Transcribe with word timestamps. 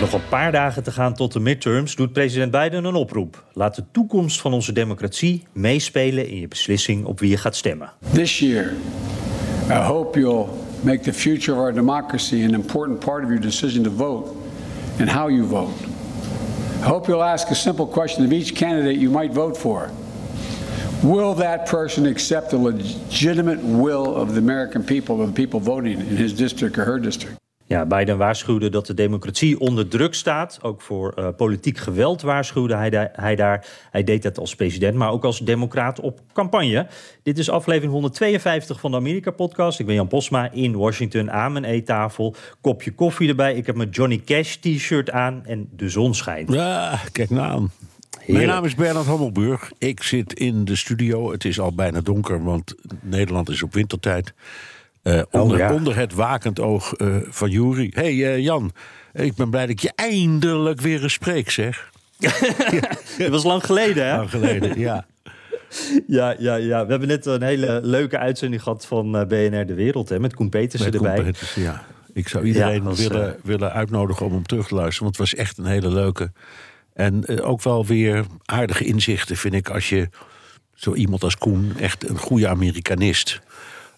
Nog 0.00 0.12
een 0.12 0.28
paar 0.28 0.52
dagen 0.52 0.82
te 0.82 0.90
gaan 0.90 1.14
tot 1.14 1.32
de 1.32 1.40
midterms 1.40 1.96
doet 1.96 2.12
president 2.12 2.50
Biden 2.50 2.84
een 2.84 2.94
oproep. 2.94 3.44
Laat 3.52 3.74
de 3.74 3.84
toekomst 3.92 4.40
van 4.40 4.52
onze 4.52 4.72
democratie 4.72 5.46
meespelen 5.52 6.28
in 6.28 6.40
je 6.40 6.48
beslissing 6.48 7.04
op 7.04 7.20
wie 7.20 7.30
je 7.30 7.36
gaat 7.36 7.56
stemmen. 7.56 7.92
This 8.12 8.38
year, 8.38 8.72
I 9.68 9.72
hope 9.72 10.18
you'll 10.18 10.46
make 10.80 11.00
the 11.00 11.12
future 11.12 11.52
of 11.52 11.58
our 11.58 11.74
democracy 11.74 12.44
an 12.44 12.54
important 12.54 12.98
part 12.98 13.22
of 13.22 13.28
your 13.28 13.40
decision 13.40 13.82
to 13.82 13.90
vote 13.90 14.34
and 15.00 15.10
how 15.10 15.30
you 15.30 15.46
vote. 15.48 15.74
I 16.82 16.86
hope 16.86 17.10
you'll 17.10 17.24
ask 17.24 17.50
a 17.50 17.54
simple 17.54 17.86
question 17.86 18.24
of 18.24 18.32
each 18.32 18.54
candidate 18.54 18.96
you 19.00 19.10
might 19.10 19.32
vote 19.32 19.56
for. 19.56 19.90
Will 21.02 21.34
that 21.34 21.66
person 21.66 22.06
accept 22.06 22.50
the 22.50 22.58
legitimate 22.58 23.60
will 23.62 24.16
of 24.16 24.32
the 24.32 24.38
American 24.38 24.82
people, 24.84 25.20
of 25.20 25.26
the 25.26 25.46
people 25.46 25.60
voting 25.60 26.00
in 26.00 26.16
his 26.16 26.32
district 26.32 26.78
or 26.78 26.84
her 26.84 27.00
district? 27.00 27.36
Ja, 27.68 27.86
Biden 27.86 28.18
waarschuwde 28.18 28.68
dat 28.68 28.86
de 28.86 28.94
democratie 28.94 29.60
onder 29.60 29.88
druk 29.88 30.14
staat. 30.14 30.58
Ook 30.62 30.80
voor 30.80 31.14
uh, 31.18 31.28
politiek 31.36 31.78
geweld 31.78 32.22
waarschuwde 32.22 32.74
hij, 32.76 32.90
da 32.90 33.10
hij, 33.12 33.36
daar. 33.36 33.66
Hij 33.90 34.04
deed 34.04 34.22
dat 34.22 34.38
als 34.38 34.54
president, 34.54 34.94
maar 34.94 35.10
ook 35.10 35.24
als 35.24 35.38
democraat 35.38 36.00
op 36.00 36.20
campagne. 36.32 36.86
Dit 37.22 37.38
is 37.38 37.50
aflevering 37.50 37.92
152 37.92 38.80
van 38.80 38.90
de 38.90 38.96
Amerika-podcast. 38.96 39.80
Ik 39.80 39.86
ben 39.86 39.94
Jan 39.94 40.08
Posma 40.08 40.50
in 40.52 40.76
Washington 40.76 41.30
aan 41.30 41.52
mijn 41.52 41.64
eettafel. 41.64 42.34
Kopje 42.60 42.92
koffie 42.92 43.28
erbij. 43.28 43.54
Ik 43.54 43.66
heb 43.66 43.76
mijn 43.76 43.90
Johnny 43.90 44.22
Cash 44.24 44.54
t-shirt 44.54 45.10
aan 45.10 45.46
en 45.46 45.68
de 45.76 45.88
zon 45.88 46.14
schijnt. 46.14 46.52
Ja, 46.52 47.00
kijk 47.12 47.30
nou 47.30 47.50
aan. 47.50 47.70
Mijn 48.26 48.46
naam 48.46 48.64
is 48.64 48.74
Bernard 48.74 49.06
Hammelburg. 49.06 49.70
Ik 49.78 50.02
zit 50.02 50.32
in 50.32 50.64
de 50.64 50.76
studio. 50.76 51.32
Het 51.32 51.44
is 51.44 51.60
al 51.60 51.74
bijna 51.74 52.00
donker, 52.00 52.44
want 52.44 52.74
Nederland 53.02 53.48
is 53.48 53.62
op 53.62 53.74
wintertijd. 53.74 54.34
Uh, 55.08 55.22
onder, 55.30 55.56
oh, 55.56 55.58
ja. 55.58 55.72
onder, 55.72 55.96
het 55.96 56.14
wakend 56.14 56.60
oog 56.60 56.94
uh, 56.98 57.16
van 57.28 57.50
Jury. 57.50 57.90
hey, 57.94 58.12
uh, 58.12 58.38
Jan, 58.38 58.72
ik 59.12 59.34
ben 59.34 59.50
blij 59.50 59.62
dat 59.62 59.70
ik 59.70 59.80
je 59.80 59.92
eindelijk 59.94 60.80
weer 60.80 61.02
eens 61.02 61.12
spreek, 61.12 61.50
zeg. 61.50 61.90
Het 63.18 63.28
was 63.28 63.44
lang 63.44 63.64
geleden, 63.64 64.06
hè? 64.06 64.16
Lang 64.16 64.30
geleden, 64.30 64.78
ja. 64.78 65.06
Ja, 66.06 66.34
ja, 66.38 66.54
ja. 66.54 66.84
We 66.84 66.90
hebben 66.90 67.08
net 67.08 67.26
een 67.26 67.42
hele 67.42 67.80
leuke 67.82 68.18
uitzending 68.18 68.62
gehad 68.62 68.86
van 68.86 69.10
BNR 69.10 69.66
De 69.66 69.74
Wereld, 69.74 70.08
hè, 70.08 70.18
met 70.18 70.34
Koen 70.34 70.48
Petersen 70.48 70.90
met 70.90 70.94
erbij. 70.94 71.14
Koen 71.14 71.24
Petersen, 71.24 71.62
ja. 71.62 71.84
Ik 72.12 72.28
zou 72.28 72.44
iedereen 72.44 72.74
ja, 72.74 72.82
was, 72.82 73.06
willen, 73.06 73.36
willen 73.42 73.72
uitnodigen 73.72 74.26
om 74.26 74.32
hem 74.32 74.46
terug 74.46 74.68
te 74.68 74.74
luisteren, 74.74 75.02
want 75.02 75.16
het 75.18 75.30
was 75.30 75.40
echt 75.40 75.58
een 75.58 75.66
hele 75.66 75.88
leuke. 75.88 76.32
En 76.94 77.40
ook 77.42 77.62
wel 77.62 77.86
weer 77.86 78.24
aardige 78.44 78.84
inzichten, 78.84 79.36
vind 79.36 79.54
ik, 79.54 79.68
als 79.68 79.88
je 79.88 80.08
zo 80.74 80.94
iemand 80.94 81.22
als 81.22 81.36
Koen, 81.36 81.72
echt 81.78 82.08
een 82.08 82.18
goede 82.18 82.48
Amerikanist 82.48 83.40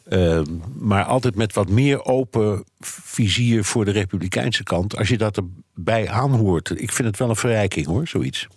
Uh, 0.08 0.40
maar 0.78 1.04
altijd 1.04 1.36
met 1.36 1.54
wat 1.54 1.68
meer 1.68 2.04
open 2.04 2.64
vizier 2.80 3.64
voor 3.64 3.84
de 3.84 3.90
Republikeinse 3.90 4.62
kant. 4.62 4.96
Als 4.96 5.08
je 5.08 5.18
dat 5.18 5.42
erbij 5.74 6.08
aanhoort. 6.08 6.70
Ik 6.70 6.92
vind 6.92 7.08
het 7.08 7.18
wel 7.18 7.28
een 7.28 7.36
verrijking 7.36 7.86
hoor, 7.86 8.06
zoiets. 8.06 8.48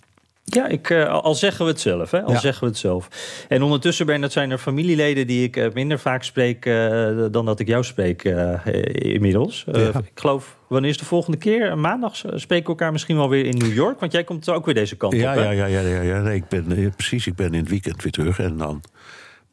Ja, 0.46 0.68
ik, 0.68 0.90
uh, 0.90 1.10
al 1.10 1.36
zeggen 1.36 1.66
we 1.66 1.72
het 1.72 1.80
zelf. 1.80 2.12
Hè? 2.12 2.22
Al 2.22 2.32
ja. 2.32 2.40
zeggen 2.40 2.64
we 2.64 2.70
het 2.70 2.78
zelf. 2.78 3.08
En 3.50 3.62
ondertussen, 3.62 4.06
Ben, 4.06 4.22
dat 4.22 4.32
zijn 4.32 4.52
er 4.52 4.58
familieleden 4.58 5.28
die 5.28 5.44
ik 5.44 5.58
uh, 5.58 5.68
minder 5.74 6.00
vaak 6.00 6.24
spreek 6.24 6.66
uh, 6.66 7.26
dan 7.32 7.46
dat 7.46 7.60
ik 7.60 7.68
jou 7.68 7.84
spreek 7.84 8.24
inmiddels. 8.94 9.66
Ja. 9.72 9.88
Ik 9.88 10.12
geloof, 10.16 10.58
wanneer 10.68 10.90
is 10.90 10.98
de 10.98 11.06
volgende 11.06 11.38
keer? 11.38 11.78
Maandag 11.78 12.16
spreken 12.16 12.64
we 12.64 12.70
elkaar 12.70 12.92
misschien 12.92 13.16
wel 13.16 13.30
weer 13.30 13.46
in 13.46 13.58
New 13.58 13.74
York. 13.74 14.00
Want 14.00 14.12
jij 14.12 14.24
komt 14.24 14.50
ook 14.50 14.66
weer 14.66 14.76
deze 14.76 14.96
kant 14.96 15.14
ja, 15.14 15.32
op. 15.32 15.38
Hè? 15.38 15.44
Ja, 15.44 15.52
ja, 15.52 15.66
ja, 15.66 15.80
ja, 15.80 16.02
ja. 16.02 16.22
Nee, 16.22 16.36
ik 16.36 16.48
ben, 16.48 16.94
precies. 16.96 17.28
Ik 17.28 17.36
ben 17.36 17.54
in 17.54 17.60
het 17.60 17.70
weekend 17.70 18.04
weer 18.04 18.12
terug. 18.12 18.40
En 18.40 18.58
dan 18.58 18.82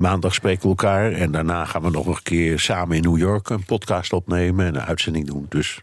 Maandag 0.01 0.34
spreken 0.34 0.62
we 0.62 0.69
elkaar 0.69 1.12
en 1.12 1.33
daarna 1.33 1.65
gaan 1.65 1.83
we 1.83 1.91
nog 1.91 2.07
een 2.07 2.23
keer 2.23 2.58
samen 2.58 2.97
in 2.97 3.02
New 3.02 3.19
York 3.19 3.51
een 3.51 3.64
podcast 3.64 4.13
opnemen 4.13 4.67
en 4.67 4.74
een 4.74 4.80
uitzending 4.80 5.27
doen. 5.27 5.47
Dus 5.48 5.80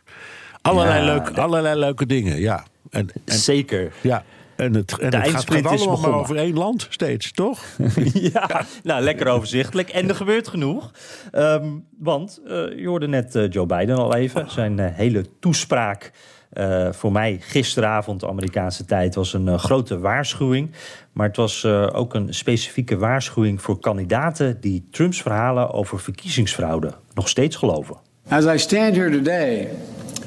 allerlei, 0.61 1.05
ja, 1.05 1.13
leuk, 1.13 1.37
allerlei 1.37 1.79
leuke 1.79 2.05
dingen, 2.05 2.39
ja. 2.39 2.63
En, 2.89 3.09
en, 3.25 3.37
Zeker. 3.37 3.93
Ja, 4.01 4.23
en 4.55 4.73
het, 4.73 4.97
en 4.99 5.21
het 5.21 5.29
gaat 5.29 5.65
allemaal 5.65 5.97
maar 5.97 6.11
over 6.11 6.35
één 6.35 6.57
land 6.57 6.87
steeds, 6.89 7.31
toch? 7.31 7.63
ja, 8.33 8.65
nou, 8.83 9.03
lekker 9.03 9.27
overzichtelijk. 9.27 9.89
En 9.89 10.09
er 10.09 10.15
gebeurt 10.15 10.47
genoeg. 10.47 10.91
Um, 11.35 11.85
want 11.97 12.41
uh, 12.45 12.51
je 12.79 12.87
hoorde 12.87 13.07
net 13.07 13.35
uh, 13.35 13.51
Joe 13.51 13.65
Biden 13.65 13.97
al 13.97 14.15
even. 14.15 14.51
Zijn 14.51 14.77
uh, 14.77 14.85
hele 14.91 15.25
toespraak 15.39 16.11
uh, 16.53 16.91
voor 16.91 17.11
mij 17.11 17.37
gisteravond, 17.41 18.25
Amerikaanse 18.25 18.85
tijd, 18.85 19.15
was 19.15 19.33
een 19.33 19.47
uh, 19.47 19.57
grote 19.57 19.99
waarschuwing. 19.99 20.71
Maar 21.11 21.27
het 21.27 21.35
was 21.35 21.63
uh, 21.63 21.87
ook 21.93 22.13
een 22.13 22.33
specifieke 22.33 22.97
waarschuwing 22.97 23.61
voor 23.61 23.79
kandidaten 23.79 24.61
die 24.61 24.87
Trumps 24.91 25.21
verhalen 25.21 25.71
over 25.71 25.99
verkiezingsfraude 25.99 26.91
nog 27.13 27.29
steeds 27.29 27.55
geloven. 27.55 27.95
As 28.27 28.45
I 28.45 28.57
stand 28.57 28.95
here 28.95 29.11
today, 29.11 29.67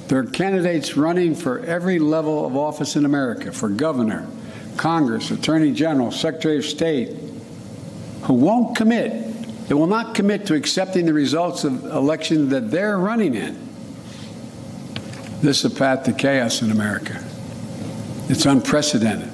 there 0.07 0.21
are 0.21 0.31
candidates 0.31 0.95
running 0.95 1.37
for 1.37 1.59
every 1.65 1.99
level 1.99 2.45
of 2.45 2.55
office 2.55 2.99
in 2.99 3.05
America, 3.05 3.53
for 3.53 3.73
governor, 3.77 4.25
Congress, 4.77 5.31
Attorney 5.31 5.73
General, 5.75 6.11
Secretary 6.11 6.59
of 6.59 6.65
State, 6.65 7.11
who 8.21 8.35
won't 8.35 8.77
commit. 8.77 9.13
They 9.67 9.75
will 9.75 9.87
not 9.87 10.15
commit 10.15 10.47
to 10.47 10.55
accepting 10.55 11.07
the 11.07 11.13
results 11.13 11.65
of 11.65 11.85
election 11.85 12.49
that 12.49 12.71
they're 12.71 12.99
running 12.99 13.35
in. 13.35 13.70
This 15.43 15.65
is 15.65 15.73
a 15.73 15.75
path 15.75 16.05
to 16.05 16.13
chaos 16.13 16.61
in 16.61 16.71
America. 16.71 17.25
It's 18.29 18.45
unprecedented. 18.45 19.31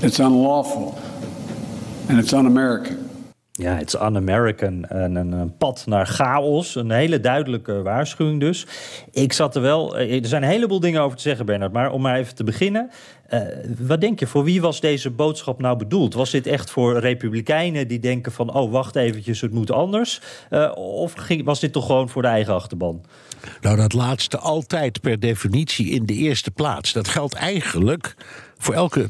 It's 0.00 0.20
unlawful. 0.20 0.96
And 2.08 2.20
it's 2.20 2.32
un-American. 2.32 3.01
Ja, 3.54 3.76
het 3.76 3.94
is 3.94 4.00
un-American. 4.00 4.84
En 4.84 5.16
een 5.16 5.56
pad 5.56 5.84
naar 5.86 6.06
chaos. 6.06 6.74
Een 6.74 6.90
hele 6.90 7.20
duidelijke 7.20 7.82
waarschuwing 7.82 8.40
dus. 8.40 8.66
Ik 9.10 9.32
zat 9.32 9.54
er 9.54 9.62
wel... 9.62 9.98
Er 9.98 10.26
zijn 10.26 10.42
een 10.42 10.48
heleboel 10.48 10.80
dingen 10.80 11.00
over 11.00 11.16
te 11.16 11.22
zeggen, 11.22 11.46
Bernard. 11.46 11.72
Maar 11.72 11.90
om 11.90 12.02
maar 12.02 12.16
even 12.16 12.34
te 12.34 12.44
beginnen. 12.44 12.90
Uh, 13.30 13.40
wat 13.78 14.00
denk 14.00 14.18
je, 14.18 14.26
voor 14.26 14.44
wie 14.44 14.60
was 14.60 14.80
deze 14.80 15.10
boodschap 15.10 15.60
nou 15.60 15.76
bedoeld? 15.76 16.14
Was 16.14 16.30
dit 16.30 16.46
echt 16.46 16.70
voor 16.70 16.98
republikeinen 16.98 17.88
die 17.88 17.98
denken 17.98 18.32
van... 18.32 18.54
oh, 18.54 18.72
wacht 18.72 18.96
eventjes, 18.96 19.40
het 19.40 19.52
moet 19.52 19.70
anders? 19.70 20.20
Uh, 20.50 20.72
of 20.76 21.12
ging, 21.12 21.44
was 21.44 21.60
dit 21.60 21.72
toch 21.72 21.86
gewoon 21.86 22.08
voor 22.08 22.22
de 22.22 22.28
eigen 22.28 22.54
achterban? 22.54 23.04
Nou, 23.60 23.76
dat 23.76 23.92
laatste 23.92 24.38
altijd 24.38 25.00
per 25.00 25.20
definitie 25.20 25.90
in 25.90 26.06
de 26.06 26.14
eerste 26.14 26.50
plaats. 26.50 26.92
Dat 26.92 27.08
geldt 27.08 27.34
eigenlijk 27.34 28.14
voor 28.58 28.74
elke 28.74 29.08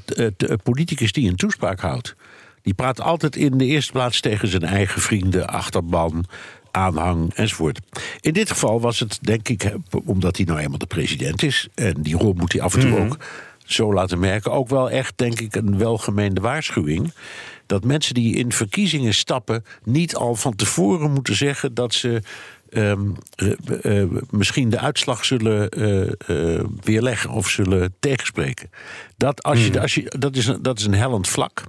politicus 0.62 1.12
die 1.12 1.28
een 1.28 1.36
toespraak 1.36 1.80
houdt. 1.80 2.14
Die 2.62 2.74
praat 2.74 3.00
altijd 3.00 3.36
in 3.36 3.58
de 3.58 3.66
eerste 3.66 3.92
plaats 3.92 4.20
tegen 4.20 4.48
zijn 4.48 4.62
eigen 4.62 5.00
vrienden, 5.00 5.48
achterban, 5.48 6.24
aanhang 6.70 7.34
enzovoort. 7.34 7.80
In 8.20 8.32
dit 8.32 8.50
geval 8.50 8.80
was 8.80 9.00
het, 9.00 9.18
denk 9.22 9.48
ik, 9.48 9.74
omdat 10.04 10.36
hij 10.36 10.46
nou 10.46 10.58
eenmaal 10.58 10.78
de 10.78 10.86
president 10.86 11.42
is. 11.42 11.68
En 11.74 12.02
die 12.02 12.16
rol 12.16 12.32
moet 12.32 12.52
hij 12.52 12.62
af 12.62 12.74
en 12.74 12.80
toe 12.80 12.90
mm 12.90 12.96
-hmm. 12.96 13.04
ook 13.04 13.18
zo 13.64 13.92
laten 13.92 14.18
merken. 14.18 14.52
Ook 14.52 14.68
wel 14.68 14.90
echt, 14.90 15.12
denk 15.16 15.40
ik, 15.40 15.54
een 15.54 15.78
welgemeende 15.78 16.40
waarschuwing. 16.40 17.12
Dat 17.66 17.84
mensen 17.84 18.14
die 18.14 18.36
in 18.36 18.52
verkiezingen 18.52 19.14
stappen. 19.14 19.64
niet 19.84 20.16
al 20.16 20.34
van 20.34 20.54
tevoren 20.54 21.10
moeten 21.10 21.36
zeggen 21.36 21.74
dat 21.74 21.94
ze 21.94 22.22
Um, 22.74 23.14
uh, 23.36 23.52
uh, 23.82 24.10
misschien 24.30 24.70
de 24.70 24.78
uitslag 24.78 25.24
zullen 25.24 25.80
uh, 26.28 26.64
weerleggen 26.80 27.30
of 27.30 27.48
zullen 27.48 27.94
tegenspreken. 28.00 28.70
Dat, 29.16 29.42
als 29.42 29.64
je, 29.66 29.70
mm. 29.70 29.78
als 29.78 29.94
je, 29.94 30.14
dat, 30.18 30.36
is 30.36 30.46
een, 30.46 30.62
dat 30.62 30.78
is 30.78 30.84
een 30.84 30.94
hellend 30.94 31.28
vlak. 31.28 31.62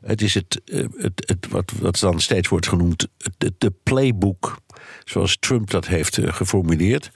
Het 0.00 0.22
is 0.22 0.34
het, 0.34 0.60
het, 0.96 1.22
het 1.26 1.48
wat, 1.48 1.72
wat 1.80 1.98
dan 1.98 2.20
steeds 2.20 2.48
wordt 2.48 2.68
genoemd, 2.68 3.08
de, 3.38 3.54
de 3.58 3.72
playbook, 3.82 4.56
zoals 5.04 5.36
Trump 5.38 5.70
dat 5.70 5.86
heeft 5.86 6.18
geformuleerd. 6.22 7.10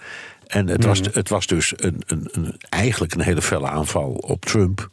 En 0.46 0.68
het, 0.68 0.84
was, 0.84 1.00
het 1.12 1.28
was 1.28 1.46
dus 1.46 1.72
een, 1.76 2.02
een, 2.06 2.28
een, 2.32 2.56
eigenlijk 2.68 3.14
een 3.14 3.20
hele 3.20 3.42
felle 3.42 3.68
aanval 3.68 4.10
op 4.10 4.44
Trump. 4.44 4.90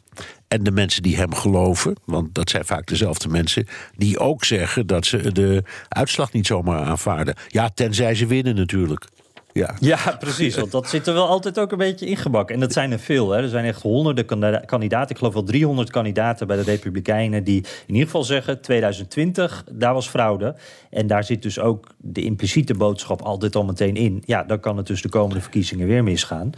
En 0.52 0.62
de 0.62 0.70
mensen 0.70 1.02
die 1.02 1.16
hem 1.16 1.34
geloven, 1.34 1.96
want 2.04 2.34
dat 2.34 2.50
zijn 2.50 2.64
vaak 2.64 2.86
dezelfde 2.86 3.28
mensen, 3.28 3.66
die 3.96 4.18
ook 4.18 4.44
zeggen 4.44 4.86
dat 4.86 5.06
ze 5.06 5.32
de 5.32 5.62
uitslag 5.88 6.32
niet 6.32 6.46
zomaar 6.46 6.84
aanvaarden. 6.84 7.34
Ja, 7.48 7.70
tenzij 7.74 8.14
ze 8.14 8.26
winnen 8.26 8.54
natuurlijk. 8.54 9.06
Ja. 9.52 9.74
ja, 9.80 10.16
precies. 10.18 10.56
Want 10.56 10.70
dat 10.70 10.88
zit 10.88 11.06
er 11.06 11.14
wel 11.14 11.28
altijd 11.28 11.58
ook 11.58 11.72
een 11.72 11.78
beetje 11.78 12.06
ingebakken. 12.06 12.54
En 12.54 12.60
dat 12.60 12.72
zijn 12.72 12.92
er 12.92 12.98
veel. 12.98 13.30
Hè. 13.30 13.42
Er 13.42 13.48
zijn 13.48 13.64
echt 13.64 13.82
honderden 13.82 14.26
kandidaten. 14.66 15.10
Ik 15.10 15.16
geloof 15.16 15.34
wel 15.34 15.42
300 15.42 15.90
kandidaten 15.90 16.46
bij 16.46 16.56
de 16.56 16.62
Republikeinen. 16.62 17.44
die 17.44 17.60
in 17.86 17.94
ieder 17.94 18.06
geval 18.06 18.24
zeggen: 18.24 18.60
2020, 18.60 19.64
daar 19.70 19.94
was 19.94 20.08
fraude. 20.08 20.54
En 20.90 21.06
daar 21.06 21.24
zit 21.24 21.42
dus 21.42 21.58
ook 21.58 21.86
de 21.96 22.24
impliciete 22.24 22.74
boodschap 22.74 23.22
altijd 23.22 23.56
al 23.56 23.64
meteen 23.64 23.96
in. 23.96 24.22
Ja, 24.26 24.42
dan 24.42 24.60
kan 24.60 24.76
het 24.76 24.86
dus 24.86 25.02
de 25.02 25.08
komende 25.08 25.40
verkiezingen 25.40 25.86
weer 25.86 26.02
misgaan. 26.02 26.52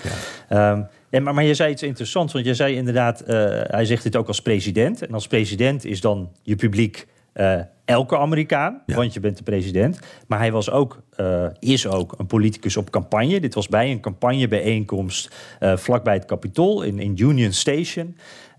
Ja. 0.48 0.70
Um, 0.70 0.86
maar, 1.22 1.34
maar 1.34 1.44
je 1.44 1.54
zei 1.54 1.72
iets 1.72 1.82
interessants, 1.82 2.32
want 2.32 2.44
je 2.44 2.54
zei 2.54 2.74
inderdaad, 2.74 3.22
uh, 3.22 3.28
hij 3.62 3.84
zegt 3.84 4.02
dit 4.02 4.16
ook 4.16 4.28
als 4.28 4.42
president. 4.42 5.06
En 5.06 5.14
als 5.14 5.26
president 5.26 5.84
is 5.84 6.00
dan 6.00 6.30
je 6.42 6.56
publiek 6.56 7.06
uh, 7.34 7.60
elke 7.84 8.18
Amerikaan, 8.18 8.82
ja. 8.86 8.94
want 8.94 9.14
je 9.14 9.20
bent 9.20 9.36
de 9.36 9.42
president. 9.42 9.98
Maar 10.26 10.38
hij 10.38 10.52
was 10.52 10.70
ook, 10.70 11.02
uh, 11.20 11.46
is 11.58 11.86
ook 11.86 12.14
een 12.18 12.26
politicus 12.26 12.76
op 12.76 12.90
campagne. 12.90 13.40
Dit 13.40 13.54
was 13.54 13.68
bij 13.68 13.90
een 13.90 14.00
campagnebijeenkomst 14.00 15.34
vlakbij 15.60 16.14
het 16.14 16.24
Capitool 16.24 16.82
in, 16.82 16.98
in 16.98 17.14
Union 17.18 17.52
Station. 17.52 18.16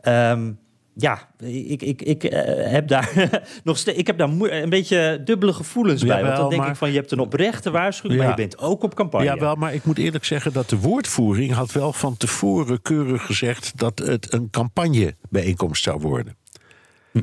Um, 0.07 0.59
ja, 0.95 1.29
ik, 1.39 1.81
ik, 1.81 2.01
ik 2.01 2.23
eh, 2.23 2.71
heb 2.71 2.87
daar 2.87 3.29
nog 3.63 3.77
steeds, 3.77 3.97
ik 3.97 4.07
heb 4.07 4.17
daar 4.17 4.29
een 4.29 4.69
beetje 4.69 5.21
dubbele 5.23 5.53
gevoelens 5.53 6.03
bij. 6.03 6.23
want 6.23 6.37
dan 6.37 6.49
denk 6.49 6.65
ik 6.65 6.75
van, 6.75 6.89
je 6.91 6.97
hebt 6.97 7.11
een 7.11 7.19
oprechte 7.19 7.71
waarschuwing, 7.71 8.21
maar 8.21 8.29
je 8.29 8.35
bent 8.35 8.57
ook 8.57 8.83
op 8.83 8.95
campagne. 8.95 9.25
Ja, 9.25 9.37
wel, 9.37 9.55
maar 9.55 9.73
ik 9.73 9.85
moet 9.85 9.97
eerlijk 9.97 10.25
zeggen 10.25 10.53
dat 10.53 10.69
de 10.69 10.79
woordvoering 10.79 11.51
had 11.51 11.71
wel 11.71 11.93
van 11.93 12.17
tevoren 12.17 12.81
keurig 12.81 13.25
gezegd 13.25 13.77
dat 13.77 13.99
het 13.99 14.33
een 14.33 14.49
campagnebijeenkomst 14.49 15.83
zou 15.83 15.99
worden. 16.01 16.35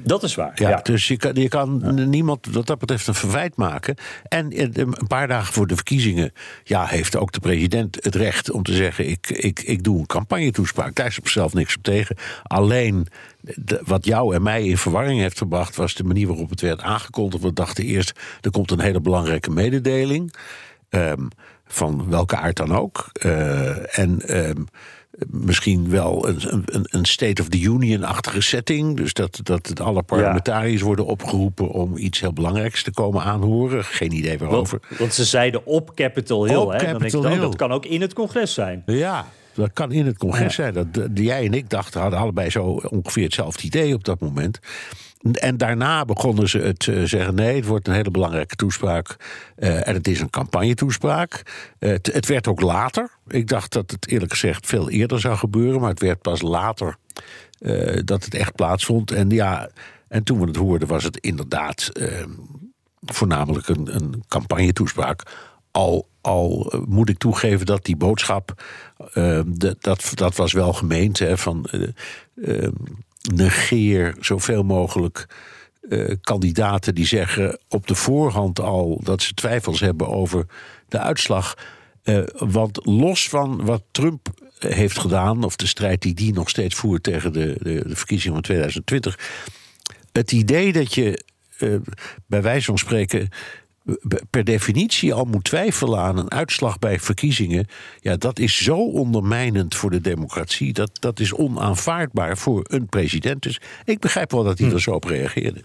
Dat 0.00 0.22
is 0.22 0.34
waar. 0.34 0.52
Ja, 0.54 0.80
Dus 0.82 1.08
je 1.08 1.16
kan, 1.16 1.34
je 1.34 1.48
kan 1.48 2.08
niemand 2.10 2.46
wat 2.46 2.66
dat 2.66 2.78
betreft 2.78 3.06
een 3.06 3.14
verwijt 3.14 3.56
maken. 3.56 3.96
En 4.28 4.80
een 4.80 5.06
paar 5.06 5.28
dagen 5.28 5.52
voor 5.52 5.66
de 5.66 5.74
verkiezingen 5.74 6.32
ja, 6.64 6.86
heeft 6.86 7.16
ook 7.16 7.32
de 7.32 7.40
president 7.40 8.04
het 8.04 8.14
recht 8.14 8.50
om 8.50 8.62
te 8.62 8.72
zeggen: 8.72 9.08
ik, 9.08 9.30
ik, 9.30 9.60
ik 9.60 9.82
doe 9.82 9.98
een 9.98 10.06
campagnetoespraak. 10.06 10.94
Daar 10.94 11.06
is 11.06 11.18
op 11.18 11.28
zelf 11.28 11.54
niks 11.54 11.76
op 11.76 11.82
tegen. 11.82 12.16
Alleen 12.42 13.06
wat 13.84 14.04
jou 14.04 14.34
en 14.34 14.42
mij 14.42 14.64
in 14.64 14.78
verwarring 14.78 15.20
heeft 15.20 15.38
gebracht, 15.38 15.76
was 15.76 15.94
de 15.94 16.04
manier 16.04 16.26
waarop 16.26 16.50
het 16.50 16.60
werd 16.60 16.80
aangekondigd. 16.80 17.42
We 17.42 17.52
dachten 17.52 17.84
eerst: 17.84 18.20
er 18.40 18.50
komt 18.50 18.70
een 18.70 18.80
hele 18.80 19.00
belangrijke 19.00 19.50
mededeling. 19.50 20.34
Um, 20.90 21.28
van 21.66 22.08
welke 22.08 22.36
aard 22.36 22.56
dan 22.56 22.76
ook. 22.76 23.10
Uh, 23.26 23.98
en. 23.98 24.38
Um, 24.48 24.66
misschien 25.18 25.90
wel 25.90 26.28
een, 26.28 26.64
een, 26.66 26.86
een 26.90 27.04
State 27.04 27.42
of 27.42 27.48
the 27.48 27.60
Union-achtige 27.60 28.40
setting. 28.40 28.96
Dus 28.96 29.12
dat, 29.12 29.40
dat 29.42 29.80
alle 29.80 30.02
parlementariërs 30.02 30.82
worden 30.82 31.06
opgeroepen 31.06 31.68
om 31.68 31.96
iets 31.96 32.20
heel 32.20 32.32
belangrijks 32.32 32.82
te 32.82 32.92
komen 32.92 33.22
aanhoren. 33.22 33.84
Geen 33.84 34.12
idee 34.12 34.38
waarover. 34.38 34.80
Want, 34.98 35.14
ze 35.14 35.24
zeiden 35.24 35.66
op 35.66 35.94
Capitol 35.94 36.44
Hill. 36.44 36.66
hè? 36.68 36.76
Capitol 36.76 37.22
Dan 37.22 37.32
Hill. 37.32 37.40
Dat 37.40 37.56
kan 37.56 37.72
ook 37.72 37.86
in 37.86 38.00
het 38.00 38.12
congres 38.12 38.54
zijn. 38.54 38.82
Ja, 38.86 39.26
dat 39.54 39.72
kan 39.72 39.92
in 39.92 40.06
het 40.06 40.18
congres 40.18 40.54
zijn. 40.54 40.74
Dat, 40.74 41.10
jij 41.14 41.46
en 41.46 41.54
ik 41.54 41.70
dachten, 41.70 42.00
hadden 42.00 42.18
allebei 42.18 42.50
zo 42.50 42.64
ongeveer 42.88 43.24
hetzelfde 43.24 43.62
idee 43.62 43.94
op 43.94 44.04
dat 44.04 44.20
moment. 44.20 44.58
En 45.32 45.56
daarna 45.56 46.04
begonnen 46.04 46.48
ze 46.48 46.58
het 46.58 46.86
uh, 46.86 47.04
zeggen: 47.04 47.34
nee, 47.34 47.56
het 47.56 47.66
wordt 47.66 47.88
een 47.88 47.94
hele 47.94 48.10
belangrijke 48.10 48.56
toespraak. 48.56 49.16
Uh, 49.58 49.88
en 49.88 49.94
het 49.94 50.08
is 50.08 50.20
een 50.20 50.30
campagnetoespraak. 50.30 51.42
Uh, 51.78 51.90
het, 51.90 52.12
het, 52.12 52.26
werd 52.26 52.46
ook 52.46 52.60
later. 52.60 53.10
Ik 53.26 53.48
dacht 53.48 53.72
dat 53.72 53.90
het 53.90 54.08
eerlijk 54.08 54.32
gezegd 54.32 54.66
veel 54.66 54.90
eerder 54.90 55.20
zou 55.20 55.36
gebeuren. 55.36 55.80
Maar 55.80 55.90
het 55.90 56.00
werd 56.00 56.22
pas 56.22 56.42
later 56.42 56.96
dat 58.04 58.24
het 58.24 58.34
echt 58.34 58.54
plaatsvond. 58.54 59.10
En 59.10 59.30
ja, 59.30 59.70
en 60.08 60.22
toen 60.22 60.40
we 60.40 60.46
het 60.46 60.56
hoorden, 60.56 60.88
was 60.88 61.04
het 61.04 61.16
inderdaad 61.16 61.90
voornamelijk 63.00 63.68
een, 63.68 63.94
een 63.94 64.24
campagnetoespraak. 64.28 65.22
Al, 65.70 66.08
al 66.22 66.72
moet 66.88 67.08
ik 67.08 67.18
toegeven 67.18 67.66
dat 67.66 67.84
die 67.84 67.96
boodschap. 67.96 68.64
De, 69.44 69.76
dat, 69.78 70.12
dat 70.14 70.36
was 70.36 70.52
wel 70.52 70.72
gemeend. 70.72 71.18
Hè, 71.18 71.38
van 71.38 71.66
negeer 73.34 74.16
zoveel 74.20 74.62
mogelijk 74.62 75.26
kandidaten 76.20 76.94
die 76.94 77.06
zeggen 77.06 77.58
op 77.68 77.86
de 77.86 77.94
voorhand 77.94 78.60
al 78.60 79.00
dat 79.04 79.22
ze 79.22 79.34
twijfels 79.34 79.80
hebben 79.80 80.08
over 80.08 80.46
de 80.88 80.98
uitslag. 80.98 81.56
Want 82.32 82.86
los 82.86 83.28
van 83.28 83.64
wat 83.64 83.82
Trump 83.90 84.28
heeft 84.58 84.98
gedaan, 84.98 85.44
of 85.44 85.56
de 85.56 85.66
strijd 85.66 86.02
die 86.02 86.14
die 86.14 86.32
nog 86.32 86.48
steeds 86.48 86.74
voert 86.74 87.02
tegen 87.02 87.32
de, 87.32 87.56
de, 87.62 87.82
de 87.86 87.96
verkiezingen 87.96 88.34
van 88.34 88.42
2020. 88.42 89.18
Het 90.12 90.32
idee 90.32 90.72
dat 90.72 90.94
je 90.94 91.24
bij 92.26 92.42
wijze 92.42 92.64
van 92.64 92.78
spreken 92.78 93.28
per 94.30 94.44
definitie 94.44 95.14
al 95.14 95.24
moet 95.24 95.44
twijfelen 95.44 95.98
aan 95.98 96.18
een 96.18 96.30
uitslag 96.30 96.78
bij 96.78 97.00
verkiezingen. 97.00 97.66
Ja, 98.00 98.16
dat 98.16 98.38
is 98.38 98.62
zo 98.64 98.76
ondermijnend 98.76 99.74
voor 99.74 99.90
de 99.90 100.00
democratie. 100.00 100.72
Dat, 100.72 100.90
dat 101.00 101.20
is 101.20 101.34
onaanvaardbaar 101.34 102.38
voor 102.38 102.64
een 102.68 102.86
president. 102.86 103.42
Dus 103.42 103.60
ik 103.84 103.98
begrijp 103.98 104.30
wel 104.30 104.44
dat 104.44 104.58
hij 104.58 104.68
hm. 104.68 104.74
er 104.74 104.80
zo 104.80 104.90
op 104.90 105.04
reageerde. 105.04 105.62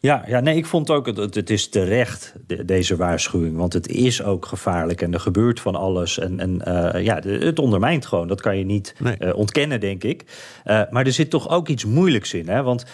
Ja, 0.00 0.24
ja, 0.26 0.40
nee, 0.40 0.56
ik 0.56 0.66
vond 0.66 0.90
ook 0.90 1.16
dat 1.16 1.34
het 1.34 1.50
is 1.50 1.68
terecht, 1.68 2.34
deze 2.64 2.96
waarschuwing. 2.96 3.56
Want 3.56 3.72
het 3.72 3.88
is 3.88 4.22
ook 4.22 4.46
gevaarlijk 4.46 5.02
en 5.02 5.12
er 5.12 5.20
gebeurt 5.20 5.60
van 5.60 5.74
alles. 5.74 6.18
En, 6.18 6.40
en 6.40 6.62
uh, 6.68 7.04
ja, 7.04 7.20
het 7.22 7.58
ondermijnt 7.58 8.06
gewoon. 8.06 8.28
Dat 8.28 8.40
kan 8.40 8.58
je 8.58 8.64
niet 8.64 8.94
uh, 9.18 9.36
ontkennen, 9.36 9.80
denk 9.80 10.04
ik. 10.04 10.22
Uh, 10.64 10.82
maar 10.90 11.06
er 11.06 11.12
zit 11.12 11.30
toch 11.30 11.48
ook 11.48 11.68
iets 11.68 11.84
moeilijks 11.84 12.34
in. 12.34 12.48
Hè? 12.48 12.62
Want 12.62 12.84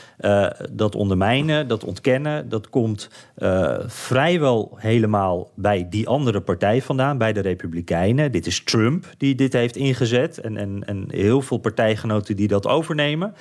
dat 0.71 0.95
ondermijnen, 0.95 1.69
dat 1.69 1.85
ontkennen, 1.85 2.49
dat 2.49 2.69
komt 2.69 3.11
vrijwel 3.87 4.77
helemaal 4.77 5.51
bij 5.55 5.87
die 5.91 6.09
andere 6.09 6.41
partij 6.41 6.83
vandaan, 6.83 7.19
bij 7.19 7.33
de 7.33 7.41
Republikeinen. 7.41 8.33
Dit 8.33 8.47
is 8.47 8.65
Trump 8.65 9.07
die 9.19 9.35
dit 9.35 9.53
heeft 9.53 9.77
ingezet. 9.77 10.39
En, 10.39 10.57
en, 10.57 10.83
en 10.87 11.05
heel 11.09 11.41
veel 11.41 11.59
partijgenoten 11.59 12.37
die 12.37 12.49
dat 12.49 12.67
overnemen. 12.67 13.35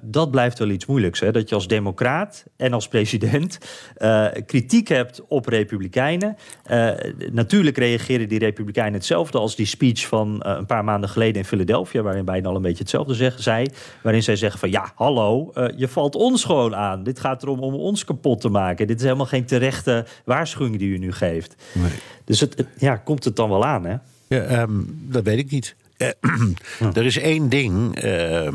Dat 0.00 0.30
blijft 0.30 0.58
wel 0.58 0.68
iets 0.68 0.86
moeilijks. 0.86 1.20
Hè? 1.20 1.32
Dat 1.32 1.48
je 1.48 1.54
als 1.54 1.68
democraat 1.68 2.44
en 2.64 2.72
als 2.72 2.88
president 2.88 3.58
uh, 3.98 4.26
kritiek 4.46 4.88
hebt 4.88 5.22
op 5.28 5.46
republikeinen. 5.46 6.36
Uh, 6.70 6.90
natuurlijk 7.32 7.78
reageren 7.78 8.28
die 8.28 8.38
republikeinen 8.38 8.94
hetzelfde 8.94 9.38
als 9.38 9.56
die 9.56 9.66
speech 9.66 10.06
van 10.06 10.36
een 10.38 10.66
paar 10.66 10.84
maanden 10.84 11.08
geleden 11.10 11.34
in 11.34 11.44
Philadelphia, 11.44 12.02
waarin 12.02 12.24
bijna 12.24 12.48
al 12.48 12.56
een 12.56 12.62
beetje 12.62 12.78
hetzelfde 12.78 13.14
zeg, 13.14 13.42
zei. 13.42 13.66
Waarin 14.02 14.22
zij 14.22 14.36
zeggen 14.36 14.60
van 14.60 14.70
ja, 14.70 14.92
hallo, 14.94 15.52
je 15.76 15.88
valt 15.88 16.14
ons 16.14 16.44
gewoon 16.44 16.74
aan. 16.74 17.02
Dit 17.02 17.20
gaat 17.20 17.42
erom 17.42 17.60
om 17.60 17.74
ons 17.74 18.04
kapot 18.04 18.40
te 18.40 18.48
maken. 18.48 18.86
Dit 18.86 18.96
is 18.96 19.02
helemaal 19.02 19.26
geen 19.26 19.44
terechte 19.44 20.06
waarschuwing 20.24 20.78
die 20.78 20.88
u 20.88 20.98
nu 20.98 21.12
geeft. 21.12 21.54
Nee. 21.72 21.90
Dus 22.24 22.40
het, 22.40 22.66
ja, 22.78 22.96
komt 22.96 23.24
het 23.24 23.36
dan 23.36 23.48
wel 23.48 23.64
aan, 23.64 23.84
hè? 23.84 23.96
Ja, 24.26 24.62
um, 24.62 25.06
dat 25.10 25.24
weet 25.24 25.38
ik 25.38 25.50
niet. 25.50 25.76
Er 26.94 27.04
is 27.04 27.18
één 27.18 27.48
ding. 27.48 27.96
Ehm, 27.96 28.54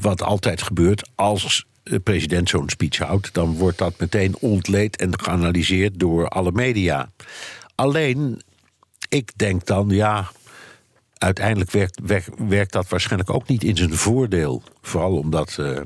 wat 0.00 0.22
altijd 0.22 0.62
gebeurt 0.62 1.08
als 1.14 1.66
de 1.84 2.00
president 2.00 2.48
zo'n 2.48 2.68
speech 2.68 2.98
houdt, 2.98 3.34
dan 3.34 3.54
wordt 3.54 3.78
dat 3.78 3.98
meteen 3.98 4.36
ontleed 4.40 4.96
en 4.96 5.20
geanalyseerd 5.20 5.98
door 5.98 6.28
alle 6.28 6.52
media. 6.52 7.10
Alleen, 7.74 8.42
ik 9.08 9.32
denk 9.36 9.66
dan, 9.66 9.88
ja, 9.88 10.30
uiteindelijk 11.18 11.70
werkt, 11.70 12.00
werkt, 12.48 12.72
dat 12.72 12.88
waarschijnlijk 12.88 13.30
ook 13.30 13.48
niet 13.48 13.64
in 13.64 13.76
zijn 13.76 13.94
voordeel. 13.94 14.62
Vooral 14.80 15.16
omdat, 15.16 15.56
uh, 15.60 15.76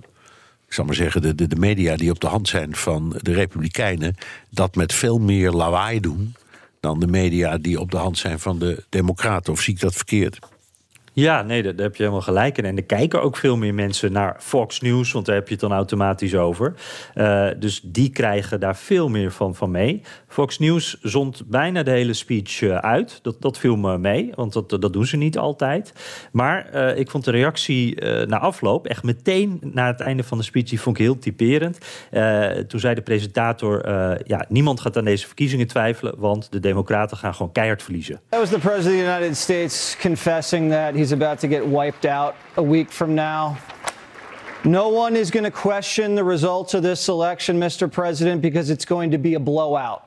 ik 0.66 0.72
zal 0.72 0.84
maar 0.84 0.94
zeggen, 0.94 1.22
de, 1.22 1.48
de, 1.48 1.56
media 1.56 1.96
die 1.96 2.10
op 2.10 2.20
de 2.20 2.26
hand 2.26 2.48
zijn 2.48 2.76
van 2.76 3.18
de 3.20 3.32
Republikeinen, 3.32 4.16
dat 4.50 4.74
met 4.74 4.94
veel 4.94 5.18
meer 5.18 5.50
lawaai 5.50 6.00
doen 6.00 6.34
dan 6.80 7.00
de 7.00 7.06
media 7.06 7.58
die 7.58 7.80
op 7.80 7.90
de 7.90 7.96
hand 7.96 8.18
zijn 8.18 8.38
van 8.38 8.58
de 8.58 8.84
Democraten. 8.88 9.52
Of 9.52 9.60
zie 9.60 9.74
ik 9.74 9.80
dat 9.80 9.94
verkeerd? 9.94 10.38
Ja, 11.18 11.42
nee, 11.42 11.62
daar, 11.62 11.74
heb 11.76 11.96
je 11.96 12.02
helemaal 12.02 12.22
gelijk 12.22 12.58
in. 12.58 12.64
En 12.64 12.76
er 12.76 12.84
kijken 12.84 13.22
ook 13.22 13.36
veel 13.36 13.56
meer 13.56 13.74
mensen 13.74 14.12
naar 14.12 14.37
Fox 14.38 14.80
News, 14.80 15.12
want 15.12 15.26
daar 15.26 15.34
heb 15.34 15.46
je 15.46 15.52
het 15.52 15.60
dan 15.60 15.72
automatisch 15.72 16.34
over. 16.34 16.75
Uh, 17.14 17.48
dus 17.58 17.80
die 17.84 18.10
krijgen 18.10 18.60
daar 18.60 18.76
veel 18.76 19.08
meer 19.08 19.32
van, 19.32 19.54
van 19.54 19.70
mee. 19.70 20.02
Fox 20.28 20.58
News 20.58 20.98
zond 21.02 21.42
bijna 21.46 21.82
de 21.82 21.90
hele 21.90 22.12
speech 22.12 22.60
uh, 22.60 22.76
uit. 22.76 23.18
Dat, 23.22 23.37
dat 23.40 23.58
viel 23.58 23.76
me 23.76 23.98
mee, 23.98 24.32
want 24.34 24.52
dat, 24.52 24.68
dat 24.68 24.92
doen 24.92 25.06
ze 25.06 25.16
niet 25.16 25.38
altijd. 25.38 25.92
Maar 26.32 26.70
uh, 26.75 26.98
ik 26.98 27.10
vond 27.10 27.25
de 27.25 27.30
reactie 27.30 28.04
na 28.04 28.38
afloop, 28.38 28.87
echt 28.87 29.02
meteen 29.02 29.58
na 29.62 29.87
het 29.87 30.00
einde 30.00 30.22
van 30.22 30.38
de 30.38 30.44
speech, 30.44 30.64
die 30.64 30.80
vond 30.80 30.98
ik 30.98 31.02
heel 31.02 31.18
typerend. 31.18 31.78
toen 32.68 32.80
zei 32.80 32.94
de 32.94 33.02
presentator, 33.02 33.88
ja, 34.26 34.44
niemand 34.48 34.80
gaat 34.80 34.96
aan 34.96 35.04
deze 35.04 35.26
verkiezingen 35.26 35.66
twijfelen, 35.66 36.14
want 36.18 36.52
de 36.52 36.60
democraten 36.60 37.16
gaan 37.16 37.34
gewoon 37.34 37.52
keihard 37.52 37.82
verliezen. 37.82 38.20
Was 38.28 38.48
the 38.48 38.58
president 38.58 38.98
the 38.98 39.04
United 39.04 39.37
States 39.37 39.96
confessing 40.00 40.70
that 40.70 40.94
he's 40.94 41.07
he's 41.08 41.12
about 41.14 41.38
to 41.38 41.48
get 41.48 41.66
wiped 41.66 42.04
out 42.04 42.36
a 42.58 42.62
week 42.62 42.90
from 42.90 43.14
now. 43.14 43.56
No 44.62 44.90
one 44.90 45.16
is 45.16 45.30
going 45.30 45.44
to 45.44 45.50
question 45.50 46.14
the 46.14 46.22
results 46.22 46.74
of 46.74 46.82
this 46.82 47.08
election, 47.08 47.58
Mr. 47.58 47.90
President, 47.90 48.42
because 48.42 48.68
it's 48.68 48.84
going 48.84 49.12
to 49.12 49.16
be 49.16 49.32
a 49.32 49.40
blowout. 49.40 50.06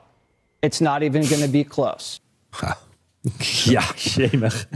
It's 0.62 0.80
not 0.80 1.02
even 1.02 1.22
going 1.22 1.42
to 1.42 1.48
be 1.48 1.64
close. 1.64 2.20
Ja, 3.64 3.82
jemig. 3.96 4.68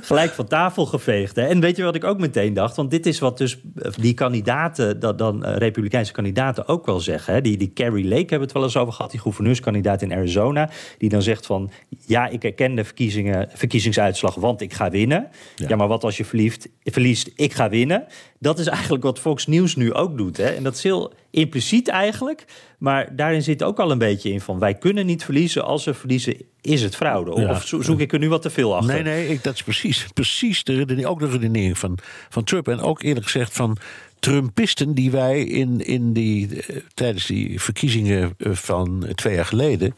Gelijk 0.00 0.32
van 0.32 0.46
tafel 0.46 0.86
geveegd. 0.86 1.36
Hè? 1.36 1.42
En 1.46 1.60
weet 1.60 1.76
je 1.76 1.82
wat 1.82 1.94
ik 1.94 2.04
ook 2.04 2.18
meteen 2.18 2.54
dacht? 2.54 2.76
Want 2.76 2.90
dit 2.90 3.06
is 3.06 3.18
wat 3.18 3.38
dus 3.38 3.58
die 3.96 4.14
kandidaten, 4.14 5.00
dat 5.00 5.18
dan 5.18 5.46
uh, 5.46 5.56
republikeinse 5.56 6.12
kandidaten 6.12 6.68
ook 6.68 6.86
wel 6.86 7.00
zeggen. 7.00 7.34
Hè? 7.34 7.40
Die, 7.40 7.56
die 7.56 7.72
Carrie 7.72 8.04
Lake 8.04 8.20
hebben 8.20 8.40
het 8.40 8.52
wel 8.52 8.62
eens 8.62 8.76
over 8.76 8.92
gehad, 8.92 9.10
die 9.10 9.20
gouverneurskandidaat 9.20 10.02
in 10.02 10.12
Arizona. 10.12 10.70
Die 10.98 11.08
dan 11.08 11.22
zegt 11.22 11.46
van, 11.46 11.70
ja, 12.06 12.28
ik 12.28 12.42
herken 12.42 12.74
de 12.74 12.84
verkiezingen, 12.84 13.48
verkiezingsuitslag, 13.52 14.34
want 14.34 14.60
ik 14.60 14.72
ga 14.72 14.90
winnen. 14.90 15.28
Ja, 15.56 15.68
ja 15.68 15.76
maar 15.76 15.88
wat 15.88 16.04
als 16.04 16.16
je 16.16 16.24
verliest, 16.24 16.68
verliest, 16.84 17.30
ik 17.34 17.52
ga 17.52 17.68
winnen. 17.68 18.06
Dat 18.38 18.58
is 18.58 18.66
eigenlijk 18.66 19.02
wat 19.02 19.18
Fox 19.18 19.46
News 19.46 19.76
nu 19.76 19.92
ook 19.92 20.16
doet. 20.16 20.36
Hè? 20.36 20.48
En 20.48 20.62
dat 20.62 20.74
is 20.74 20.82
heel 20.82 21.12
impliciet 21.30 21.88
eigenlijk. 21.88 22.44
Maar 22.78 23.16
daarin 23.16 23.42
zit 23.42 23.62
ook 23.62 23.80
al 23.80 23.90
een 23.90 23.98
beetje 23.98 24.30
in 24.30 24.40
van... 24.40 24.58
wij 24.58 24.74
kunnen 24.74 25.06
niet 25.06 25.24
verliezen. 25.24 25.64
Als 25.64 25.84
we 25.84 25.94
verliezen, 25.94 26.36
is 26.66 26.82
het 26.82 26.96
fraude. 26.96 27.30
Of 27.30 27.64
zoek 27.66 28.00
ik 28.00 28.12
er 28.12 28.18
nu 28.18 28.28
wat 28.28 28.42
te 28.42 28.50
veel 28.50 28.76
achter? 28.76 28.94
Nee, 28.94 29.02
nee, 29.02 29.28
ik, 29.28 29.42
dat 29.44 29.54
is 29.54 29.62
precies, 29.62 30.06
precies 30.14 30.64
de 30.64 30.74
redenering, 30.74 31.06
ook 31.06 31.18
de 31.18 31.28
redenering 31.28 31.78
van, 31.78 31.98
van 32.28 32.44
Trump. 32.44 32.68
En 32.68 32.80
ook 32.80 33.02
eerlijk 33.02 33.24
gezegd 33.24 33.52
van 33.52 33.76
Trumpisten 34.18 34.94
die 34.94 35.10
wij 35.10 35.44
in, 35.44 35.80
in 35.80 36.12
die, 36.12 36.62
eh, 36.62 36.76
tijdens 36.94 37.26
die 37.26 37.60
verkiezingen 37.60 38.34
eh, 38.38 38.52
van 38.52 39.06
twee 39.14 39.34
jaar 39.34 39.46
geleden 39.46 39.94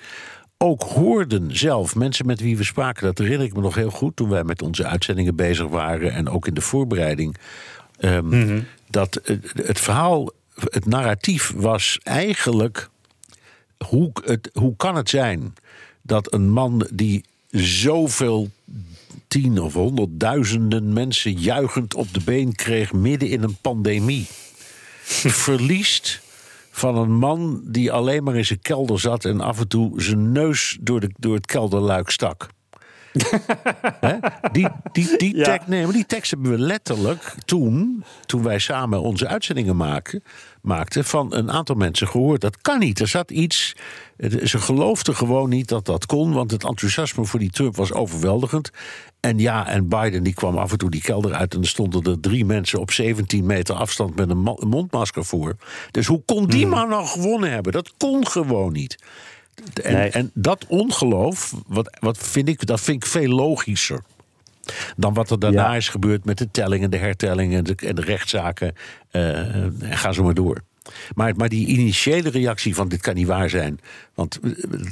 ook 0.61 0.83
hoorden 0.83 1.57
zelf, 1.57 1.95
mensen 1.95 2.27
met 2.27 2.41
wie 2.41 2.57
we 2.57 2.65
spraken, 2.65 3.07
dat 3.07 3.19
herinner 3.19 3.47
ik 3.47 3.55
me 3.55 3.61
nog 3.61 3.75
heel 3.75 3.91
goed 3.91 4.17
toen 4.17 4.29
wij 4.29 4.45
met 4.45 4.63
onze 4.63 4.87
uitzendingen 4.87 5.37
bezig 5.37 5.67
waren 5.67 6.13
en 6.13 6.29
ook 6.29 6.47
in 6.47 6.55
de 6.55 6.61
voorbereiding 6.61 7.37
Ehm, 7.99 8.61
Dat 8.91 9.21
het, 9.25 9.53
het 9.55 9.81
verhaal, 9.81 10.31
het 10.55 10.87
narratief 10.87 11.53
was 11.57 11.99
eigenlijk... 12.03 12.89
Hoe, 13.87 14.11
het, 14.25 14.51
hoe 14.53 14.77
kan 14.77 14.97
het 14.97 15.09
zijn 15.09 15.55
dat 16.09 16.33
een 16.33 16.51
man 16.51 16.87
die 16.93 17.25
zoveel 17.51 18.51
tien 19.29 19.61
of 19.61 19.73
honderdduizenden 19.73 20.93
mensen 20.93 21.33
juichend 21.33 21.95
op 21.95 22.15
de 22.15 22.21
been 22.25 22.55
kreeg 22.55 22.93
midden 22.93 23.29
in 23.29 23.43
een 23.43 23.57
pandemie. 23.61 24.27
verliest 25.05 26.21
van 26.71 26.97
een 26.97 27.13
man 27.13 27.63
die 27.65 27.93
alleen 27.93 28.25
maar 28.25 28.37
in 28.37 28.45
zijn 28.45 28.61
kelder 28.61 29.01
zat 29.01 29.25
en 29.25 29.41
af 29.41 29.59
en 29.59 29.69
toe 29.69 30.03
zijn 30.03 30.33
neus 30.33 30.79
door, 30.81 31.01
de, 31.01 31.11
door 31.17 31.35
het 31.35 31.47
kelderluik 31.47 32.11
stak. 32.11 32.49
Die, 34.53 34.69
die, 34.93 35.17
die, 35.17 35.37
Ja. 35.37 35.45
tekst, 35.45 35.67
nee, 35.69 35.85
maar 35.85 35.93
die 35.93 36.07
tekst 36.07 36.31
hebben 36.31 36.51
we 36.51 36.59
letterlijk 36.59 37.35
toen, 37.45 38.05
toen 38.27 38.43
wij 38.43 38.59
samen 38.59 39.03
onze 39.03 39.27
uitzendingen 39.27 39.77
maken, 39.77 40.23
maakten, 40.69 41.05
van 41.05 41.35
een 41.35 41.51
aantal 41.51 41.75
mensen 41.77 42.09
gehoord. 42.09 42.41
Dat 42.41 42.61
kan 42.61 42.79
niet. 42.79 43.01
Er 43.01 43.09
zat 43.09 43.31
iets. 43.31 43.77
het- 44.17 44.49
Ze 44.49 44.59
geloofden 44.59 45.17
gewoon 45.17 45.49
niet 45.49 45.69
dat 45.69 45.85
dat 45.85 46.07
kon, 46.07 46.33
want 46.33 46.51
het 46.51 46.65
enthousiasme 46.65 47.25
voor 47.25 47.39
die 47.39 47.51
Trump 47.51 47.77
was 47.77 47.93
overweldigend. 47.93 48.71
En 49.21 49.39
ja, 49.39 49.67
en 49.69 49.89
Biden 49.89 50.23
die 50.23 50.35
kwam 50.35 50.59
af 50.59 50.73
en 50.73 50.79
toe 50.79 50.91
die 50.91 51.01
kelder 51.03 51.35
uit 51.35 51.55
en 51.55 51.61
er 51.61 51.69
stonden 51.69 52.03
er 52.03 52.21
drie 52.21 52.45
mensen 52.45 52.81
op 52.81 52.91
17 52.91 53.47
meter 53.47 53.75
afstand 53.75 54.15
met 54.17 54.31
een 54.31 54.43
ma- 54.43 54.55
een 54.57 54.69
mondmasker 54.69 55.25
voor. 55.25 55.57
Dus 55.91 56.07
hoe 56.07 56.23
kon 56.27 56.47
die 56.47 56.67
man 56.67 56.89
nou 56.89 57.07
gewonnen 57.07 57.51
hebben? 57.51 57.73
Dat 57.73 57.93
kon 57.97 58.27
gewoon 58.27 58.73
niet. 58.73 58.99
En, 59.83 59.93
Nee. 59.95 60.11
en 60.11 60.31
dat 60.35 60.65
ongeloof, 60.69 61.55
wat, 61.67 61.97
wat 62.01 62.19
vind 62.19 62.49
ik, 62.49 62.67
dat 62.67 62.81
vind 62.81 63.05
ik 63.05 63.11
veel 63.11 63.29
logischer. 63.35 64.01
Dan 64.97 65.15
wat 65.15 65.31
er 65.31 65.39
daarna 65.39 65.71
Ja. 65.71 65.77
is 65.77 65.89
gebeurd 65.89 66.25
met 66.25 66.39
de 66.39 66.51
tellingen, 66.51 66.91
de 66.91 66.97
hertellingen 66.97 67.65
de, 67.65 67.75
en 67.87 67.95
de 67.95 68.03
rechtszaken. 68.03 68.75
eh, 69.11 69.55
en 69.55 69.77
ga 69.81 70.13
zo 70.13 70.23
maar 70.23 70.35
door. 70.35 70.61
Maar, 71.15 71.37
maar 71.37 71.49
die 71.49 71.67
initiële 71.67 72.31
reactie 72.31 72.75
van 72.75 72.89
dit 72.89 73.01
kan 73.01 73.15
niet 73.15 73.27
waar 73.27 73.51
zijn. 73.51 73.81
Want 74.15 74.39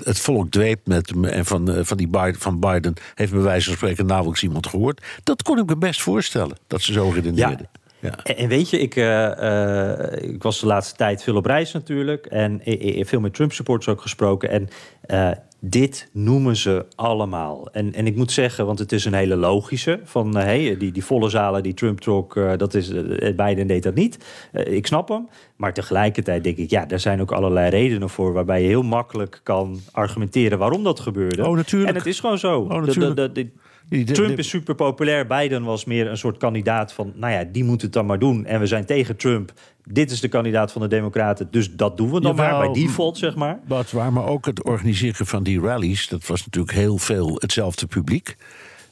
het 0.03 0.19
volk 0.19 0.51
dweept 0.51 0.87
met 0.87 1.11
hem 1.11 1.25
en 1.25 1.45
van, 1.45 1.71
eh, 1.73 1.85
van, 1.85 1.97
die 1.97 2.09
Biden, 2.09 2.41
van 2.41 2.61
Biden 2.61 2.95
heeft 3.15 3.33
bij 3.33 3.41
wijze 3.41 3.67
van 3.67 3.77
spreken 3.77 4.07
nauwelijks 4.07 4.43
iemand 4.43 4.67
gehoord. 4.67 5.03
Dat 5.25 5.43
kon 5.43 5.59
ik 5.59 5.67
me 5.67 5.77
best 5.77 6.03
voorstellen, 6.03 6.57
dat 6.67 6.83
ze 6.83 6.93
zo 6.93 7.09
redeneerden. 7.09 7.69
Ja. 8.01 8.11
En, 8.23 8.37
en 8.37 8.49
weet 8.49 8.71
je, 8.71 8.79
ik, 8.81 8.97
eh, 8.97 10.03
eh, 10.13 10.23
ik 10.35 10.43
was 10.43 10.61
de 10.61 10.67
laatste 10.67 10.95
tijd 10.97 11.23
veel 11.23 11.37
op 11.37 11.47
reis 11.47 11.73
natuurlijk. 11.73 12.27
En 12.27 12.61
veel 13.07 13.21
met 13.21 13.35
Trump-supporters 13.35 13.89
ook 13.89 14.01
gesproken. 14.01 14.51
En 14.51 14.69
eh, 15.01 15.31
dit 15.61 16.09
noemen 16.13 16.57
ze 16.57 16.87
allemaal. 16.95 17.69
En, 17.73 17.95
en 17.95 18.07
ik 18.07 18.17
moet 18.17 18.33
zeggen, 18.33 18.67
want 18.67 18.79
het 18.79 18.93
is 18.93 19.05
een 19.05 19.15
hele 19.15 19.37
logische... 19.37 20.01
van 20.05 20.37
eh, 20.39 20.45
hey, 20.45 20.77
die, 20.77 20.93
die 20.93 21.05
volle 21.05 21.29
zalen 21.29 21.63
die 21.63 21.75
Trump 21.75 22.01
trok, 22.01 22.37
eh, 22.37 22.53
dat 22.57 22.75
is, 22.75 22.91
eh, 22.91 23.35
Biden 23.37 23.67
deed 23.67 23.83
dat 23.83 23.95
niet. 23.95 24.19
Ik 24.53 24.87
snap 24.87 25.09
hem. 25.09 25.29
Maar 25.57 25.75
tegelijkertijd 25.75 26.45
denk 26.45 26.57
ik, 26.57 26.71
ja, 26.71 26.89
er 26.89 27.01
zijn 27.01 27.21
ook 27.21 27.33
allerlei 27.33 27.71
redenen 27.71 28.09
voor... 28.11 28.33
waarbij 28.33 28.63
je 28.63 28.69
heel 28.69 28.83
makkelijk 28.83 29.41
kan 29.43 29.81
argumenteren 29.93 30.59
waarom 30.59 30.85
dat 30.85 31.01
gebeurde. 31.01 31.47
Oh, 31.47 31.57
natuurlijk. 31.57 31.91
En 31.91 31.97
het 31.97 32.07
is 32.07 32.21
gewoon 32.21 32.39
zo. 32.39 32.61
Oh, 32.61 32.69
natuurlijk. 32.83 33.17
de- 33.17 33.33
de- 33.33 33.51
Die- 33.89 34.05
de- 34.05 34.13
Trump 34.13 34.39
is 34.39 34.49
super 34.49 34.75
populair. 34.75 35.27
Biden 35.27 35.63
was 35.65 35.85
meer 35.85 36.07
een 36.07 36.17
soort 36.17 36.37
kandidaat 36.37 36.93
van, 36.93 37.13
nou 37.15 37.33
ja, 37.33 37.45
die 37.53 37.65
moet 37.65 37.83
het 37.83 37.93
dan 37.93 38.07
maar 38.07 38.19
doen. 38.19 38.45
En 38.45 38.61
we 38.61 38.67
zijn 38.67 38.85
tegen 38.87 39.17
Trump. 39.17 39.53
Dit 39.89 40.11
is 40.11 40.21
de 40.21 40.29
kandidaat 40.29 40.73
van 40.73 40.83
de 40.83 40.89
Democraten. 40.89 41.49
Dus 41.51 41.73
dat 41.73 41.97
doen 41.97 42.13
we 42.13 42.21
dan 42.21 42.37
Jawel. 42.37 42.59
maar 42.59 42.71
bij 42.71 42.83
default, 42.83 43.19
zeg 43.19 43.35
maar. 43.35 43.59
Wat 43.67 43.91
waar, 43.91 44.13
maar 44.13 44.27
ook 44.27 44.47
het 44.47 44.63
organiseren 44.65 45.27
van 45.27 45.43
die 45.43 45.61
rallies, 45.61 46.09
dat 46.09 46.27
was 46.27 46.45
natuurlijk 46.45 46.75
heel 46.77 46.99
veel 46.99 47.35
hetzelfde 47.39 47.87
publiek. 47.87 48.37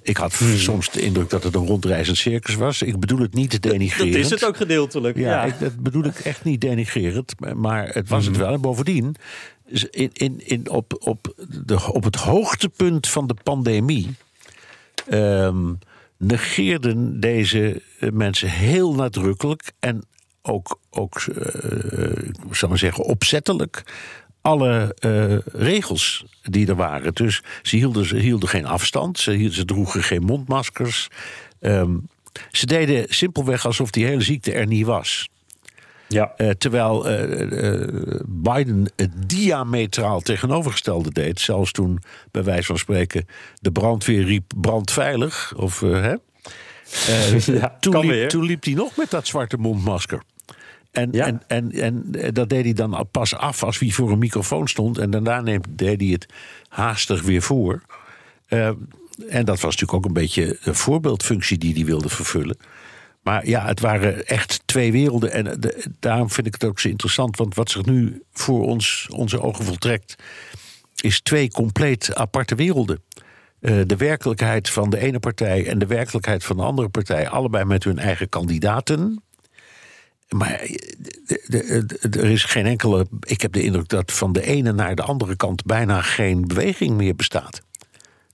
Ik 0.03 0.17
had 0.17 0.35
Hmm. 0.39 0.57
soms 0.57 0.91
de 0.91 1.01
indruk 1.01 1.31
dat 1.31 1.43
het 1.43 1.55
een 1.55 1.67
rondreizend 1.67 2.17
circus 2.17 2.55
was. 2.55 2.83
Ik 2.83 3.01
bedoel 3.01 3.19
het 3.19 3.35
niet 3.35 3.51
Dat 3.63 3.63
denigrerend. 3.73 4.15
is 4.17 4.31
het 4.31 4.45
ook 4.45 4.57
gedeeltelijk. 4.57 5.17
Ja, 5.17 5.31
Ja, 5.31 5.45
Ik, 5.45 5.59
dat 5.61 5.77
bedoel 5.77 6.05
ik 6.05 6.19
echt 6.19 6.45
niet 6.45 6.61
denigrerend, 6.61 7.35
maar- 7.55 7.89
het 7.89 8.09
was 8.09 8.25
Hmm. 8.25 8.33
het 8.35 8.43
wel. 8.43 8.53
En 8.53 8.61
bovendien, 8.61 9.15
in, 9.91 10.11
in, 10.13 10.47
in, 10.47 10.71
op, 10.71 10.97
op, 10.99 11.35
de, 11.65 11.93
op 11.93 12.05
het 12.05 12.17
hoogtepunt 12.17 13.09
van 13.09 13.27
de 13.27 13.35
pandemie 13.43 14.15
ehm, 15.09 15.73
negeerden 16.19 17.21
deze 17.21 17.83
mensen 18.13 18.49
heel 18.51 18.95
nadrukkelijk 18.95 19.73
en 19.81 20.03
ook, 20.47 20.79
ook 20.91 21.21
eh, 21.21 22.27
ik 22.49 22.55
zou 22.55 22.71
maar 22.71 22.79
zeggen, 22.79 23.05
opzettelijk 23.05 23.83
alle 24.41 24.95
eh, 24.99 25.37
regels 25.53 26.25
die 26.43 26.67
er 26.67 26.75
waren. 26.75 27.15
Dus 27.15 27.43
ze 27.63 27.77
hielden, 27.77 28.07
ze 28.07 28.17
hielden 28.17 28.49
geen 28.49 28.67
afstand, 28.67 29.19
ze, 29.19 29.31
hielden, 29.31 29.55
ze 29.55 29.65
droegen 29.65 30.03
geen 30.03 30.23
mondmaskers. 30.23 31.09
Ehm, 31.61 31.97
ze 32.51 32.67
deden 32.67 33.07
simpelweg 33.09 33.67
alsof 33.67 33.91
die 33.91 34.05
hele 34.05 34.23
ziekte 34.23 34.53
er 34.53 34.67
niet 34.67 34.87
was. 34.87 35.29
ja. 36.09 36.33
Eh, 36.37 36.51
terwijl 36.51 37.03
Biden 38.27 38.93
het 38.97 39.29
diametraal 39.29 40.21
tegenovergestelde 40.21 41.13
deed. 41.13 41.41
Zelfs 41.41 41.73
toen, 41.73 42.03
bij 42.31 42.45
wijze 42.45 42.67
van 42.67 42.79
spreken, 42.79 43.29
de 43.61 43.73
brandweer 43.73 44.25
riep 44.25 44.53
brandveilig. 44.57 45.55
Of, 45.57 45.81
hè? 45.81 46.15
Ja, 47.47 47.77
toen, 47.81 48.07
liep, 48.07 48.29
toen 48.29 48.45
liep 48.45 48.65
hij 48.65 48.75
nog 48.75 48.97
met 48.97 49.11
dat 49.11 49.27
zwarte 49.27 49.57
mondmasker. 49.57 50.23
En, 50.95 51.09
Ja. 51.13 51.27
en, 51.27 51.43
en, 51.47 51.73
en 51.73 52.05
eh, 52.13 52.29
dat 52.33 52.49
deed 52.49 52.65
hij 52.65 52.73
dan 52.73 53.07
pas 53.11 53.35
af 53.35 53.63
als 53.63 53.79
hij 53.79 53.91
voor 53.91 54.11
een 54.13 54.19
microfoon 54.19 54.69
stond. 54.69 54.99
En 54.99 55.11
daarna 55.11 55.41
neemt, 55.41 55.67
deed 55.71 56.01
hij 56.01 56.11
het 56.11 56.27
haastig 56.69 57.23
weer 57.23 57.43
voor. 57.43 57.83
Eh, 58.47 58.67
en 59.29 59.45
dat 59.45 59.61
was 59.61 59.63
natuurlijk 59.63 59.93
ook 59.93 60.05
een 60.05 60.13
beetje 60.13 60.59
een 60.63 60.75
voorbeeldfunctie 60.75 61.59
die 61.59 61.75
hij 61.75 61.85
wilde 61.85 62.09
vervullen. 62.09 62.57
Maar 63.23 63.49
ja, 63.49 63.67
het 63.67 63.81
waren 63.81 64.27
echt 64.27 64.63
twee 64.65 64.93
werelden. 64.93 65.33
En 65.33 65.47
eh, 65.47 65.55
de- 65.59 65.85
daarom 66.01 66.31
vind 66.31 66.47
ik 66.47 66.53
het 66.53 66.65
ook 66.65 66.81
zo 66.81 66.89
interessant. 66.89 67.37
Want 67.37 67.55
wat 67.55 67.71
zich 67.71 67.85
nu 67.85 68.23
voor 68.33 68.65
ons, 68.67 69.07
onze 69.11 69.41
ogen 69.41 69.65
voltrekt, 69.65 70.15
is 71.01 71.21
twee 71.21 71.51
compleet 71.51 72.15
aparte 72.15 72.55
werelden. 72.55 73.03
De 73.61 73.97
werkelijkheid 73.97 74.71
van 74.71 74.91
de 74.91 74.99
ene 74.99 75.19
partij 75.19 75.67
en 75.67 75.79
de 75.79 75.87
werkelijkheid 75.87 76.45
van 76.45 76.57
de 76.57 76.63
andere 76.63 76.89
partij, 76.89 77.29
allebei 77.29 77.65
met 77.65 77.85
hun 77.85 77.99
eigen 77.99 78.29
kandidaten. 78.29 79.23
Maar 80.29 80.61
eh, 80.61 81.83
er 82.17 82.25
is 82.31 82.45
geen 82.45 82.67
enkele. 82.67 83.07
Ik 83.21 83.41
heb 83.41 83.53
de 83.53 83.63
indruk 83.63 83.89
dat 83.89 84.13
van 84.13 84.33
de 84.33 84.43
ene 84.43 84.73
naar 84.73 84.95
de 84.95 85.03
andere 85.03 85.37
kant 85.37 85.65
bijna 85.65 86.01
geen 86.03 86.47
beweging 86.47 86.97
meer 86.97 87.15
bestaat. 87.17 87.63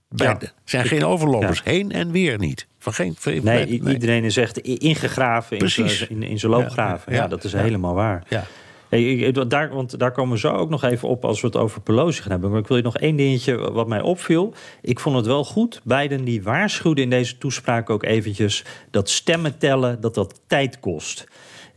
Beide. 0.09 0.45
Er 0.45 0.51
zijn 0.63 0.85
geen 0.85 1.05
overlopers. 1.05 1.63
Heen 1.63 1.91
en 1.91 2.11
weer 2.11 2.37
niet. 2.37 2.67
Van 2.79 2.93
geen, 2.93 3.15
van- 3.17 3.43
Nee, 3.43 3.67
iedereen 3.67 4.23
is 4.23 4.37
echt 4.37 4.57
ingegraven 4.57 5.51
in 5.51 5.57
Precies. 5.57 5.97
zijn- 5.97 6.09
in, 6.09 6.23
in 6.23 6.39
zijn 6.39 6.51
loopgraven. 6.51 7.11
Ja, 7.11 7.17
Ja, 7.17 7.23
ja, 7.23 7.29
dat 7.29 7.43
is 7.43 7.51
ja. 7.51 7.59
helemaal 7.59 7.93
waar. 7.93 8.23
Ja. 8.29 8.43
Hey, 8.89 9.31
daar, 9.47 9.69
want 9.69 9.99
daar 9.99 10.11
komen 10.11 10.33
we 10.33 10.39
zo 10.39 10.51
ook 10.51 10.69
nog 10.69 10.83
even 10.83 11.07
op 11.07 11.25
als 11.25 11.41
we 11.41 11.47
het 11.47 11.55
over 11.55 11.81
Pelosi 11.81 12.21
gaan 12.21 12.31
hebben. 12.31 12.49
Maar 12.51 12.59
ik 12.59 12.67
wil 12.67 12.77
je 12.77 12.83
nog 12.83 12.97
één 12.97 13.15
dingetje 13.15 13.71
wat 13.71 13.87
mij 13.87 14.01
opviel. 14.01 14.53
Ik 14.81 14.99
vond 14.99 15.15
het 15.15 15.25
wel 15.25 15.45
goed. 15.45 15.81
Biden 15.83 16.23
die 16.23 16.43
waarschuwde 16.43 17.01
in 17.01 17.09
deze 17.09 17.37
toespraak 17.37 17.89
ook 17.89 18.03
eventjes... 18.03 18.63
dat 18.89 19.09
stemmen 19.09 19.57
tellen, 19.57 20.01
dat 20.01 20.13
dat 20.15 20.41
tijd 20.47 20.79
kost. 20.79 21.27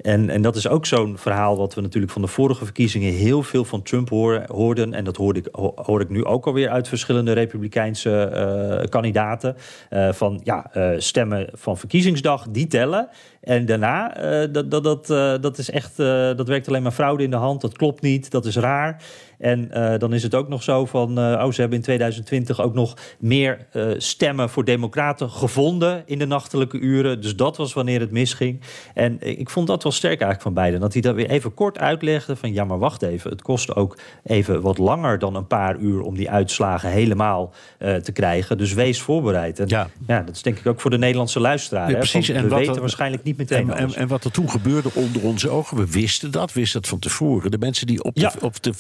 En, 0.01 0.31
en 0.31 0.43
dat 0.43 0.57
is 0.57 0.69
ook 0.69 0.87
zo'n 0.87 1.19
verhaal 1.19 1.57
wat 1.57 1.75
we 1.75 1.81
natuurlijk 1.81 2.13
van 2.13 2.23
de 2.23 2.29
vorige 2.29 2.65
verkiezingen... 2.65 3.13
heel 3.13 3.43
veel 3.43 3.65
van 3.65 3.83
Trump 3.83 4.09
hoor- 4.09 4.43
hoorden. 4.47 4.95
En 4.95 5.05
dat 5.05 5.17
hoorde 5.17 5.39
ik, 5.39 5.49
ho- 5.53 5.73
hoor 5.77 6.01
ik 6.01 6.09
nu 6.09 6.25
ook 6.25 6.47
alweer 6.47 6.69
uit 6.69 6.89
verschillende 6.89 7.33
republikeinse 7.33 8.21
eh, 8.23 8.89
kandidaten. 8.89 9.57
Eh, 9.91 10.13
van 10.13 10.41
ja, 10.45 10.71
eh, 10.73 10.91
stemmen 10.99 11.49
van 11.53 11.79
verkiezingsdag, 11.79 12.47
die 12.51 12.67
tellen. 12.67 13.09
En 13.41 13.67
daarna, 13.67 14.09
dat, 14.47 14.71
dat, 14.71 14.85
dat, 14.85 15.07
dat 15.43 15.59
is 15.59 15.71
echt, 15.71 15.97
dat 16.37 16.49
werkt 16.49 16.69
alleen 16.69 16.83
maar 16.83 16.93
fraude 16.93 17.23
in 17.23 17.31
de 17.31 17.37
hand. 17.37 17.61
Dat 17.61 17.77
klopt 17.77 18.03
niet, 18.03 18.31
dat 18.31 18.45
is 18.45 18.57
raar. 18.57 19.03
En 19.45 19.71
eh, 19.71 19.99
dan 19.99 20.13
is 20.15 20.23
het 20.23 20.35
ook 20.35 20.49
nog 20.49 20.63
zo 20.63 20.87
van, 20.87 21.19
eh, 21.19 21.25
oh, 21.45 21.53
ze 21.53 21.61
hebben 21.61 21.79
in 21.79 21.85
2020 21.85 22.61
ook 22.61 22.75
nog 22.75 22.97
meer 23.19 23.67
eh, 23.73 23.87
stemmen 23.97 24.51
voor 24.51 24.65
democraten 24.65 25.31
gevonden 25.31 26.03
in 26.07 26.19
de 26.19 26.27
nachtelijke 26.27 26.79
uren. 26.79 27.21
Dus 27.21 27.37
dat 27.37 27.57
was 27.57 27.73
wanneer 27.73 28.01
het 28.01 28.11
misging. 28.11 28.61
En 28.95 29.17
ik 29.21 29.51
vond 29.51 29.67
dat 29.67 29.83
wel 29.83 29.93
sterk 29.93 30.13
eigenlijk 30.13 30.43
van 30.43 30.55
beiden. 30.55 30.81
Dat 30.81 30.93
hij 30.93 31.03
dat 31.03 31.15
weer 31.15 31.31
even 31.31 31.55
kort 31.55 31.79
uitlegde 31.79 32.37
van, 32.37 32.53
ja, 32.53 32.65
maar 32.65 32.79
wacht 32.79 33.03
even. 33.03 33.31
Het 33.31 33.43
kost 33.43 33.75
ook 33.75 33.99
even 34.25 34.61
wat 34.61 34.79
langer 34.79 35.19
dan 35.19 35.35
een 35.35 35.47
paar 35.47 35.77
uur 35.77 36.01
om 36.01 36.17
die 36.17 36.31
uitslagen 36.31 36.91
helemaal 36.91 37.53
te 37.79 38.13
krijgen. 38.13 38.59
Dus 38.59 38.73
wees 38.73 39.01
voorbereid. 39.01 39.59
En 39.59 39.69
Ja. 39.69 39.89
ja. 40.07 40.21
dat 40.21 40.35
is 40.35 40.43
denk 40.43 40.59
ik 40.59 40.67
ook 40.67 40.81
voor 40.81 40.91
de 40.91 40.99
Nederlandse 40.99 41.41
luisteraar. 41.41 41.87
Ja, 41.87 41.93
hè, 41.93 41.99
precies. 41.99 42.29
En 42.29 42.43
we 42.43 42.49
wat 42.49 42.59
weten 42.59 42.75
er- 42.75 42.81
waarschijnlijk 42.81 43.23
niet 43.23 43.37
meteen 43.37 43.71
En, 43.73 43.95
en, 43.95 44.09
wat 44.09 44.25
er 44.25 44.31
toen 44.31 44.51
gebeurde 44.51 44.89
onder 44.95 45.23
onze 45.23 45.49
ogen, 45.49 45.77
we 45.77 45.91
wisten 45.91 46.31
dat, 46.31 46.53
wisten 46.53 46.81
dat 46.81 46.91
van 46.91 46.99
tevoren. 46.99 47.51
De 47.51 47.59
mensen 47.59 47.87
die 47.87 48.03
op 48.05 48.15
de, 48.15 48.21
Ja. 48.21 48.33
op 48.41 48.63
de 48.63 48.75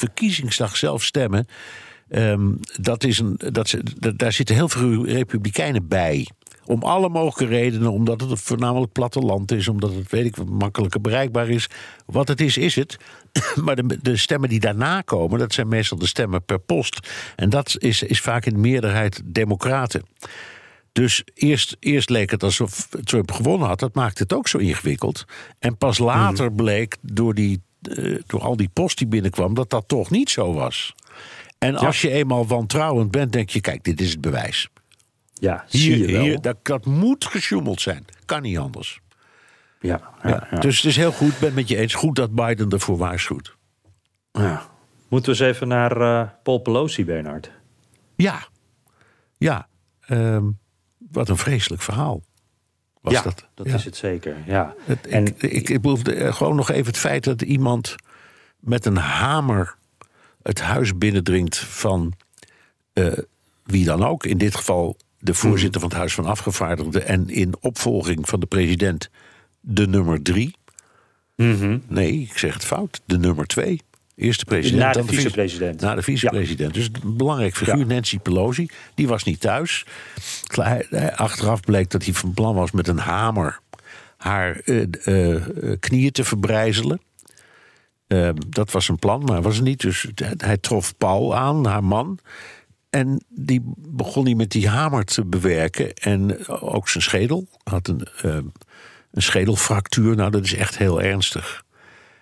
verkiezingsdag 0.54 0.76
zelf 0.76 1.02
stemmen, 1.02 1.46
ehm, 2.08 2.52
dat 2.80 3.04
is 3.04 3.18
een, 3.18 3.40
dat, 3.52 3.74
daar 4.16 4.32
zitten 4.32 4.54
heel 4.54 4.68
veel 4.68 5.06
republikeinen 5.06 5.88
bij. 5.88 6.28
Om 6.66 6.82
alle 6.82 7.08
mogelijke 7.08 7.54
redenen, 7.54 7.92
omdat 7.92 8.20
het 8.20 8.40
voornamelijk 8.40 8.92
platteland 8.92 9.52
is, 9.52 9.68
omdat 9.68 9.94
het 9.94 10.10
weet 10.10 10.24
ik 10.24 10.36
wat 10.36 10.48
makkelijker 10.48 11.00
bereikbaar 11.00 11.48
is. 11.48 11.66
Wat 12.06 12.28
het 12.28 12.40
is, 12.40 12.56
is 12.56 12.74
het. 12.74 12.96
Maar 13.64 13.76
de, 13.76 13.98
de 14.02 14.16
stemmen 14.16 14.48
die 14.48 14.60
daarna 14.60 15.00
komen, 15.00 15.38
dat 15.38 15.52
zijn 15.52 15.68
meestal 15.68 15.98
de 15.98 16.06
stemmen 16.06 16.44
per 16.44 16.58
post. 16.58 17.08
En 17.36 17.50
dat 17.50 17.76
is, 17.78 18.02
is 18.02 18.20
vaak 18.20 18.46
in 18.46 18.52
de 18.52 18.58
meerderheid 18.58 19.22
democraten. 19.24 20.02
Dus 20.92 21.22
eerst, 21.34 21.76
eerst 21.80 22.10
leek 22.10 22.30
het 22.30 22.42
alsof 22.42 22.88
Trump 23.04 23.32
gewonnen 23.32 23.68
had. 23.68 23.78
Dat 23.78 23.94
maakte 23.94 24.22
het 24.22 24.32
ook 24.32 24.48
zo 24.48 24.58
ingewikkeld. 24.58 25.24
En 25.58 25.76
pas 25.76 25.98
later 25.98 26.46
Mhm. 26.46 26.56
bleek 26.56 26.96
door, 27.02 27.34
die, 27.34 27.62
eh, 27.88 28.18
door 28.26 28.40
al 28.40 28.56
die 28.56 28.68
post 28.72 28.98
die 28.98 29.06
binnenkwam... 29.06 29.54
dat 29.54 29.70
dat 29.70 29.88
toch 29.88 30.10
niet 30.10 30.30
zo 30.30 30.52
was. 30.52 30.94
En 31.58 31.76
als 31.76 32.00
je 32.00 32.10
eenmaal 32.10 32.46
wantrouwend 32.46 33.10
bent, 33.10 33.32
denk 33.32 33.50
je... 33.50 33.60
kijk, 33.60 33.84
dit 33.84 34.00
is 34.00 34.10
het 34.10 34.20
bewijs. 34.20 34.68
Ja, 35.34 35.64
zie 35.68 35.90
je 35.90 36.04
Hier, 36.04 36.12
wel. 36.12 36.22
hier, 36.22 36.40
dat, 36.40 36.56
dat 36.62 36.86
moet 36.86 37.24
gesjoemeld 37.24 37.80
zijn. 37.80 38.04
Kan 38.24 38.42
niet 38.42 38.58
anders. 38.58 39.00
ja, 39.80 40.00
ja, 40.22 40.28
Ja, 40.28 40.46
ja. 40.50 40.58
Dus 40.58 40.76
het 40.76 40.84
is 40.84 40.96
heel 40.96 41.12
goed, 41.12 41.28
ik 41.28 41.38
ben 41.38 41.46
het 41.46 41.54
met 41.54 41.68
je 41.68 41.76
eens. 41.76 41.94
Goed 41.94 42.16
dat 42.16 42.34
Biden 42.34 42.68
ervoor 42.70 42.96
waarschuwt. 42.96 43.56
Ja. 44.32 44.68
Moeten 45.08 45.32
we 45.32 45.44
eens 45.44 45.54
even 45.54 45.68
naar 45.68 46.00
eh, 46.00 46.28
Paul 46.42 46.58
Pelosi, 46.58 47.04
Bernard? 47.04 47.50
Ja, 48.16 48.46
ja. 49.36 49.68
ehm, 50.00 50.44
wat 51.10 51.28
een 51.28 51.36
vreselijk 51.36 51.82
verhaal. 51.82 52.22
Was 53.04 53.12
ja, 53.12 53.22
dat? 53.22 53.46
dat 53.54 53.66
Ja. 53.66 53.74
is 53.74 53.84
het 53.84 53.96
zeker. 53.96 54.36
Ja. 54.46 54.74
Het- 54.84 55.06
en 55.06 55.26
ik, 55.26 55.42
ik, 55.42 55.68
ik 55.68 55.80
behoefde 55.80 56.14
eh, 56.14 56.34
gewoon 56.34 56.56
nog 56.56 56.70
even 56.70 56.86
het 56.86 56.98
feit 56.98 57.24
dat 57.24 57.42
iemand 57.42 57.94
met 58.58 58.86
een 58.86 58.96
hamer 58.96 59.76
het 60.42 60.60
huis 60.60 60.98
binnendringt 60.98 61.58
van 61.58 62.12
eh, 62.92 63.12
wie 63.64 63.84
dan 63.84 64.04
ook. 64.04 64.24
In 64.26 64.38
dit 64.38 64.54
geval 64.54 64.96
de 65.18 65.34
voorzitter 65.34 65.80
van 65.80 65.88
het 65.88 65.98
Huis 65.98 66.14
van 66.14 66.24
Afgevaardigden. 66.26 67.06
En 67.06 67.28
in 67.28 67.54
opvolging 67.60 68.28
van 68.28 68.40
de 68.40 68.46
president 68.46 69.10
de 69.60 69.86
nummer 69.86 70.22
drie. 70.22 70.56
Mhm. 71.36 71.78
Nee, 71.88 72.12
ik 72.20 72.38
zeg 72.38 72.54
het 72.54 72.64
fout. 72.64 73.00
De 73.04 73.18
nummer 73.18 73.46
twee. 73.46 73.80
Eerste 74.16 74.44
president. 74.44 74.80
Na 74.82 74.92
de 74.92 74.98
dan 74.98 75.06
vice- 75.08 75.20
vicepresident. 75.20 75.80
Na 75.80 75.94
de 75.94 76.02
vicepresident. 76.02 76.74
Dus 76.74 76.88
een 77.02 77.16
belangrijk 77.16 77.56
figuur, 77.56 77.78
Ja. 77.78 77.84
Nancy 77.84 78.18
Pelosi. 78.18 78.68
Die 78.94 79.08
was 79.08 79.22
niet 79.24 79.40
thuis. 79.40 79.86
Achteraf 81.16 81.60
bleek 81.60 81.90
dat 81.90 82.04
hij 82.04 82.14
van 82.14 82.34
plan 82.34 82.54
was 82.54 82.70
met 82.70 82.88
een 82.88 82.98
hamer 82.98 83.60
haar 84.16 84.60
eh, 84.64 84.82
eh, 85.04 85.34
eh, 85.34 85.76
knieën 85.80 86.12
te 86.12 86.24
verbrijzelen. 86.24 87.00
Eh, 88.06 88.28
dat 88.48 88.70
was 88.70 88.88
een 88.88 88.98
plan, 88.98 89.22
maar 89.24 89.42
was 89.42 89.56
het 89.56 89.64
niet. 89.64 89.80
Dus 89.80 90.06
hij- 90.36 90.56
trof 90.56 90.96
Paul 90.96 91.36
aan, 91.36 91.66
haar 91.66 91.84
man. 91.84 92.18
En 92.90 93.24
die 93.28 93.62
begon 93.76 94.24
hij 94.24 94.34
met 94.34 94.50
die 94.50 94.68
hamer 94.68 95.04
te 95.04 95.24
bewerken. 95.24 95.94
En 95.94 96.46
ook 96.48 96.88
zijn 96.88 97.02
schedel. 97.02 97.46
Had 97.64 97.88
een, 97.88 98.06
eh, 98.22 98.34
een 99.12 99.22
schedelfractuur. 99.22 100.16
Nou, 100.16 100.30
dat 100.30 100.44
is 100.44 100.54
echt 100.54 100.78
heel 100.78 101.02
ernstig. 101.02 101.64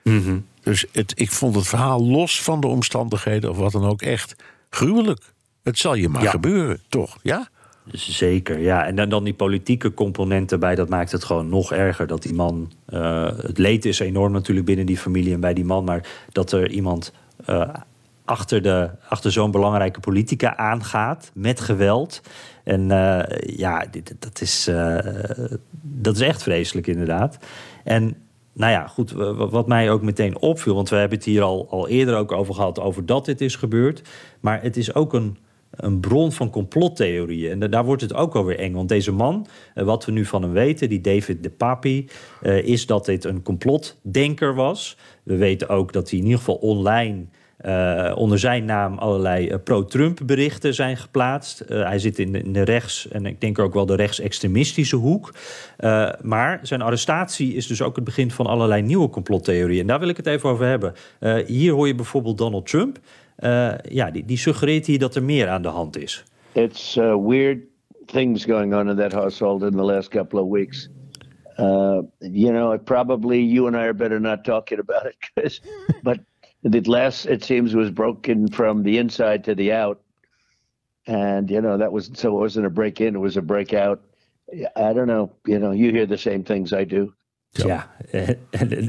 Mhm. 0.03 0.39
Dus 0.63 0.85
het, 0.93 1.13
ik 1.15 1.31
vond 1.31 1.55
het 1.55 1.69
verhaal 1.69 2.07
los 2.07 2.43
van 2.43 2.61
de 2.61 2.67
omstandigheden 2.67 3.51
of 3.51 3.57
wat 3.57 3.73
dan 3.73 3.85
ook 3.85 4.03
echt 4.03 4.35
gruwelijk. 4.71 5.33
Het 5.63 5.79
zal 5.79 5.95
je 5.95 6.09
maar 6.09 6.23
Ja. 6.23 6.31
gebeuren, 6.31 6.81
toch? 6.89 7.19
Ja? 7.23 7.49
Zeker, 7.93 8.59
ja. 8.59 8.87
En 8.87 8.97
dan, 8.97 9.09
dan 9.09 9.25
die 9.25 9.35
politieke 9.35 9.95
component 9.95 10.53
erbij, 10.53 10.75
dat 10.75 10.89
maakt 10.89 11.13
het 11.13 11.25
gewoon 11.25 11.49
nog 11.49 11.73
erger. 11.73 12.07
Dat 12.07 12.23
die 12.23 12.35
man, 12.35 12.73
eh, 12.87 13.31
het 13.37 13.59
leed 13.59 13.85
is 13.85 13.99
enorm 13.99 14.33
natuurlijk 14.33 14.67
binnen 14.67 14.87
die 14.87 14.99
familie 14.99 15.35
en 15.35 15.41
bij 15.41 15.55
die 15.55 15.65
man, 15.65 15.85
maar 15.85 16.07
dat 16.33 16.53
er 16.53 16.71
iemand 16.71 17.13
eh, 17.45 17.69
achter, 18.25 18.63
de, 18.63 18.91
achter 19.09 19.33
zo'n 19.33 19.51
belangrijke 19.51 20.01
politica 20.01 20.57
aangaat 20.57 21.31
met 21.35 21.61
geweld. 21.61 22.21
En 22.65 22.91
eh, 22.91 23.57
ja, 23.57 23.87
dit, 23.91 24.15
dat, 24.19 24.41
is, 24.41 24.71
dat 25.83 26.15
is 26.15 26.21
echt 26.21 26.43
vreselijk 26.43 26.87
inderdaad. 26.87 27.39
En 27.85 28.17
nou 28.53 28.73
ja, 28.73 28.87
goed, 28.87 29.11
wat 29.51 29.67
mij 29.67 29.91
ook 29.91 30.03
meteen 30.03 30.39
opviel, 30.39 30.75
want 30.75 30.89
we 30.89 30.97
hebben 30.97 31.19
het 31.19 31.27
hier 31.27 31.43
al, 31.43 31.67
al 31.71 31.89
eerder 31.89 32.17
ook 32.17 32.33
over 32.33 32.55
gehad, 32.55 32.81
over 32.81 33.07
dat 33.07 33.25
dit 33.25 33.41
is 33.41 33.57
gebeurd. 33.57 34.03
Maar 34.41 34.63
het 34.63 34.77
is 34.77 34.95
ook 34.95 35.13
een, 35.13 35.37
een 35.71 36.01
bron 36.01 36.33
van 36.33 36.51
complottheorieën. 36.51 37.51
En 37.51 37.59
da- 37.59 37.69
daar 37.69 37.85
wordt 37.85 38.03
het 38.03 38.15
ook 38.15 38.35
alweer 38.35 38.59
eng. 38.59 38.73
Want 38.73 38.89
deze 38.89 39.13
man, 39.13 39.47
eh, 39.75 39.85
wat 39.85 40.05
we 40.05 40.13
nu 40.13 40.25
van 40.25 40.43
hem 40.43 40.53
weten, 40.53 40.89
die 40.89 41.01
David 41.01 41.43
de 41.43 41.51
Papi, 41.51 42.09
eh, 42.43 42.65
is 42.65 42.87
dat 42.87 43.05
dit 43.05 43.25
een 43.25 43.43
complotdenker 43.43 44.55
was. 44.55 44.97
We 45.23 45.37
weten 45.37 45.69
ook 45.69 45.93
dat 45.93 46.11
hij 46.11 46.19
in 46.19 46.25
ieder 46.25 46.39
geval 46.39 46.55
online. 46.55 47.25
Eh, 47.63 48.13
onder 48.17 48.39
zijn 48.39 48.65
naam 48.65 48.99
allerlei 48.99 49.49
eh, 49.49 49.59
pro-Trump 49.65 50.21
berichten 50.27 50.75
zijn 50.75 50.97
geplaatst. 50.97 51.61
Eh, 51.61 51.83
hij 51.83 51.99
zit 51.99 52.19
in 52.19 52.53
de, 52.53 52.63
rechts- 52.63 53.09
en 53.09 53.27
ik 53.27 53.41
denk 53.41 53.59
ook 53.59 53.75
wel 53.75 53.87
de 53.87 53.97
rechtsextremistische 53.97 54.97
hoek. 54.97 55.35
Maar 56.23 56.61
zijn 56.63 56.83
arrestatie 56.83 57.55
is 57.55 57.67
dus 57.67 57.83
ook 57.83 57.97
het 57.97 58.05
begin 58.05 58.31
van 58.31 58.47
allerlei 58.47 58.83
nieuwe 58.83 59.09
complottheorieën. 59.09 59.81
En 59.81 59.87
daar 59.87 59.99
wil 59.99 60.09
ik 60.09 60.17
het 60.17 60.27
even 60.27 60.49
over 60.49 60.67
hebben. 60.67 60.95
Hier 61.47 61.73
hoor 61.73 61.87
je 61.87 61.95
bijvoorbeeld 61.95 62.39
Donald 62.39 62.67
Trump. 62.67 62.99
Ja, 63.89 64.11
die, 64.13 64.25
die 64.25 64.39
suggereert 64.39 64.87
hier 64.87 64.99
dat 64.99 65.15
er 65.15 65.23
meer 65.23 65.49
aan 65.49 65.63
de 65.63 65.69
hand 65.69 65.99
is. 65.99 66.25
it's 66.55 66.97
uh, 66.97 67.17
weird 67.17 67.69
things 68.09 68.45
going 68.45 68.75
on 68.75 68.89
in 68.89 68.97
that 68.97 69.13
household 69.13 69.63
in 69.63 69.77
the 69.77 69.85
last 69.85 70.11
couple 70.11 70.41
of 70.41 70.49
weeks. 70.49 70.89
Uh, 71.59 72.03
you 72.21 72.53
know, 72.53 72.77
probably 72.79 73.41
you 73.41 73.67
and 73.67 73.77
I 73.77 73.85
are 73.85 73.95
better 73.95 74.19
not 74.19 74.45
talking 74.45 74.79
about 74.79 75.07
it, 75.37 75.61
but 76.03 76.21
it 76.65 76.85
glass, 76.85 77.27
it 77.27 77.45
seems, 77.45 77.75
was 77.75 77.91
broken 77.91 78.49
from 78.49 78.83
the 78.83 78.99
inside 78.99 79.45
to 79.45 79.55
the 79.55 79.73
out, 79.73 80.01
and 81.07 81.51
you 81.51 81.61
know 81.61 81.79
that 81.79 81.93
was 81.93 82.11
so 82.15 82.37
it 82.37 82.41
wasn't 82.41 82.67
a 82.67 82.71
break 82.71 83.01
in; 83.01 83.17
it 83.17 83.21
was 83.21 83.37
a 83.37 83.43
breakout. 83.43 84.03
I 84.77 84.93
don't 84.93 85.09
know. 85.09 85.33
You 85.47 85.59
know, 85.59 85.73
you 85.73 85.91
hear 85.93 86.07
the 86.07 86.19
same 86.19 86.45
things 86.45 86.73
I 86.73 86.85
do. 86.85 87.15
Ja, 87.55 87.91
eh, 88.11 88.29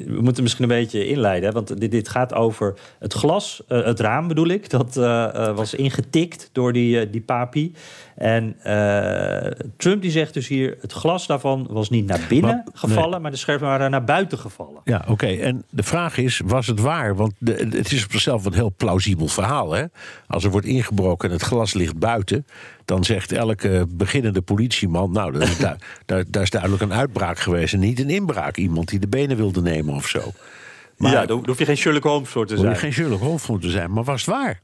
we 0.05 0.19
moeten 0.21 0.43
misschien 0.43 0.63
een 0.63 0.69
beetje 0.69 1.07
inleiden. 1.07 1.47
Hè? 1.49 1.53
Want 1.55 1.79
dit, 1.79 1.91
dit 1.91 2.09
gaat 2.09 2.33
over 2.33 2.73
het 2.99 3.13
glas, 3.13 3.63
eh, 3.67 3.83
het 3.85 3.99
raam 3.99 4.27
bedoel 4.27 4.47
ik. 4.47 4.69
Dat 4.69 4.97
eh, 4.97 5.23
eh, 5.47 5.55
was 5.55 5.73
ingetikt 5.73 6.49
door 6.51 6.73
die, 6.73 6.99
eh, 6.99 7.11
die 7.11 7.21
papi. 7.21 7.73
En 8.15 8.55
eh, 8.63 9.51
Trump 9.77 10.01
die 10.01 10.11
zegt 10.11 10.33
dus 10.33 10.47
hier... 10.47 10.77
het 10.81 10.91
glas 10.93 11.27
daarvan 11.27 11.67
was 11.69 11.89
niet 11.89 12.05
naar 12.05 12.25
binnen 12.29 12.55
Maar- 12.55 12.65
gevallen... 12.73 13.21
maar 13.21 13.31
de 13.31 13.37
scherven 13.37 13.67
waren 13.67 13.91
naar 13.91 14.03
buiten 14.03 14.37
gevallen. 14.37 14.81
Ja, 14.83 15.05
oké. 15.07 15.27
En 15.27 15.63
de 15.69 15.83
vraag 15.83 16.17
is, 16.17 16.41
was 16.45 16.67
het 16.67 16.79
waar? 16.79 17.15
Want 17.15 17.33
de, 17.37 17.67
het 17.71 17.91
is 17.91 18.03
op 18.05 18.11
zichzelf 18.11 18.45
een 18.45 18.53
heel 18.53 18.73
plausibel 18.77 19.27
verhaal. 19.27 19.71
Hè? 19.71 19.83
Als 20.27 20.43
er 20.43 20.51
wordt 20.51 20.67
ingebroken 20.67 21.29
en 21.29 21.35
het 21.35 21.43
glas 21.43 21.73
ligt 21.73 21.97
buiten... 21.99 22.45
dan 22.85 23.03
zegt 23.03 23.31
elke 23.31 23.85
beginnende 23.89 24.41
politieman... 24.41 25.11
nou, 25.11 25.31
dat 25.31 25.41
is 25.41 25.57
du- 25.57 25.75
daar, 26.05 26.23
daar 26.27 26.43
is 26.43 26.49
duidelijk 26.49 26.81
een 26.81 26.93
uitbraak 26.93 27.39
geweest... 27.39 27.73
en 27.73 27.79
niet 27.79 27.99
een 27.99 28.09
inbraak. 28.09 28.57
Iemand 28.57 28.87
die 28.87 28.99
de 28.99 29.07
benen 29.07 29.37
wilde 29.37 29.61
nemen 29.61 29.93
of 29.93 30.07
zo. 30.07 30.31
Maar 30.97 31.11
ja, 31.11 31.25
daar 31.25 31.37
hoef 31.45 31.57
je 31.57 31.65
geen 31.65 31.77
Sherlock 31.77 32.03
Holmes 32.03 32.29
voor 32.29 32.45
te 32.45 32.53
moet 32.53 32.61
je 32.61 32.67
zijn. 32.67 32.79
geen 32.79 32.93
Sherlock 32.93 33.19
Holmes 33.21 33.47
moeten 33.47 33.71
zijn. 33.71 33.91
Maar 33.93 34.03
was 34.03 34.25
het 34.25 34.35
waar? 34.35 34.61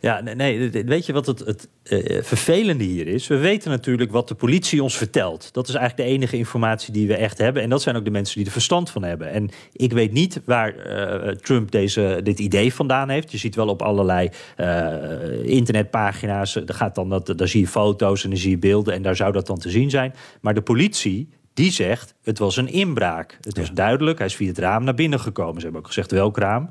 Ja, 0.00 0.20
nee, 0.20 0.70
weet 0.70 1.06
je 1.06 1.12
wat 1.12 1.26
het, 1.26 1.38
het 1.38 1.68
eh, 1.82 2.22
vervelende 2.22 2.84
hier 2.84 3.06
is? 3.06 3.26
We 3.26 3.36
weten 3.36 3.70
natuurlijk 3.70 4.12
wat 4.12 4.28
de 4.28 4.34
politie 4.34 4.82
ons 4.82 4.96
vertelt. 4.96 5.52
Dat 5.52 5.68
is 5.68 5.74
eigenlijk 5.74 6.08
de 6.08 6.14
enige 6.14 6.36
informatie 6.36 6.92
die 6.92 7.06
we 7.06 7.16
echt 7.16 7.38
hebben. 7.38 7.62
En 7.62 7.70
dat 7.70 7.82
zijn 7.82 7.96
ook 7.96 8.04
de 8.04 8.10
mensen 8.10 8.36
die 8.36 8.46
er 8.46 8.52
verstand 8.52 8.90
van 8.90 9.02
hebben. 9.02 9.30
En 9.30 9.50
ik 9.72 9.92
weet 9.92 10.12
niet 10.12 10.40
waar 10.44 10.76
eh, 10.76 11.34
Trump 11.34 11.70
deze, 11.70 12.20
dit 12.22 12.38
idee 12.38 12.74
vandaan 12.74 13.08
heeft. 13.08 13.32
Je 13.32 13.38
ziet 13.38 13.54
wel 13.54 13.68
op 13.68 13.82
allerlei 13.82 14.30
eh, 14.56 15.44
internetpagina's, 15.44 16.52
daar, 16.52 16.76
gaat 16.76 16.94
dan 16.94 17.08
dat, 17.08 17.32
daar 17.36 17.48
zie 17.48 17.60
je 17.60 17.66
foto's 17.66 18.24
en 18.24 18.30
dan 18.30 18.38
zie 18.38 18.50
je 18.50 18.58
beelden. 18.58 18.94
En 18.94 19.02
daar 19.02 19.16
zou 19.16 19.32
dat 19.32 19.46
dan 19.46 19.58
te 19.58 19.70
zien 19.70 19.90
zijn. 19.90 20.14
Maar 20.40 20.54
de 20.54 20.62
politie, 20.62 21.28
die 21.54 21.70
zegt, 21.70 22.14
het 22.22 22.38
was 22.38 22.56
een 22.56 22.68
inbraak. 22.68 23.38
Het 23.40 23.58
was 23.58 23.72
duidelijk, 23.72 24.18
hij 24.18 24.26
is 24.26 24.36
via 24.36 24.48
het 24.48 24.58
raam 24.58 24.84
naar 24.84 24.94
binnen 24.94 25.20
gekomen. 25.20 25.56
Ze 25.56 25.62
hebben 25.62 25.80
ook 25.80 25.86
gezegd 25.86 26.10
welk 26.10 26.38
raam. 26.38 26.68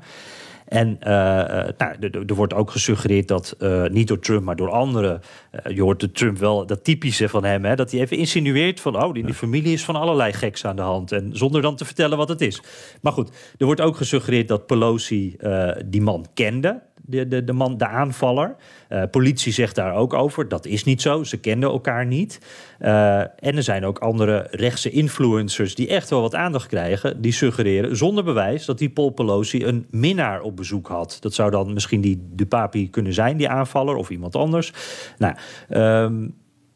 En 0.64 0.96
eh, 1.00 1.68
eh, 1.68 1.74
nou, 1.78 2.24
er, 2.26 2.34
wordt 2.34 2.54
ook 2.54 2.70
gesuggereerd 2.70 3.28
dat, 3.28 3.54
eh, 3.58 3.84
niet 3.86 4.08
door 4.08 4.18
Trump, 4.18 4.44
maar 4.44 4.56
door 4.56 4.70
anderen. 4.70 5.20
je 5.68 5.82
hoort 5.82 6.00
de 6.00 6.10
Trump 6.10 6.38
wel, 6.38 6.66
dat 6.66 6.84
typische 6.84 7.28
van 7.28 7.44
hem, 7.44 7.64
hè, 7.64 7.74
dat 7.74 7.90
hij 7.90 8.00
even 8.00 8.16
insinueert 8.16 8.80
van, 8.80 9.02
oh, 9.02 9.16
in 9.16 9.24
die 9.24 9.34
familie 9.34 9.72
is 9.72 9.84
van 9.84 9.96
allerlei 9.96 10.32
geks 10.32 10.64
aan 10.64 10.76
de 10.76 10.82
hand. 10.82 11.12
En 11.12 11.30
zonder 11.32 11.62
dan 11.62 11.76
te 11.76 11.84
vertellen 11.84 12.16
wat 12.16 12.28
het 12.28 12.40
is. 12.40 12.62
Maar 13.00 13.12
goed, 13.12 13.30
er 13.58 13.66
wordt 13.66 13.80
ook 13.80 13.96
gesuggereerd 13.96 14.48
dat 14.48 14.66
Pelosi 14.66 15.36
die 15.84 16.02
man 16.02 16.26
kende. 16.34 16.82
De, 17.06 17.28
de, 17.28 17.44
de 17.44 17.52
man, 17.52 17.78
de 17.78 17.86
aanvaller. 17.86 18.56
Eh, 18.88 19.02
politie 19.10 19.52
zegt 19.52 19.74
daar 19.74 19.94
ook 19.94 20.12
over. 20.14 20.48
Dat 20.48 20.66
is 20.66 20.84
niet 20.84 21.02
zo. 21.02 21.24
Ze 21.24 21.36
kenden 21.36 21.70
elkaar 21.70 22.06
niet. 22.06 22.38
Eh, 22.78 23.18
en 23.18 23.56
er 23.56 23.62
zijn 23.62 23.84
ook 23.84 23.98
andere 23.98 24.46
rechtse 24.50 24.90
influencers 24.90 25.74
die 25.74 25.88
echt 25.88 26.10
wel 26.10 26.20
wat 26.20 26.34
aandacht 26.34 26.66
krijgen. 26.66 27.22
Die 27.22 27.32
suggereren 27.32 27.96
zonder 27.96 28.24
bewijs 28.24 28.64
dat 28.64 28.78
die 28.78 28.90
Paul 28.90 29.10
Pelosi 29.10 29.64
een 29.64 29.86
minnaar 29.90 30.40
op 30.40 30.56
bezoek 30.56 30.88
had. 30.88 31.16
Dat 31.20 31.34
zou 31.34 31.50
dan 31.50 31.72
misschien 31.72 32.00
die 32.00 32.28
de 32.32 32.46
papi 32.46 32.90
kunnen 32.90 33.12
zijn, 33.12 33.36
die 33.36 33.48
aanvaller, 33.48 33.96
of 33.96 34.10
iemand 34.10 34.36
anders. 34.36 34.72
Nou, 35.18 35.34
ehm, 35.68 36.28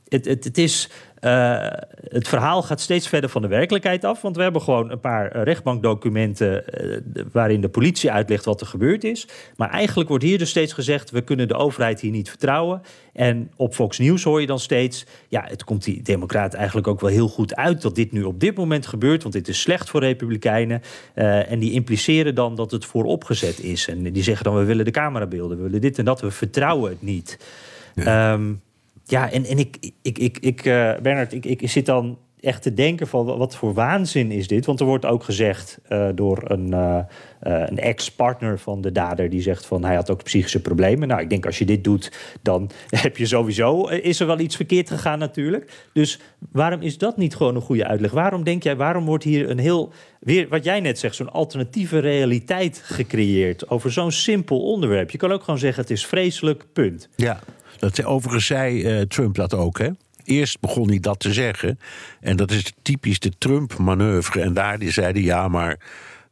het, 0.09 0.25
het, 0.25 0.45
het 0.45 0.59
is. 0.59 0.91
Eh, 1.21 1.67
het 2.09 2.29
verhaal 2.29 2.63
gaat 2.63 2.81
steeds 2.81 3.09
verder 3.09 3.31
van 3.31 3.43
de 3.43 3.49
werkelijkheid 3.49 4.05
af. 4.05 4.23
Want 4.23 4.37
we 4.37 4.43
hebben 4.43 4.63
gewoon 4.63 4.91
een 4.91 5.01
paar 5.01 5.31
eh, 5.31 5.43
rechtbankdocumenten. 5.43 6.67
eh, 6.67 7.23
waarin 7.33 7.61
de 7.61 7.69
politie 7.69 8.11
uitlegt 8.11 8.45
wat 8.45 8.61
er 8.61 8.67
gebeurd 8.67 9.05
is. 9.05 9.29
Maar 9.57 9.71
eigenlijk 9.71 10.09
wordt 10.09 10.25
hier 10.25 10.39
dus 10.39 10.51
steeds 10.51 10.73
gezegd. 10.73 11.11
we 11.11 11.21
kunnen 11.21 11.49
de 11.49 11.55
overheid 11.55 12.01
hier 12.01 12.11
niet 12.11 12.29
vertrouwen. 12.29 12.83
En 13.13 13.51
op 13.57 13.75
Fox 13.75 13.99
News 13.99 14.23
hoor 14.23 14.41
je 14.41 14.47
dan 14.47 14.59
steeds. 14.59 15.07
ja, 15.29 15.45
het 15.47 15.65
komt 15.65 15.85
die 15.85 16.03
Democraten 16.03 16.59
eigenlijk 16.59 16.89
ook 16.89 17.01
wel 17.01 17.11
heel 17.11 17.29
goed 17.29 17.57
uit. 17.57 17.83
dat 17.83 17.95
dit 17.95 18.13
nu 18.13 18.23
op 18.23 18.41
dit 18.41 18.57
moment 18.57 18.87
gebeurt. 18.87 19.23
Want 19.23 19.35
dit 19.35 19.49
is 19.49 19.61
slecht 19.61 19.91
voor 19.91 20.01
Republikeinen. 20.01 20.83
En 21.15 21.59
die 21.59 21.73
impliceren 21.73 22.35
dan 22.35 22.55
dat 22.55 22.71
het 22.71 22.85
vooropgezet 22.85 23.61
is. 23.61 23.89
En 23.89 24.13
die 24.13 24.23
zeggen 24.23 24.45
dan: 24.45 24.57
we 24.57 24.65
willen 24.65 24.85
de 24.85 24.91
camerabeelden, 24.91 25.57
we 25.57 25.63
willen 25.63 25.81
dit 25.81 25.99
en 25.99 26.05
dat, 26.05 26.21
we 26.21 26.31
vertrouwen 26.31 26.91
het 26.91 27.03
niet. 27.03 27.39
Ehm, 27.95 28.53
ja, 29.11 29.31
en, 29.31 29.45
en 29.45 29.59
ik, 29.59 29.93
ik, 30.03 30.19
ik, 30.19 30.39
ik 30.39 30.65
uh, 30.65 30.99
Bernard, 31.03 31.33
ik, 31.33 31.45
ik 31.45 31.71
zit 31.71 31.87
dan 31.87 32.19
echt 32.41 32.63
te 32.63 32.75
denken 32.75 33.07
van 33.07 33.25
wat 33.25 33.57
voor 33.57 33.75
waanzin 33.75 34.31
is 34.31 34.49
dit? 34.49 34.67
Want 34.67 34.81
er 34.81 34.87
wordt 34.87 35.07
ook 35.07 35.25
gezegd 35.25 35.79
uh, 35.89 36.09
door 36.15 36.43
een, 36.45 36.67
uh, 36.69 36.99
een 37.41 37.79
ex-partner 37.79 38.59
van 38.59 38.81
de 38.81 38.93
dader... 38.93 39.31
die 39.31 39.43
zegt 39.43 39.67
van 39.67 39.85
hij 39.85 39.95
had 39.95 40.11
ook 40.11 40.23
psychische 40.23 40.63
problemen. 40.63 41.09
Nou, 41.09 41.21
ik 41.21 41.31
denk 41.31 41.47
als 41.47 41.59
je 41.59 41.65
dit 41.65 41.85
doet, 41.85 42.13
dan 42.43 42.71
heb 43.03 43.17
je 43.17 43.27
sowieso... 43.27 43.87
is 43.87 44.21
er 44.21 44.27
wel 44.27 44.39
iets 44.39 44.57
verkeerd 44.57 44.89
gegaan 44.89 45.19
natuurlijk. 45.19 45.89
Dus 45.93 46.21
waarom 46.53 46.81
is 46.81 46.99
dat 46.99 47.17
niet 47.17 47.37
gewoon 47.37 47.55
een 47.55 47.61
goede 47.61 47.87
uitleg? 47.87 48.11
Waarom 48.11 48.45
denk 48.45 48.63
jij, 48.63 48.77
waarom 48.77 49.05
wordt 49.05 49.25
hier 49.25 49.51
een 49.51 49.59
heel... 49.59 49.93
weer 50.21 50.49
wat 50.49 50.65
jij 50.65 50.81
net 50.81 50.99
zegt, 50.99 51.15
zo'n 51.15 51.33
alternatieve 51.33 51.99
realiteit 51.99 52.81
gecreëerd... 52.85 53.69
over 53.69 53.93
zo'n 53.93 54.13
simpel 54.13 54.63
onderwerp? 54.63 55.11
Je 55.11 55.19
kan 55.19 55.33
ook 55.33 55.43
gewoon 55.43 55.59
zeggen 55.59 55.83
het 55.83 55.91
is 55.91 56.07
vreselijk, 56.07 56.65
punt. 56.73 57.09
Ja, 57.17 57.41
dat, 57.79 58.05
overigens 58.05 58.47
zei 58.47 59.07
Trump 59.07 59.35
dat 59.35 59.55
ook, 59.55 59.79
hè? 59.79 59.89
Eerst 60.29 60.61
begon 60.61 60.89
hij 60.89 61.01
dat 61.01 61.21
te 61.21 61.33
zeggen. 61.33 61.79
En 62.21 62.37
dat 62.37 62.51
is 62.51 62.73
typisch 62.83 63.19
de 63.19 63.33
Trump-manoeuvre. 63.39 64.41
En 64.41 64.55
daar 64.55 64.79
die 64.79 64.91
zeiden 64.91 65.23
ja, 65.23 65.49
maar 65.49 65.79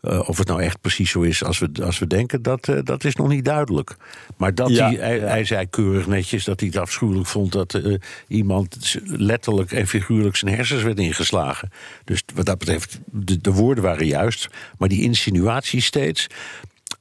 uh, 0.02 0.28
of 0.28 0.38
het 0.38 0.48
nou 0.48 0.62
echt 0.62 0.80
precies 0.80 1.10
zo 1.10 1.20
is 1.20 1.44
als 1.44 1.58
we, 1.58 1.70
als 1.82 1.98
we 1.98 2.06
denken, 2.06 2.42
dat, 2.42 2.68
uh, 2.68 2.78
dat 2.84 3.04
is 3.04 3.16
nog 3.16 3.28
niet 3.28 3.44
duidelijk. 3.44 3.96
Maar 4.36 4.54
dat 4.54 4.68
Ja, 4.68 4.92
hij, 4.92 5.18
hij, 5.18 5.44
zei 5.44 5.66
keurig 5.66 6.06
netjes 6.06 6.44
dat 6.44 6.60
hij 6.60 6.68
het 6.68 6.78
afschuwelijk 6.78 7.26
vond 7.26 7.52
dat 7.52 7.74
eh, 7.74 7.94
iemand 8.28 8.96
letterlijk 9.04 9.72
en 9.72 9.86
figuurlijk 9.86 10.36
zijn 10.36 10.54
hersens 10.54 10.82
werd 10.82 10.98
ingeslagen. 10.98 11.70
Dus 12.04 12.22
wat 12.34 12.46
dat 12.46 12.58
betreft, 12.58 12.98
de, 13.04 13.40
de 13.40 13.52
woorden 13.52 13.84
waren 13.84 14.06
juist, 14.06 14.48
maar 14.78 14.88
die 14.88 15.02
insinuatie 15.02 15.80
steeds. 15.80 16.26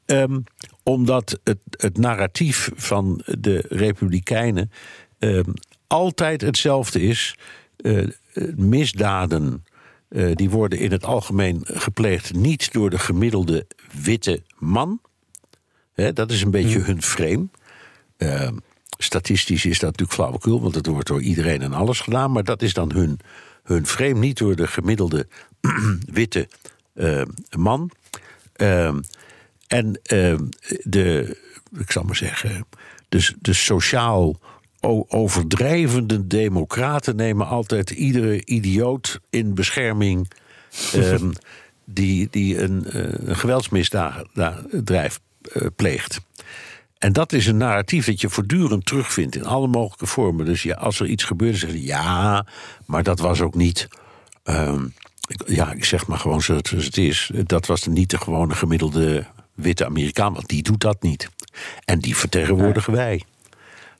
Ehm, 0.05 0.39
omdat 0.84 1.39
het, 1.43 1.60
het 1.69 1.97
narratief 1.97 2.69
van 2.75 3.21
de 3.25 3.65
Republikeinen 3.69 4.71
ehm, 5.19 5.49
altijd 5.88 6.41
hetzelfde 6.41 7.02
is. 7.02 7.38
Eh, 7.78 8.04
eh, 8.04 8.10
misdaden 8.56 9.65
eh, 10.08 10.36
die 10.36 10.50
worden 10.50 10.80
in 10.80 10.91
het 10.91 11.06
algemeen 11.06 11.62
gepleegd 11.63 12.34
niet 12.34 12.74
door 12.74 12.89
de 12.89 13.00
gemiddelde 13.00 13.67
witte 14.04 14.43
man. 14.58 15.00
Hè, 15.93 16.13
dat 16.13 16.32
is 16.32 16.41
een 16.41 16.52
beetje 16.52 16.80
hun 16.80 17.02
frame. 17.02 17.48
Ehm, 18.17 18.56
statistisch 18.98 19.65
is 19.65 19.80
dat 19.80 19.89
natuurlijk 19.89 20.17
flauwekul, 20.17 20.62
want 20.62 20.76
het 20.76 20.88
wordt 20.88 21.08
door 21.08 21.21
iedereen 21.21 21.62
en 21.62 21.74
alles 21.74 22.00
gedaan. 22.00 22.32
Maar 22.32 22.43
dat 22.43 22.62
is 22.62 22.74
dan 22.74 22.91
hun, 22.91 23.19
hun 23.63 23.86
frame, 23.86 24.19
niet 24.19 24.38
door 24.38 24.56
de 24.56 24.67
gemiddelde 24.67 25.28
witte 26.19 26.48
eh, 26.93 27.21
man. 27.58 27.91
Ehm, 28.54 29.02
en 29.67 30.00
ehm, 30.04 30.45
de, 30.84 31.38
ik 31.78 31.91
zal 31.91 32.04
maar 32.04 32.15
zeggen, 32.15 32.65
dus 33.10 33.34
de 33.39 33.54
sociaal 33.54 34.39
overdrijvende 35.08 36.28
democraten 36.28 37.15
nemen 37.15 37.48
altijd 37.48 37.89
iedere 37.89 38.45
idioot 38.45 39.19
in 39.30 39.54
bescherming 39.54 40.32
ehm, 40.93 41.32
die, 41.86 42.28
die 42.32 42.62
een, 42.62 42.86
eh, 42.86 43.02
een 43.28 43.36
geweldsmisdrijf 43.36 45.19
eh, 45.54 45.67
pleegt. 45.76 46.19
En 46.98 47.13
dat 47.13 47.34
is 47.34 47.48
een 47.48 47.58
narratief 47.58 48.06
dat 48.06 48.21
je 48.21 48.30
voortdurend 48.30 48.86
terugvindt 48.86 49.36
in 49.36 49.45
alle 49.45 49.67
mogelijke 49.67 50.06
vormen. 50.06 50.45
Dus 50.45 50.63
ja, 50.63 50.76
als 50.76 51.00
er 51.00 51.06
iets 51.08 51.24
gebeurt, 51.24 51.58
zeggen 51.58 51.80
ze 51.80 51.86
ja, 51.86 52.45
maar 52.86 53.04
dat 53.04 53.19
was 53.19 53.41
ook 53.41 53.56
niet. 53.56 53.88
ehm, 54.43 54.84
ik- 55.28 55.43
ja, 55.48 55.71
ik 55.71 55.86
zeg 55.86 56.08
maar 56.08 56.17
gewoon 56.19 56.41
zoals 56.41 56.69
het 56.69 56.98
is. 56.98 57.32
Dat 57.45 57.65
was 57.65 57.88
niet 57.88 58.10
de 58.10 58.17
gewone 58.17 58.56
gemiddelde 58.56 59.26
witte 59.54 59.86
Amerikaan, 59.86 60.34
want 60.34 60.48
die 60.48 60.63
doet 60.63 60.82
dat 60.82 61.02
niet. 61.02 61.30
En 61.86 62.00
die 62.00 62.15
vertegenwoordigen 62.15 62.93
wij. 62.93 63.21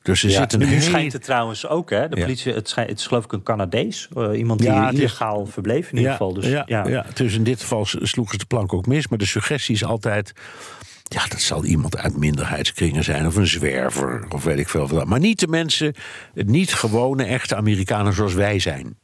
Dus 0.05 0.23
er 0.23 0.29
Ja, 0.29 0.39
zit 0.39 0.53
een 0.53 0.59
nu 0.59 0.65
hele- 0.65 0.81
schijnt 0.81 1.13
het 1.13 1.23
trouwens 1.23 1.67
ook, 1.67 1.89
hè? 1.89 2.09
De 2.09 2.15
Ja. 2.15 2.21
politie, 2.23 2.53
het, 2.53 2.69
schijnt, 2.69 2.89
het 2.89 2.99
is 2.99 3.07
geloof 3.07 3.23
ik 3.23 3.31
een 3.31 3.43
Canadees. 3.43 4.07
eh, 4.17 4.37
iemand 4.37 4.59
die 4.59 4.69
Ja, 4.69 4.83
het 4.85 4.93
is- 4.93 4.99
illegaal 4.99 5.45
verbleef 5.45 5.91
in 5.91 5.97
ieder 5.97 6.11
geval. 6.11 6.33
Dus, 6.33 6.45
ja, 6.45 6.63
ja. 6.65 6.87
ja. 6.87 7.05
dus 7.13 7.33
in 7.35 7.43
dit 7.43 7.61
geval 7.61 7.85
sloegen 7.85 8.33
ze 8.33 8.37
de 8.37 8.45
plank 8.45 8.73
ook 8.73 8.85
mis. 8.87 9.07
Maar 9.07 9.17
de 9.17 9.25
suggestie 9.25 9.75
is 9.75 9.83
altijd... 9.85 10.33
Ja, 11.03 11.27
dat 11.27 11.41
zal 11.41 11.65
iemand 11.65 11.97
uit 11.97 12.17
minderheidskringen 12.17 13.03
zijn. 13.03 13.27
Of 13.27 13.35
een 13.35 13.47
zwerver, 13.47 14.25
of 14.29 14.43
weet 14.43 14.59
ik 14.59 14.69
veel 14.69 14.87
wat. 14.87 15.05
Maar 15.05 15.19
niet 15.19 15.39
de 15.39 15.47
mensen, 15.47 15.93
niet 16.33 16.73
gewone, 16.73 17.23
echte 17.23 17.55
Amerikanen 17.55 18.13
zoals 18.13 18.33
wij 18.33 18.59
zijn. 18.59 18.97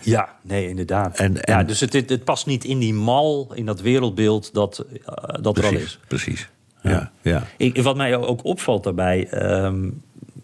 Ja, 0.00 0.36
nee, 0.42 0.68
inderdaad. 0.68 1.18
En- 1.18 1.36
ja, 1.40 1.62
dus 1.64 1.80
het, 1.80 1.92
het, 1.92 2.08
het 2.10 2.24
past 2.24 2.46
niet 2.46 2.64
in 2.64 2.78
die 2.78 2.94
mal, 2.94 3.52
in 3.54 3.66
dat 3.66 3.80
wereldbeeld 3.80 4.54
dat, 4.54 4.78
eh, 5.04 5.42
dat 5.42 5.58
er 5.58 5.64
al 5.64 5.72
is. 5.72 5.98
precies. 6.08 6.48
Ja, 6.82 7.12
ja. 7.22 7.46
Ik, 7.56 7.82
wat 7.82 7.96
mij 7.96 8.16
ook 8.16 8.44
opvalt 8.44 8.84
daarbij. 8.84 9.28
ehm, 9.28 9.88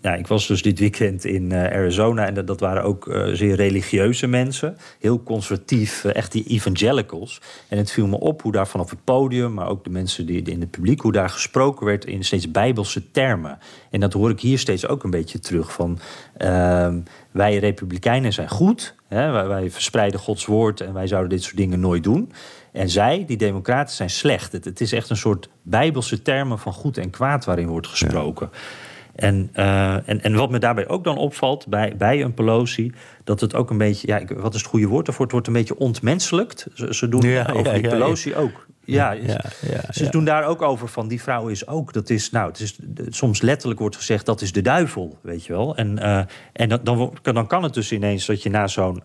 ja, 0.01 0.15
ik 0.15 0.27
was 0.27 0.47
dus 0.47 0.63
dit 0.63 0.79
weekend 0.79 1.25
in 1.25 1.53
eh, 1.53 1.77
Arizona 1.77 2.27
en 2.27 2.45
dat, 2.47 2.61
waren 2.61 2.83
ook 2.83 3.09
eh, 3.09 3.27
zeer 3.33 3.55
religieuze 3.55 4.27
mensen. 4.27 4.77
Heel 4.99 5.23
conservatief, 5.23 6.05
eh, 6.05 6.15
echt 6.15 6.33
die 6.33 6.45
evangelicals. 6.45 7.41
En 7.69 7.79
het 7.79 7.93
viel 7.93 8.07
me 8.07 8.21
op 8.21 8.43
hoe 8.43 8.53
daar 8.53 8.69
vanaf 8.69 8.91
het 8.91 9.05
podium, 9.05 9.55
maar 9.55 9.69
ook 9.69 9.85
de 9.85 9.91
mensen 9.91 10.27
die, 10.27 10.43
in 10.43 10.61
het 10.61 10.71
publiek, 10.71 11.01
hoe 11.01 11.13
daar 11.13 11.31
gesproken 11.31 11.87
werd 11.87 12.05
in 12.05 12.25
steeds 12.25 12.51
bijbelse 12.51 13.11
termen. 13.11 13.59
En 13.91 14.01
dat 14.01 14.13
hoor 14.13 14.31
ik 14.31 14.41
hier 14.41 14.59
steeds 14.59 14.87
ook 14.87 15.05
een 15.05 15.11
beetje 15.11 15.39
terug 15.39 15.73
van. 15.73 15.99
ehm, 16.37 17.01
wij 17.31 17.59
republikeinen 17.59 18.33
zijn 18.33 18.49
goed, 18.49 18.95
hè, 19.09 19.31
wij, 19.31 19.47
wij 19.47 19.71
verspreiden 19.71 20.21
Gods 20.21 20.47
woord 20.47 20.81
en 20.81 20.93
wij 20.93 21.07
zouden 21.07 21.31
dit 21.31 21.43
soort 21.43 21.57
dingen 21.57 21.81
nooit 21.81 22.03
doen. 22.03 22.33
En 22.73 22.89
zij, 22.89 23.25
die 23.27 23.37
democraten, 23.37 23.95
zijn 23.95 24.11
slecht. 24.11 24.53
Het, 24.53 24.65
het 24.65 24.81
is 24.81 24.93
echt 24.93 25.11
een 25.11 25.17
soort 25.17 25.49
bijbelse 25.63 26.23
termen 26.23 26.59
van 26.59 26.73
goed 26.73 26.99
en 26.99 27.11
kwaad 27.11 27.45
waarin 27.45 27.69
wordt 27.69 27.87
gesproken. 27.87 28.51
En, 29.19 29.51
eh, 29.53 30.09
en, 30.09 30.23
en 30.23 30.35
wat 30.35 30.51
me 30.51 30.59
daarbij 30.59 30.89
ook 30.89 31.05
dan 31.05 31.17
opvalt 31.17 31.67
bij, 31.69 31.95
bij 31.97 32.23
een 32.23 32.35
Pelosi, 32.35 32.93
dat 33.25 33.41
het 33.41 33.55
ook 33.55 33.71
een 33.71 33.79
beetje, 33.79 34.07
ja, 34.07 34.19
ik- 34.19 34.31
wat 34.31 34.55
is 34.55 34.61
het 34.61 34.71
goede 34.71 34.87
woord 34.87 35.07
daarvoor? 35.07 35.25
Het 35.25 35.33
wordt 35.33 35.47
een 35.47 35.53
beetje 35.53 35.79
ontmenselijkt. 35.79 36.67
Ze, 36.75 36.95
ze 36.95 37.09
doen 37.09 37.21
Ja, 37.23 37.47
over 37.53 37.67
ja, 37.67 37.73
die 37.73 37.89
Pelosi 37.89 38.35
ook. 38.35 38.67
Ja, 38.85 39.15
ze 39.91 40.09
doen 40.11 40.25
daar 40.25 40.45
ook 40.45 40.63
over 40.63 40.89
van 40.89 41.09
die 41.09 41.23
vrouw 41.23 41.47
is 41.49 41.67
ook, 41.67 41.93
dat 41.93 42.11
is, 42.11 42.31
nou, 42.31 42.49
het 42.49 42.61
is, 42.61 42.79
soms 43.09 43.41
letterlijk 43.43 43.81
wordt 43.81 43.97
gezegd 43.97 44.27
dat 44.27 44.41
is 44.41 44.53
de 44.53 44.63
duivel, 44.63 45.19
weet 45.23 45.45
je 45.47 45.53
wel. 45.53 45.77
En, 45.77 45.99
eh, 45.99 46.23
en 46.53 46.81
dan, 46.83 47.13
dan 47.23 47.47
kan 47.47 47.63
het 47.63 47.75
dus 47.75 47.93
ineens 47.93 48.27
dat 48.27 48.43
je 48.43 48.51
na 48.51 48.67
zo'n 48.67 49.03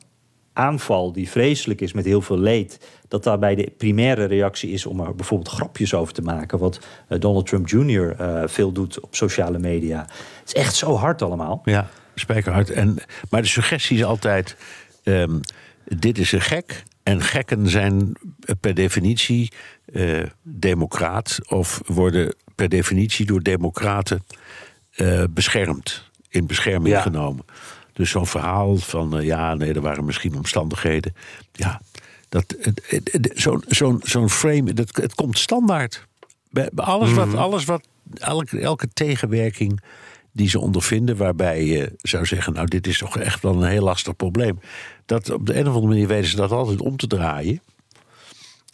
aanval 0.53 1.11
die 1.11 1.29
vreselijk 1.29 1.81
is 1.81 1.93
met 1.93 2.05
heel 2.05 2.21
veel 2.21 2.37
leed, 2.39 2.79
dat 3.07 3.23
daarbij 3.23 3.55
de 3.55 3.71
primaire 3.77 4.25
reactie 4.25 4.71
is 4.71 4.85
om 4.85 4.99
er 4.99 5.15
bijvoorbeeld 5.15 5.49
grapjes 5.55 5.93
over 5.93 6.13
te 6.13 6.21
maken, 6.21 6.59
wat 6.59 6.79
eh, 7.07 7.19
Donald 7.19 7.45
Trump 7.47 7.67
Jr. 7.69 8.15
eh, 8.17 8.43
veel 8.45 8.71
doet 8.71 8.99
op 8.99 9.15
sociale 9.15 9.59
media. 9.59 9.99
Het 10.39 10.47
is 10.47 10.53
echt 10.53 10.75
zo 10.75 10.95
hard 10.95 11.21
allemaal. 11.21 11.61
Ja, 11.65 11.87
spijkerhard. 12.15 12.69
En, 12.69 12.97
maar 13.29 13.41
de 13.41 13.47
suggestie 13.47 13.97
is 13.97 14.03
altijd: 14.03 14.55
ehm, 15.03 15.39
dit 15.83 16.17
is 16.17 16.31
een 16.31 16.41
gek. 16.41 16.83
En 17.03 17.21
gekken 17.21 17.67
zijn 17.69 18.11
per 18.59 18.73
definitie 18.73 19.51
eh, 19.93 20.23
democraat. 20.41 21.39
Of 21.47 21.81
worden 21.85 22.35
per 22.55 22.69
definitie 22.69 23.25
door 23.25 23.41
democraten 23.41 24.23
beschermd. 25.29 26.11
In 26.29 26.47
bescherming 26.47 26.93
Ja. 26.95 27.01
genomen. 27.01 27.45
Dus 27.93 28.09
zo'n 28.09 28.27
verhaal 28.27 28.77
van 28.77 29.17
eh, 29.17 29.25
ja, 29.25 29.53
nee, 29.53 29.73
er 29.73 29.81
waren 29.81 30.05
misschien 30.05 30.35
omstandigheden. 30.35 31.15
Ja, 31.51 31.81
zo'n 33.33 33.63
zo'n 33.67 33.99
zo'n 34.03 34.29
frame, 34.29 34.73
dat, 34.73 34.95
het 34.95 35.15
komt 35.15 35.37
standaard. 35.37 36.07
Bij, 36.49 36.69
bij 36.73 36.85
alles 36.85 37.13
wat, 37.13 37.35
alles 37.35 37.65
wat 37.65 37.87
elke, 38.13 38.59
elke 38.59 38.87
tegenwerking 38.93 39.81
die 40.31 40.49
ze 40.49 40.59
ondervinden, 40.59 41.17
waarbij 41.17 41.65
je 41.65 41.91
zou 41.97 42.25
zeggen, 42.25 42.53
nou, 42.53 42.67
dit 42.67 42.87
is 42.87 42.97
toch 42.97 43.17
echt 43.17 43.41
wel 43.41 43.63
een 43.63 43.69
heel 43.69 43.83
lastig 43.83 44.15
probleem. 44.15 44.59
Dat 45.05 45.29
op 45.29 45.45
de 45.45 45.53
een 45.53 45.67
of 45.67 45.73
andere 45.73 45.87
manier 45.87 46.07
weten 46.07 46.29
ze 46.29 46.35
dat 46.35 46.51
altijd 46.51 46.81
om 46.81 46.97
te 46.97 47.07
draaien. 47.07 47.61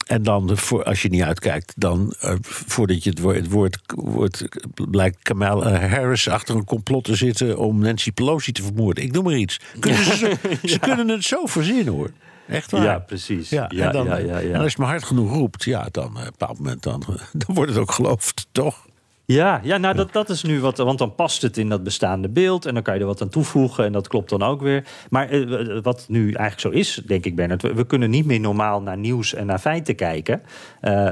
En 0.09 0.23
dan, 0.23 0.57
voor, 0.57 0.83
als 0.83 1.01
je 1.01 1.09
niet 1.09 1.21
uitkijkt, 1.21 1.73
dan 1.75 2.13
eh, 2.19 2.33
voordat 2.41 3.03
je 3.03 3.09
het 3.09 3.19
woord, 3.19 3.35
het 3.35 3.51
woord, 3.51 3.79
woord 3.95 4.47
blijkt 4.89 5.17
Kamala 5.21 5.85
Harris 5.87 6.29
achter 6.29 6.55
een 6.55 6.65
complot 6.65 7.03
te 7.03 7.15
zitten 7.15 7.57
om 7.57 7.79
Nancy 7.79 8.11
Pelosi 8.11 8.51
te 8.51 8.63
vermoorden. 8.63 9.03
Ik 9.03 9.11
noem 9.11 9.23
maar 9.23 9.35
iets. 9.35 9.59
Kunnen 9.79 10.03
ze, 10.03 10.15
ze, 10.15 10.37
ze 10.73 10.79
kunnen 10.79 11.07
het 11.07 11.23
zo 11.23 11.45
verzinnen 11.45 11.93
hoor. 11.93 12.11
Echt 12.47 12.71
waar. 12.71 12.83
Ja, 12.83 12.99
precies. 12.99 13.49
Ja, 13.49 13.69
Ja, 13.75 13.85
en, 13.85 13.93
dan, 13.93 14.05
ja, 14.05 14.17
ja, 14.17 14.37
ja. 14.37 14.53
en 14.53 14.61
als 14.61 14.71
je 14.71 14.77
maar 14.81 14.89
hard 14.89 15.03
genoeg 15.03 15.31
roept, 15.31 15.63
ja, 15.63 15.87
dan 15.91 16.05
eh, 16.05 16.11
op 16.11 16.17
een 16.17 16.23
bepaald 16.23 16.57
moment 16.57 16.83
dan, 16.83 17.03
dan 17.45 17.55
wordt 17.55 17.71
het 17.71 17.79
ook 17.79 17.91
geloofd, 17.91 18.47
toch? 18.51 18.85
Ja, 19.33 19.59
ja 19.63 19.77
nou 19.77 19.95
dat, 19.95 20.13
dat 20.13 20.29
is 20.29 20.43
nu 20.43 20.61
wat, 20.61 20.77
want 20.77 20.97
dan 20.97 21.15
past 21.15 21.41
het 21.41 21.57
in 21.57 21.69
dat 21.69 21.83
bestaande 21.83 22.29
beeld 22.29 22.65
en 22.65 22.73
dan 22.73 22.83
kan 22.83 22.93
je 22.93 22.99
er 22.99 23.05
wat 23.05 23.21
aan 23.21 23.29
toevoegen 23.29 23.85
en 23.85 23.91
dat 23.91 24.07
klopt 24.07 24.29
dan 24.29 24.43
ook 24.43 24.61
weer. 24.61 24.85
Maar 25.09 25.29
eh, 25.29 25.79
wat 25.81 26.05
nu 26.07 26.21
eigenlijk 26.23 26.59
zo 26.59 26.69
is, 26.69 27.01
denk 27.05 27.25
ik, 27.25 27.35
Bernard, 27.35 27.61
we, 27.61 27.73
we 27.73 27.85
kunnen 27.85 28.09
niet 28.09 28.25
meer 28.25 28.39
normaal 28.39 28.81
naar 28.81 28.97
nieuws 28.97 29.33
en 29.33 29.45
naar 29.45 29.59
feiten 29.59 29.95
kijken. 29.95 30.41
Eh, 30.81 31.11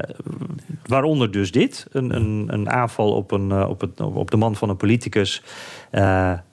waaronder 0.86 1.32
dus 1.32 1.52
dit: 1.52 1.86
een, 1.92 2.16
een, 2.16 2.46
een 2.48 2.70
aanval 2.70 3.12
op, 3.12 3.32
een, 3.32 3.52
eh, 3.52 3.70
op, 3.70 3.82
het, 3.82 4.02
op 4.02 4.32
de 4.32 4.38
man 4.38 4.56
van 4.56 4.70
een 4.70 4.78
politicus. 4.78 5.44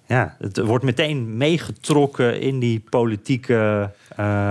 Ja, 0.07 0.37
het 0.39 0.59
wordt 0.59 0.85
meteen 0.85 1.37
meegetrokken 1.37 2.41
in 2.41 2.59
die 2.59 2.85
politieke 2.91 3.91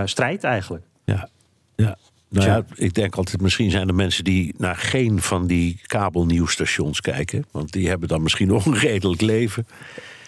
strijd 0.06 0.43
eigenlijk. 0.43 0.84
Ja, 1.04 1.30
ja. 1.76 1.97
Nou 2.34 2.48
ja, 2.48 2.65
ik 2.76 2.93
denk 2.93 3.15
altijd, 3.15 3.41
misschien 3.41 3.72
zijn 3.72 3.88
er 3.88 3.96
mensen 3.96 4.24
die 4.24 4.54
naar 4.58 4.76
geen 4.76 5.22
van 5.22 5.48
die 5.48 5.80
kabelnieuwsstations 5.86 7.02
kijken. 7.02 7.46
Want 7.52 7.72
die 7.72 7.89
hebben 7.89 8.08
dan 8.08 8.22
misschien 8.22 8.48
nog 8.48 8.65
een 8.65 8.78
redelijk 8.78 9.22
leven. 9.22 9.67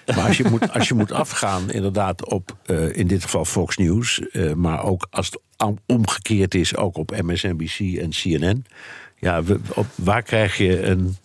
Maar 0.05 0.27
als 0.27 0.37
je 0.37 0.49
moet, 0.49 0.73
als 0.73 0.87
je 0.87 0.93
moet 0.93 1.11
afgaan, 1.11 1.71
inderdaad, 1.71 2.29
op 2.29 2.57
uh, 2.65 2.95
in 2.95 3.07
dit 3.07 3.23
geval 3.23 3.45
Fox 3.45 3.77
News, 3.77 4.21
uh, 4.31 4.53
maar 4.53 4.83
ook 4.83 5.07
als 5.09 5.25
het 5.25 5.39
omgekeerd 5.85 6.55
is, 6.55 6.75
ook 6.75 6.97
op 6.97 7.21
MSNBC 7.21 7.79
en 7.79 8.09
CNN. 8.09 8.65
Ja, 9.19 9.43
we, 9.43 9.59
op, 9.73 9.85
waar 9.95 10.21
krijg 10.21 10.57
je 10.57 10.81
een, 10.81 11.15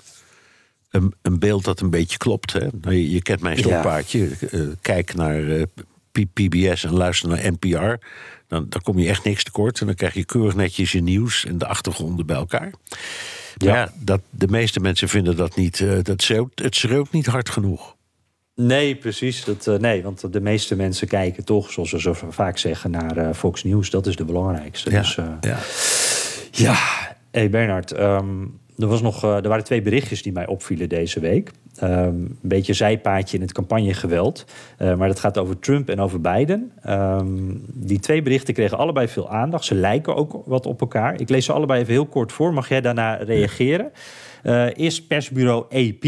een, 0.90 1.14
een, 1.22 1.38
beeld 1.38 1.64
dat 1.64 1.80
een 1.80 1.90
beetje 1.90 2.18
klopt? 2.18 2.52
Hè? 2.52 2.66
Nou, 2.80 2.94
je, 2.94 3.10
je, 3.10 3.22
kent 3.22 3.40
mijn 3.40 3.58
stokpaardje. 3.58 4.28
Uh, 4.50 4.68
kijk 4.80 5.14
naar 5.14 5.66
PBS 6.12 6.84
en 6.84 6.92
luister 6.92 7.28
naar 7.28 7.52
NPR. 7.52 8.06
Dan, 8.50 8.66
dan 8.68 8.82
kom 8.82 8.98
je 8.98 9.08
echt 9.08 9.24
niks 9.24 9.44
tekort. 9.44 9.80
En 9.80 9.86
dan 9.86 9.94
krijg 9.94 10.14
je 10.14 10.24
keurig 10.24 10.54
netjes 10.54 10.92
je 10.92 11.02
nieuws 11.02 11.44
en 11.44 11.58
de 11.58 11.66
achtergronden 11.66 12.26
bij 12.26 12.36
elkaar. 12.36 12.72
Ja, 13.56 13.74
ja 13.74 13.92
dat, 13.98 14.20
de 14.30 14.48
meeste 14.48 14.80
mensen 14.80 15.08
vinden 15.08 15.36
dat 15.36 15.56
niet. 15.56 15.80
Uh, 15.80 15.98
dat 16.02 16.22
schreeuwt, 16.22 16.58
het 16.58 16.76
schreeuwt 16.76 17.12
niet 17.12 17.26
hard 17.26 17.48
genoeg. 17.48 17.96
Nee, 18.54 18.96
precies. 18.96 19.44
Dat, 19.44 19.66
uh, 19.66 19.76
nee, 19.76 20.02
want 20.02 20.32
de 20.32 20.40
meeste 20.40 20.76
mensen 20.76 21.08
kijken 21.08 21.44
toch, 21.44 21.70
zoals 21.70 21.90
we 21.90 22.00
zo 22.00 22.12
vaak 22.28 22.58
zeggen, 22.58 22.90
naar 22.90 23.18
uh, 23.18 23.32
Fox 23.32 23.64
News. 23.64 23.90
Dat 23.90 24.06
is 24.06 24.16
de 24.16 24.24
belangrijkste. 24.24 24.90
Ja, 24.90 25.00
dus, 25.00 25.14
ja. 25.14 25.38
ja. 26.50 26.76
hey 27.30 27.50
Bernard. 27.50 27.98
Um, 27.98 28.60
er, 28.76 28.86
was 28.86 29.02
nog, 29.02 29.22
er 29.22 29.48
waren 29.48 29.64
twee 29.64 29.82
berichtjes 29.82 30.22
die 30.22 30.32
mij 30.32 30.46
opvielen 30.46 30.88
deze 30.88 31.20
week. 31.20 31.50
Um, 31.82 31.88
een 31.88 32.38
beetje 32.42 32.72
zijpaadje 32.72 33.36
in 33.36 33.42
het 33.42 33.52
campagnegeweld. 33.52 34.44
Uh, 34.78 34.96
maar 34.96 35.08
dat 35.08 35.20
gaat 35.20 35.38
over 35.38 35.58
Trump 35.58 35.88
en 35.88 36.00
over 36.00 36.20
Biden. 36.20 36.72
Um, 36.88 37.64
die 37.66 37.98
twee 37.98 38.22
berichten 38.22 38.54
kregen 38.54 38.78
allebei 38.78 39.08
veel 39.08 39.30
aandacht. 39.30 39.64
Ze 39.64 39.74
lijken 39.74 40.16
ook 40.16 40.42
wat 40.46 40.66
op 40.66 40.80
elkaar. 40.80 41.20
Ik 41.20 41.28
lees 41.28 41.44
ze 41.44 41.52
allebei 41.52 41.80
even 41.80 41.92
heel 41.92 42.06
kort 42.06 42.32
voor. 42.32 42.54
Mag 42.54 42.68
jij 42.68 42.80
daarna 42.80 43.14
reageren? 43.14 43.92
Uh, 44.42 44.66
eerst 44.76 45.06
persbureau 45.06 45.64
AP. 45.70 46.04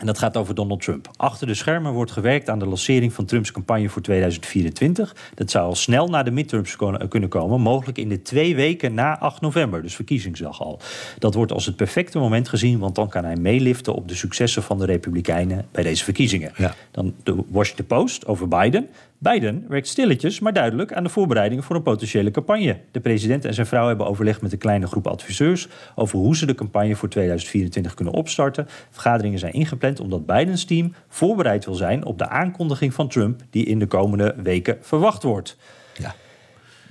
En 0.00 0.06
dat 0.06 0.18
gaat 0.18 0.36
over 0.36 0.54
Donald 0.54 0.82
Trump. 0.82 1.10
Achter 1.16 1.46
de 1.46 1.54
schermen 1.54 1.92
wordt 1.92 2.10
gewerkt 2.10 2.48
aan 2.48 2.58
de 2.58 2.66
lancering 2.66 3.12
van 3.12 3.24
Trumps 3.24 3.52
campagne 3.52 3.88
voor 3.88 4.02
2024. 4.02 5.16
Dat 5.34 5.50
zou 5.50 5.66
al 5.66 5.74
snel 5.74 6.08
na 6.08 6.22
de 6.22 6.30
midterms 6.30 6.76
kunnen 7.08 7.28
komen, 7.28 7.60
mogelijk 7.60 7.98
in 7.98 8.08
de 8.08 8.22
twee 8.22 8.56
weken 8.56 8.94
na 8.94 9.18
8 9.18 9.40
november, 9.40 9.82
dus 9.82 9.94
verkiezingsdag 9.94 10.62
al. 10.62 10.80
Dat 11.18 11.34
wordt 11.34 11.52
als 11.52 11.66
het 11.66 11.76
perfecte 11.76 12.18
moment 12.18 12.48
gezien, 12.48 12.78
want 12.78 12.94
dan 12.94 13.08
kan 13.08 13.24
hij 13.24 13.36
meeliften 13.36 13.94
op 13.94 14.08
de 14.08 14.14
successen 14.14 14.62
van 14.62 14.78
de 14.78 14.84
Republikeinen 14.84 15.66
bij 15.70 15.82
deze 15.82 16.04
verkiezingen. 16.04 16.52
Ja. 16.56 16.74
Dan 16.90 17.14
de 17.22 17.44
Washington 17.48 17.86
Post 17.86 18.26
over 18.26 18.48
Biden. 18.48 18.88
Biden 19.22 19.64
werkt 19.68 19.88
stilletjes, 19.88 20.40
maar 20.40 20.52
duidelijk 20.52 20.92
aan 20.92 21.02
de 21.02 21.08
voorbereidingen 21.08 21.64
voor 21.64 21.76
een 21.76 21.82
potentiële 21.82 22.30
campagne. 22.30 22.76
De 22.90 23.00
president 23.00 23.44
en 23.44 23.54
zijn 23.54 23.66
vrouw 23.66 23.86
hebben 23.86 24.06
overlegd 24.06 24.42
met 24.42 24.52
een 24.52 24.58
kleine 24.58 24.86
groep 24.86 25.06
adviseurs 25.06 25.68
over 25.94 26.18
hoe 26.18 26.36
ze 26.36 26.46
de 26.46 26.54
campagne 26.54 26.96
voor 26.96 27.08
2024 27.08 27.94
kunnen 27.94 28.14
opstarten. 28.14 28.66
Vergaderingen 28.90 29.38
zijn 29.38 29.52
ingepland 29.52 30.00
omdat 30.00 30.26
Bidens 30.26 30.64
team 30.64 30.94
voorbereid 31.08 31.64
wil 31.64 31.74
zijn 31.74 32.04
op 32.04 32.18
de 32.18 32.28
aankondiging 32.28 32.94
van 32.94 33.08
Trump, 33.08 33.40
die 33.50 33.64
in 33.64 33.78
de 33.78 33.86
komende 33.86 34.34
weken 34.42 34.78
verwacht 34.80 35.22
wordt. 35.22 35.56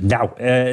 Nou, 0.01 0.29
uh, 0.41 0.69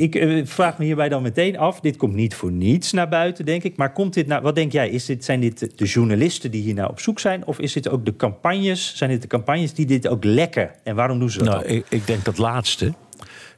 ik 0.00 0.14
uh, 0.14 0.46
vraag 0.46 0.78
me 0.78 0.84
hierbij 0.84 1.08
dan 1.08 1.22
meteen 1.22 1.58
af. 1.58 1.80
Dit 1.80 1.96
komt 1.96 2.14
niet 2.14 2.34
voor 2.34 2.52
niets 2.52 2.92
naar 2.92 3.08
buiten, 3.08 3.44
denk 3.44 3.62
ik. 3.62 3.76
Maar 3.76 3.92
komt 3.92 4.14
dit 4.14 4.26
nou, 4.26 4.42
wat 4.42 4.54
denk 4.54 4.72
jij? 4.72 4.90
Is 4.90 5.04
dit, 5.04 5.24
zijn 5.24 5.40
dit 5.40 5.78
de 5.78 5.84
journalisten 5.84 6.50
die 6.50 6.62
hier 6.62 6.74
nou 6.74 6.90
op 6.90 7.00
zoek 7.00 7.20
zijn? 7.20 7.46
Of 7.46 7.58
is 7.58 7.72
dit 7.72 7.88
ook 7.88 8.04
de 8.04 8.16
campagnes? 8.16 8.96
Zijn 8.96 9.10
dit 9.10 9.22
de 9.22 9.28
campagnes 9.28 9.74
die 9.74 9.86
dit 9.86 10.08
ook 10.08 10.24
lekken? 10.24 10.70
En 10.84 10.94
waarom 10.94 11.18
doen 11.18 11.30
ze 11.30 11.38
dat? 11.38 11.46
Nou, 11.46 11.64
ik, 11.64 11.86
ik, 11.88 12.06
denk 12.06 12.24
dat 12.24 12.38
laatste. 12.38 12.94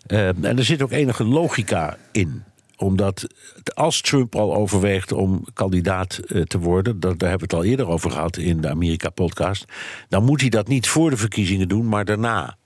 Uh, 0.07 0.29
en 0.29 0.59
er 0.59 0.65
zit 0.65 0.83
ook 0.83 0.93
enige 0.93 1.25
logica 1.25 1.97
in 2.13 2.43
omdat 2.77 3.27
als 3.75 4.01
Trump 4.01 4.37
al 4.37 4.55
overweegt 4.55 5.13
om 5.13 5.45
kandidaat 5.53 6.21
te 6.47 6.59
worden, 6.59 7.01
daar 7.01 7.11
hebben 7.11 7.39
we 7.39 7.43
het 7.43 7.53
al 7.53 7.65
eerder 7.65 7.89
over 7.89 8.11
gehad 8.11 8.37
in 8.37 8.61
de 8.61 8.69
Amerika-podcast, 8.69 9.65
dan 10.09 10.25
moet 10.25 10.41
hij 10.41 10.51
dat 10.51 10.69
niet 10.69 10.89
voor 10.89 11.11
de 11.11 11.17
verkiezingen 11.17 11.69
doen, 11.69 11.89
maar 11.89 12.05
daarna. 12.05 12.57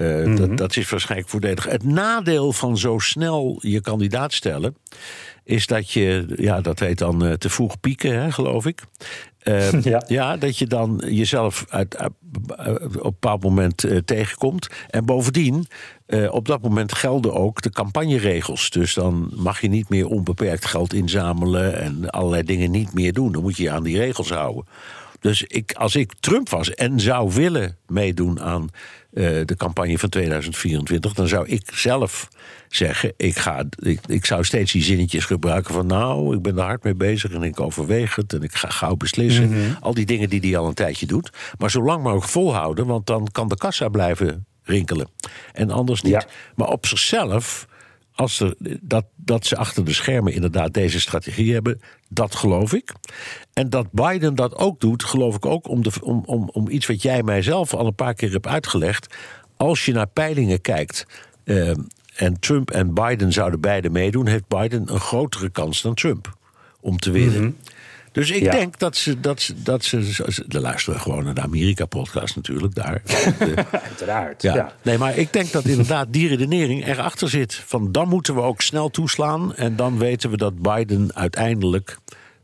Uh, 0.00 0.16
mm 0.16 0.24
-hmm. 0.24 0.36
dat, 0.36 0.56
dat, 0.56 0.76
is 0.76 0.90
waarschijnlijk 0.90 1.30
voordelig. 1.30 1.64
Het 1.64 1.84
nadeel 1.84 2.52
van 2.52 2.78
zo 2.78 2.98
snel 2.98 3.58
je 3.62 3.80
kandidaat 3.80 4.32
stellen. 4.32 4.76
is 5.44 5.66
dat 5.66 5.90
je, 5.90 6.26
ja, 6.36 6.60
dat 6.60 6.78
heet 6.78 6.98
dan 6.98 7.24
uh, 7.24 7.32
te 7.32 7.50
vroeg 7.50 7.80
pieken, 7.80 8.22
hè, 8.22 8.32
geloof 8.32 8.66
ik. 8.66 8.82
Uh, 9.42 9.82
ja. 9.82 10.02
ja. 10.06 10.36
dat 10.36 10.58
je 10.58 10.66
dan 10.66 11.02
jezelf 11.06 11.64
uit, 11.68 11.96
op 12.00 12.14
een 12.94 13.02
bepaald 13.02 13.42
moment 13.42 13.84
tegenkomt. 14.04 14.68
En 14.90 15.04
bovendien, 15.04 15.66
op 16.30 16.46
dat 16.46 16.62
moment 16.62 16.92
gelden 16.92 17.34
ook 17.34 17.62
de 17.62 17.70
campagneregels. 17.70 18.70
Dus 18.70 18.94
dan 18.94 19.30
mag 19.34 19.60
je 19.60 19.68
niet 19.68 19.88
meer 19.88 20.06
onbeperkt 20.06 20.64
geld 20.64 20.92
inzamelen 20.92 21.80
en 21.80 22.10
allerlei 22.10 22.42
dingen 22.42 22.70
niet 22.70 22.92
meer 22.92 23.12
doen. 23.12 23.32
Dan 23.32 23.42
moet 23.42 23.56
je 23.56 23.62
je 23.62 23.70
aan 23.70 23.82
die 23.82 23.98
regels 23.98 24.30
houden. 24.30 24.64
Dus 25.20 25.42
ik, 25.42 25.72
als 25.72 25.96
ik 25.96 26.12
Trump 26.20 26.48
was 26.48 26.74
en 26.74 27.00
zou 27.00 27.32
willen 27.32 27.76
meedoen 27.86 28.40
aan 28.40 28.68
uh, 29.12 29.40
de 29.44 29.56
campagne 29.56 29.98
van 29.98 30.08
2024, 30.08 31.12
dan 31.12 31.28
zou 31.28 31.48
ik 31.48 31.70
zelf 31.74 32.28
zeggen: 32.68 33.12
ik, 33.16 33.38
ga, 33.38 33.64
ik, 33.78 34.00
ik 34.06 34.26
zou 34.26 34.44
steeds 34.44 34.72
die 34.72 34.82
zinnetjes 34.82 35.24
gebruiken 35.24 35.74
van. 35.74 35.86
Nou, 35.86 36.36
ik 36.36 36.42
ben 36.42 36.58
er 36.58 36.64
hard 36.64 36.84
mee 36.84 36.94
bezig 36.94 37.32
en 37.32 37.42
ik 37.42 37.60
overweeg 37.60 38.14
het 38.14 38.32
en 38.32 38.42
ik 38.42 38.54
ga 38.54 38.68
gauw 38.68 38.96
beslissen. 38.96 39.48
Mm 39.48 39.52
-hmm. 39.52 39.76
Al 39.80 39.94
die 39.94 40.06
dingen 40.06 40.28
die 40.28 40.40
hij 40.40 40.56
al 40.56 40.66
een 40.66 40.74
tijdje 40.74 41.06
doet. 41.06 41.30
Maar 41.58 41.70
zolang 41.70 42.02
mogelijk 42.02 42.28
volhouden, 42.28 42.86
want 42.86 43.06
dan 43.06 43.28
kan 43.32 43.48
de 43.48 43.56
kassa 43.56 43.88
blijven 43.88 44.46
rinkelen. 44.62 45.08
En 45.52 45.70
anders 45.70 46.02
niet. 46.02 46.12
Ja. 46.12 46.24
Maar 46.54 46.68
op 46.68 46.86
zichzelf 46.86 47.68
als 48.20 48.44
dat, 48.80 49.04
dat 49.16 49.46
ze 49.46 49.56
achter 49.56 49.84
de 49.84 49.92
schermen 49.92 50.32
inderdaad 50.32 50.74
deze 50.74 51.00
strategie 51.00 51.52
hebben, 51.52 51.80
dat 52.08 52.34
geloof 52.34 52.72
ik. 52.72 52.92
En 53.52 53.70
dat 53.70 53.92
Biden 53.92 54.34
dat 54.34 54.56
ook 54.56 54.80
doet, 54.80 55.04
geloof 55.04 55.36
ik 55.36 55.46
ook 55.46 55.68
om, 55.68 55.82
de, 55.82 55.90
om, 56.02 56.22
om, 56.26 56.48
om 56.52 56.68
iets 56.68 56.86
wat 56.86 57.02
jij 57.02 57.22
mijzelf 57.22 57.74
al 57.74 57.86
een 57.86 57.94
paar 57.94 58.14
keer 58.14 58.30
hebt 58.30 58.46
uitgelegd. 58.46 59.14
Als 59.56 59.84
je 59.84 59.92
naar 59.92 60.06
peilingen 60.06 60.60
kijkt. 60.60 61.06
Uh, 61.44 61.70
en 62.14 62.40
Trump 62.40 62.70
en 62.70 62.94
Biden 62.94 63.32
zouden 63.32 63.60
beide 63.60 63.90
meedoen, 63.90 64.26
heeft 64.26 64.48
Biden 64.48 64.92
een 64.92 65.00
grotere 65.00 65.50
kans 65.50 65.82
dan 65.82 65.94
Trump 65.94 66.36
om 66.80 66.98
te 66.98 67.10
winnen. 67.10 67.40
-hmm. 67.40 67.56
Dus 68.12 68.30
ik 68.30 68.42
ja. 68.42 68.50
denk 68.50 68.78
dat 68.78 68.96
ze, 68.96 69.20
dat 69.20 69.40
ze, 69.40 69.62
dat 69.62 69.84
ze. 69.84 70.44
De 70.46 70.60
luisteren 70.60 71.00
gewoon 71.00 71.24
naar 71.24 71.34
de 71.34 71.40
Amerika-podcast 71.40 72.36
natuurlijk. 72.36 72.74
Daar. 72.74 73.02
Uiteraard. 73.88 74.42
Ja. 74.42 74.54
ja. 74.54 74.72
Nee, 74.82 74.98
maar 74.98 75.16
ik 75.16 75.32
denk 75.32 75.50
dat 75.52 75.64
inderdaad 75.64 76.12
die 76.12 76.28
redenering 76.28 76.86
erachter 76.86 77.28
zit. 77.28 77.54
Van 77.54 77.92
dan 77.92 78.08
moeten 78.08 78.34
we 78.34 78.40
ook 78.40 78.60
snel 78.60 78.88
toeslaan. 78.88 79.54
En 79.54 79.76
dan 79.76 79.98
weten 79.98 80.30
we 80.30 80.36
dat 80.36 80.62
Biden 80.62 81.14
uiteindelijk 81.14 81.98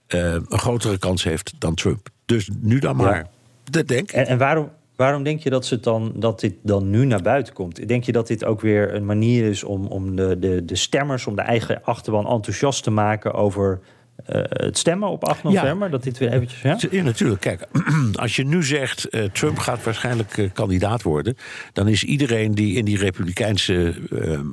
uh, 0.08 0.32
een 0.32 0.58
grotere 0.58 0.98
kans 0.98 1.24
heeft 1.24 1.54
dan 1.58 1.74
Trump. 1.74 2.08
Dus 2.24 2.50
nu 2.60 2.78
dan 2.78 2.96
maar. 2.96 3.16
Ja. 3.16 3.28
Dat 3.70 3.88
denk 3.88 4.10
ik. 4.10 4.16
En, 4.16 4.26
en 4.26 4.38
waarom, 4.38 4.70
Waarom 4.96 5.22
denk 5.22 5.40
je 5.40 5.50
dat, 5.50 5.66
ze 5.66 5.80
dan, 5.80 6.12
dat 6.14 6.40
dit 6.40 6.54
dan 6.62 6.90
nu 6.90 7.04
naar 7.04 7.22
buiten 7.22 7.54
komt? 7.54 7.88
Denk 7.88 8.04
je 8.04 8.12
dat 8.12 8.26
dit 8.26 8.44
ook 8.44 8.60
weer 8.60 8.94
een 8.94 9.06
manier 9.06 9.48
is 9.48 9.64
om, 9.64 9.86
om 9.86 10.16
de, 10.16 10.38
de, 10.38 10.64
de 10.64 10.76
stemmers, 10.76 11.26
om 11.26 11.36
de 11.36 11.42
eigen 11.42 11.84
achterban 11.84 12.26
enthousiast 12.26 12.82
te 12.82 12.90
maken 12.90 13.34
over 13.34 13.80
uh, 14.28 14.42
het 14.48 14.78
stemmen 14.78 15.08
op 15.08 15.24
8 15.24 15.42
november? 15.42 15.86
Ja. 15.86 15.92
Dat 15.92 16.02
dit 16.02 16.18
weer 16.18 16.32
eventjes. 16.32 16.62
Ja? 16.62 16.78
ja, 16.90 17.02
natuurlijk. 17.02 17.40
Kijk, 17.40 17.66
als 18.12 18.36
je 18.36 18.44
nu 18.44 18.64
zegt 18.64 19.14
uh, 19.14 19.24
Trump 19.24 19.58
gaat 19.58 19.84
waarschijnlijk 19.84 20.36
uh, 20.36 20.50
kandidaat 20.52 21.02
worden, 21.02 21.36
dan 21.72 21.88
is 21.88 22.04
iedereen 22.04 22.54
die 22.54 22.76
in 22.76 22.84
die 22.84 22.98
republikeinse 22.98 23.94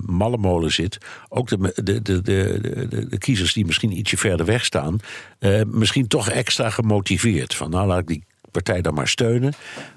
mallenmolen 0.06 0.71
zit, 0.71 0.97
ook 1.30 1.47
de, 1.47 1.82
de, 1.84 2.02
de, 2.02 2.21
de, 2.21 3.08
de 3.10 3.17
kiezers 3.17 3.54
die 3.54 3.65
misschien 3.65 3.97
ietsje 3.97 4.17
verder 4.17 4.45
weg 4.45 4.65
staan, 4.65 4.97
misschien 5.67 6.08
toch 6.08 6.30
extra 6.30 6.69
gemotiveerd. 6.69 7.56
Van 7.56 7.69
nou 7.69 7.88
laat 7.88 7.99
ik 7.99 8.08
die 8.08 8.23
partij 8.54 8.82
dan 8.82 8.93
maar 8.93 9.08
steunen. 9.08 9.54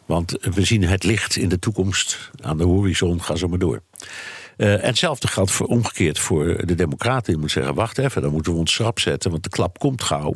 Want 0.06 0.36
we 0.54 0.64
zien 0.64 0.84
het 0.84 1.04
licht 1.04 1.36
in 1.36 1.48
de 1.48 1.58
toekomst 1.58 2.30
aan 2.42 2.58
de 2.58 2.64
horizon. 2.64 3.22
Ga 3.22 3.34
zo 3.34 3.48
maar 3.48 3.58
door. 3.58 3.82
Uh, 4.56 4.72
en 4.72 4.80
hetzelfde 4.80 5.28
geldt 5.28 5.50
voor, 5.50 5.66
omgekeerd 5.66 6.18
voor 6.18 6.66
de 6.66 6.74
Democraten. 6.74 7.24
Die 7.24 7.40
moeten 7.40 7.60
zeggen: 7.60 7.74
wacht 7.74 7.98
even, 7.98 8.22
dan 8.22 8.32
moeten 8.32 8.52
we 8.52 8.58
ons 8.58 8.72
schrap 8.72 8.98
zetten, 8.98 9.30
want 9.30 9.42
de 9.42 9.48
klap 9.48 9.78
komt 9.78 10.02
gauw. 10.02 10.34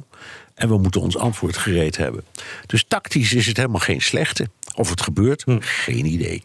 En 0.54 0.68
we 0.68 0.78
moeten 0.78 1.00
ons 1.00 1.16
antwoord 1.16 1.56
gereed 1.56 1.96
hebben. 1.96 2.24
Dus 2.66 2.84
tactisch 2.88 3.32
is 3.32 3.46
het 3.46 3.56
helemaal 3.56 3.80
geen 3.80 4.02
slechte. 4.02 4.46
Of 4.74 4.90
het 4.90 5.00
gebeurt, 5.00 5.42
hm. 5.42 5.58
geen 5.60 6.06
idee. 6.06 6.44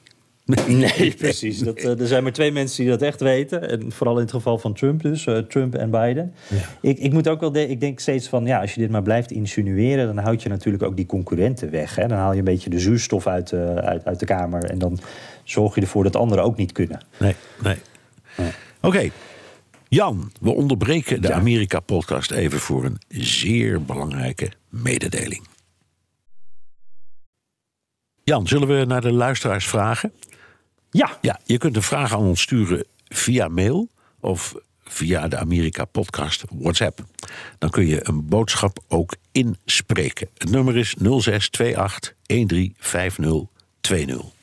Nee, 0.68 1.14
precies. 1.18 1.60
Dat, 1.60 1.84
uh, 1.84 2.00
er 2.00 2.08
zijn 2.08 2.24
maar 2.24 2.32
twee 2.32 2.52
mensen 2.52 2.84
die 2.84 2.92
dat 2.92 3.02
echt 3.02 3.20
weten. 3.20 3.70
En 3.70 3.92
vooral 3.92 4.16
in 4.16 4.22
het 4.22 4.32
geval 4.32 4.58
van 4.58 4.74
Trump 4.74 5.02
dus, 5.02 5.26
uh, 5.26 5.38
Trump 5.38 5.76
en 5.76 5.90
Biden. 5.90 6.34
Ja. 6.48 6.90
Ik, 6.90 7.00
ik 7.00 7.14
moet 7.14 7.28
ook 7.28 7.40
wel, 7.40 7.56
ik 7.56 7.80
denk 7.80 8.00
steeds 8.00 8.28
van, 8.28 8.46
ja, 8.46 8.62
als 8.62 8.74
je 8.74 8.82
dit 8.82 8.90
maar 8.90 9.02
blijft 9.02 9.32
insinueren... 9.32 10.06
dan 10.06 10.18
houd 10.18 10.44
je 10.44 10.50
natuurlijk 10.50 10.84
ook 10.84 10.96
die 10.96 11.06
concurrenten 11.06 11.72
weg. 11.72 11.96
Hè? 11.96 12.08
Dan 12.08 12.18
haal 12.18 12.32
je 12.32 12.38
een 12.38 12.44
beetje 12.44 12.70
de 12.70 12.80
zuurstof 12.80 13.28
uit, 13.28 13.52
uh, 13.52 13.76
uit, 13.76 14.06
uit 14.06 14.20
de 14.20 14.26
kamer. 14.26 14.64
En 14.64 14.78
dan 14.78 15.00
zorg 15.46 15.76
je 15.76 15.82
ervoor 15.82 16.04
dat 16.04 16.16
anderen 16.16 16.44
ook 16.44 16.58
niet 16.58 16.72
kunnen. 16.72 17.06
Nee, 17.18 17.36
nee. 17.64 17.78
Oké. 18.38 18.54
Okay. 18.82 19.12
Jan, 19.88 20.32
we 20.42 20.50
onderbreken 20.50 21.22
de 21.22 21.28
ja. 21.28 21.34
Amerika-podcast 21.34 22.32
even 22.32 22.60
voor 22.60 22.86
een 22.86 23.00
zeer 23.08 23.84
belangrijke 23.84 24.52
mededeling. 24.70 25.48
Jan, 28.24 28.48
zullen 28.48 28.68
we 28.68 28.86
naar 28.86 29.02
de 29.02 29.12
luisteraars 29.12 29.68
vragen? 29.68 30.14
Ja. 30.90 31.18
ja. 31.22 31.40
Je 31.44 31.58
kunt 31.58 31.76
een 31.76 31.82
vraag 31.82 32.14
aan 32.14 32.20
ons 32.20 32.42
sturen 32.42 32.86
via 33.08 33.48
mail 33.48 33.90
of 34.20 34.56
via 34.84 35.28
de 35.28 35.38
Amerika 35.38 35.86
Podcast 35.86 36.44
WhatsApp. 36.50 37.06
Dan 37.58 37.70
kun 37.70 37.88
je 37.88 38.08
een 38.08 38.28
boodschap 38.28 38.80
ook 38.88 39.16
inspreken. 39.32 40.30
Het 40.38 40.50
nummer 40.50 40.78
is 40.78 40.94
0628 40.94 42.16
135020. 42.26 44.35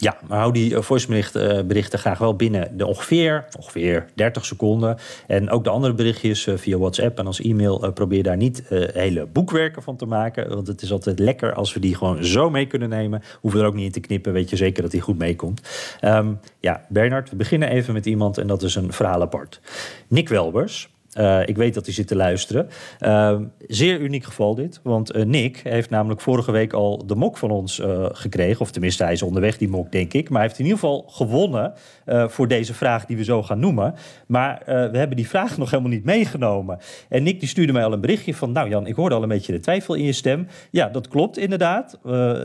Ja, 0.00 0.16
maar 0.28 0.38
hou 0.38 0.52
die 0.52 0.80
voiceberichten 0.80 1.98
graag 1.98 2.18
wel 2.18 2.36
binnen 2.36 2.76
de 2.76 2.86
ongeveer, 2.86 3.44
ongeveer 3.56 4.06
30 4.14 4.44
seconden. 4.44 4.96
En 5.26 5.50
ook 5.50 5.64
de 5.64 5.70
andere 5.70 5.94
berichtjes 5.94 6.48
via 6.54 6.78
WhatsApp 6.78 7.18
en 7.18 7.26
als 7.26 7.40
e-mail 7.40 7.92
probeer 7.92 8.22
daar 8.22 8.36
niet 8.36 8.62
hele 8.92 9.26
boekwerken 9.26 9.82
van 9.82 9.96
te 9.96 10.06
maken. 10.06 10.48
Want 10.48 10.66
het 10.66 10.82
is 10.82 10.92
altijd 10.92 11.18
lekker 11.18 11.54
als 11.54 11.74
we 11.74 11.80
die 11.80 11.94
gewoon 11.94 12.24
zo 12.24 12.50
mee 12.50 12.66
kunnen 12.66 12.88
nemen. 12.88 13.22
Hoeven 13.40 13.60
er 13.60 13.66
ook 13.66 13.74
niet 13.74 13.84
in 13.84 13.92
te 13.92 14.00
knippen, 14.00 14.32
weet 14.32 14.50
je 14.50 14.56
zeker 14.56 14.82
dat 14.82 14.90
die 14.90 15.00
goed 15.00 15.18
meekomt. 15.18 15.60
Um, 16.04 16.40
ja, 16.60 16.84
Bernard, 16.88 17.30
we 17.30 17.36
beginnen 17.36 17.68
even 17.68 17.94
met 17.94 18.06
iemand 18.06 18.38
en 18.38 18.46
dat 18.46 18.62
is 18.62 18.74
een 18.74 18.92
verhaal 18.92 19.20
apart. 19.20 19.60
Nick 20.08 20.28
Welbers. 20.28 20.88
Uh, 21.14 21.40
ik 21.44 21.56
weet 21.56 21.74
dat 21.74 21.84
hij 21.84 21.94
zit 21.94 22.06
te 22.06 22.16
luisteren. 22.16 22.68
Uh, 23.00 23.38
zeer 23.66 24.00
uniek 24.00 24.24
geval 24.24 24.54
dit. 24.54 24.80
Want 24.82 25.16
uh, 25.16 25.24
Nick 25.24 25.60
heeft 25.64 25.90
namelijk 25.90 26.20
vorige 26.20 26.52
week 26.52 26.72
al 26.72 27.06
de 27.06 27.14
mok 27.14 27.36
van 27.36 27.50
ons 27.50 27.82
gekregen. 28.12 28.60
Of 28.60 28.70
tenminste, 28.70 29.02
hij 29.02 29.12
is 29.12 29.22
onderweg, 29.22 29.58
die 29.58 29.68
mok, 29.68 29.92
denk 29.92 30.12
ik. 30.12 30.28
Maar 30.28 30.38
hij 30.38 30.46
heeft 30.46 30.58
in 30.58 30.64
ieder 30.64 30.80
geval 30.80 31.04
gewonnen 31.08 31.72
voor 32.06 32.48
deze 32.48 32.74
vraag 32.74 33.06
die 33.06 33.16
we 33.16 33.24
zo 33.24 33.42
gaan 33.42 33.58
noemen. 33.58 33.94
Maar 34.26 34.62
we 34.66 34.98
hebben 34.98 35.16
die 35.16 35.28
vraag 35.28 35.58
nog 35.58 35.70
helemaal 35.70 35.92
niet 35.92 36.04
meegenomen. 36.04 36.78
En 37.08 37.22
Nick 37.22 37.40
die 37.40 37.48
stuurde 37.48 37.72
mij 37.72 37.84
al 37.84 37.92
een 37.92 38.00
berichtje 38.00 38.34
van... 38.34 38.52
Nou 38.52 38.68
Jan, 38.68 38.86
ik 38.86 38.94
hoorde 38.94 39.14
al 39.14 39.22
een 39.22 39.28
beetje 39.28 39.52
de 39.52 39.60
twijfel 39.60 39.94
in 39.94 40.04
je 40.04 40.12
stem. 40.12 40.46
Ja, 40.70 40.88
dat 40.88 41.08
klopt 41.08 41.38
inderdaad. 41.38 41.98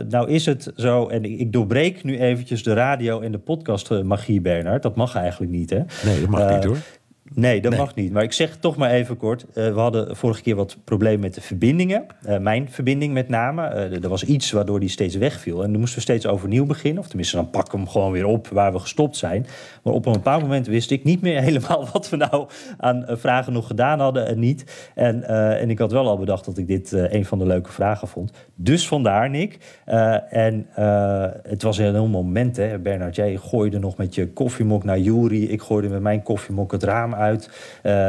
nou 0.10 0.30
is 0.30 0.46
het 0.46 0.72
zo, 0.76 1.08
en 1.08 1.24
ik, 1.24 1.40
ik 1.40 1.52
doorbreek 1.52 2.04
nu 2.04 2.20
eventjes 2.20 2.64
de 2.64 2.74
radio 2.74 3.20
en 3.20 3.32
de 3.32 3.40
podcast 3.40 4.04
magie, 4.04 4.42
Bernard. 4.42 4.84
Dat 4.84 4.96
mag 4.96 5.16
eigenlijk 5.16 5.52
niet, 5.52 5.70
hè? 5.70 5.82
Nee, 6.06 6.20
dat 6.20 6.30
mag 6.30 6.56
niet 6.56 6.64
hoor. 6.64 6.78
Nee, 7.32 7.62
dat 7.62 7.78
mag 7.78 7.96
niet. 7.96 8.12
Maar 8.12 8.24
ik 8.24 8.34
zeg 8.34 8.58
toch 8.58 8.76
maar 8.76 8.92
even 8.92 9.18
kort. 9.18 9.46
Uh, 9.48 9.54
we 9.54 9.80
hadden 9.80 10.16
vorige 10.16 10.42
keer 10.42 10.56
wat 10.56 10.78
problemen 10.84 11.20
met 11.20 11.34
de 11.34 11.42
verbindingen. 11.42 12.06
Uh, 12.28 12.38
mijn 12.38 12.70
verbinding 12.70 13.14
met 13.14 13.30
name. 13.30 13.70
Uh, 13.70 14.04
er 14.04 14.10
was 14.10 14.24
iets 14.24 14.52
waardoor 14.52 14.80
die 14.80 14.90
steeds 14.90 15.16
wegviel. 15.16 15.64
En 15.64 15.72
dan 15.72 15.80
moesten 15.80 15.98
we 15.98 16.04
steeds 16.04 16.28
overnieuw 16.28 16.66
beginnen. 16.66 17.00
Of 17.00 17.08
tenminste, 17.08 17.36
dan 17.36 17.50
pakken 17.50 17.74
we 17.74 17.80
hem 17.80 17.90
gewoon 17.90 18.12
weer 18.12 18.26
op 18.26 18.48
waar 18.48 18.72
we 18.74 18.80
gestopt 18.80 19.18
zijn. 19.18 19.46
Maar 19.84 19.94
op 19.94 20.06
een 20.06 20.12
bepaald 20.12 20.42
moment 20.42 20.68
wist 20.68 20.92
ik 20.92 21.04
niet 21.04 21.22
meer 21.22 21.42
helemaal 21.48 21.88
wat 21.94 22.10
we 22.10 22.16
nou 22.16 22.48
aan 22.78 23.06
vragen 23.08 23.54
nog 23.54 23.68
gedaan 23.68 24.00
hadden 24.00 24.28
en 24.28 24.40
niet. 24.40 24.92
En, 24.96 25.24
en 25.60 25.70
ik 25.70 25.80
had 25.80 25.92
wel 25.92 26.08
al 26.08 26.18
bedacht 26.18 26.46
dat 26.46 26.58
ik 26.58 26.68
dit 26.68 26.92
een 26.92 27.26
van 27.26 27.40
de 27.40 27.46
leuke 27.46 27.72
vragen 27.72 28.08
vond. 28.08 28.32
Dus 28.56 28.88
vandaar, 28.88 29.30
Nick. 29.30 29.58
en 30.30 30.68
het 31.44 31.62
was 31.62 31.78
een 31.78 31.94
heel 31.94 32.08
moment, 32.08 32.58
hè. 32.58 32.80
Bernard, 32.80 33.16
jij 33.16 33.38
gooide 33.38 33.80
nog 33.80 33.98
met 33.98 34.16
je 34.16 34.28
koffiemok 34.28 34.84
naar 34.84 35.00
Jury. 35.00 35.44
Ik 35.44 35.62
gooide 35.62 35.90
met 35.90 36.02
mijn 36.02 36.24
koffiemok 36.24 36.72
het 36.72 36.84
raam 36.84 37.14
uit. 37.14 37.23
Uh, 37.32 37.40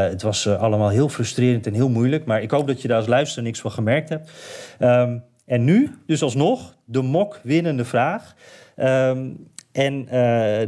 het 0.02 0.22
was 0.22 0.46
uh, 0.46 0.62
allemaal 0.62 0.88
heel 0.88 1.08
frustrerend 1.08 1.66
en 1.66 1.74
heel 1.74 1.88
moeilijk. 1.88 2.24
Maar 2.24 2.42
ik 2.42 2.50
hoop 2.50 2.66
dat 2.66 2.82
je 2.82 2.88
daar 2.88 2.96
als 2.96 3.06
luisteraar 3.06 3.44
niks 3.44 3.60
van 3.60 3.70
gemerkt 3.70 4.08
hebt. 4.08 4.30
Um, 4.80 5.22
en 5.46 5.64
nu, 5.64 5.90
dus 6.06 6.22
alsnog, 6.22 6.76
de 6.84 7.02
mok 7.02 7.40
winnende 7.42 7.84
vraag. 7.84 8.34
Um, 8.76 9.52
en 9.74 10.00
uh, 10.04 10.10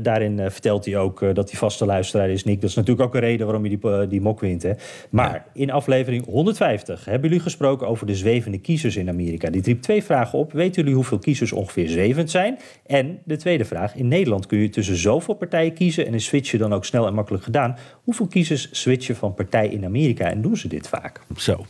daarin 0.03 0.39
uh, 0.39 0.47
vertelt 0.49 0.85
hij 0.85 0.97
ook 0.97 1.23
uh, 1.23 1.35
dat 1.35 1.51
hij 1.51 1.59
vaste 1.59 1.87
luisteraar 1.87 2.31
is, 2.31 2.45
Nick. 2.45 2.61
Dat 2.61 2.71
is 2.71 2.77
natuurlijk 2.77 3.07
ook 3.07 3.15
een 3.15 3.21
reden 3.21 3.47
waarom 3.47 3.65
hij 3.65 3.79
die, 3.81 4.09
die 4.09 4.21
mok 4.21 4.41
wint. 4.41 4.63
Hè. 4.63 4.73
Maar 5.11 5.33
ja. 5.33 5.45
in 5.53 5.71
aflevering 5.71 6.25
150 6.25 7.05
hebben 7.05 7.29
jullie 7.29 7.43
gesproken 7.43 7.89
over 7.89 8.07
de 8.07 8.15
zwevende 8.15 8.59
kiezers 8.59 8.97
in 8.97 9.09
Amerika. 9.09 9.51
Die 9.51 9.63
riep 9.63 9.83
twee 9.83 10.05
vragen 10.05 10.39
op. 10.39 10.53
Weten 10.53 10.75
jullie 10.75 10.95
hoeveel 10.95 11.19
kiezers 11.19 11.53
ongeveer 11.53 11.89
zwevend 11.89 12.31
zijn? 12.31 12.59
En 12.87 13.19
de 13.25 13.37
tweede 13.37 13.65
vraag. 13.65 13.95
In 13.95 14.09
Nederland 14.09 14.47
kun 14.47 14.59
je 14.59 14.69
tussen 14.69 14.97
zoveel 14.97 15.35
partijen 15.35 15.73
kiezen... 15.73 16.07
en 16.07 16.15
is 16.15 16.25
switchen 16.25 16.59
dan 16.59 16.73
ook 16.73 16.85
snel 16.85 17.07
en 17.07 17.15
makkelijk 17.15 17.45
gedaan. 17.45 17.77
Hoeveel 18.05 18.27
kiezers 18.27 18.69
switchen 18.71 19.17
van 19.17 19.35
partij 19.35 19.69
in 19.69 19.85
Amerika 19.85 20.31
en 20.31 20.43
doen 20.43 20.57
ze 20.57 20.69
dit 20.69 20.89
vaak? 20.89 21.21
Zo. 21.37 21.67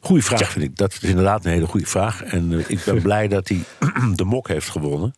Goeie 0.00 0.24
vraag 0.24 0.52
vind 0.52 0.64
ik. 0.64 0.76
Dat 0.76 0.92
is 0.92 1.02
inderdaad 1.02 1.44
een 1.44 1.52
hele 1.52 1.66
goede 1.66 1.86
vraag. 1.86 2.22
En 2.22 2.64
ik 2.68 2.82
ben 2.84 3.02
blij 3.08 3.28
dat 3.28 3.48
hij 3.48 3.58
de 4.14 4.24
mok 4.24 4.48
heeft 4.48 4.68
gewonnen. 4.68 5.14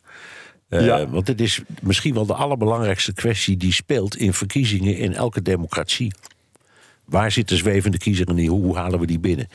Uh, 0.68 0.87
ja. 0.87 1.09
Want 1.09 1.27
het 1.27 1.40
is 1.40 1.61
misschien 1.83 2.14
wel 2.14 2.27
de 2.27 2.35
allerbelangrijkste 2.35 3.12
kwestie 3.12 3.57
die 3.57 3.72
speelt 3.72 4.16
in 4.16 4.33
verkiezingen 4.33 4.96
in 4.96 5.14
elke 5.14 5.42
democratie. 5.42 6.12
Waar 7.05 7.31
zit 7.31 7.48
de 7.48 7.57
zwevende 7.57 7.98
kiezer 7.98 8.29
en 8.29 8.46
hoe 8.46 8.77
halen 8.77 9.00
we 9.00 9.07
die 9.07 9.18
binnen? 9.18 9.48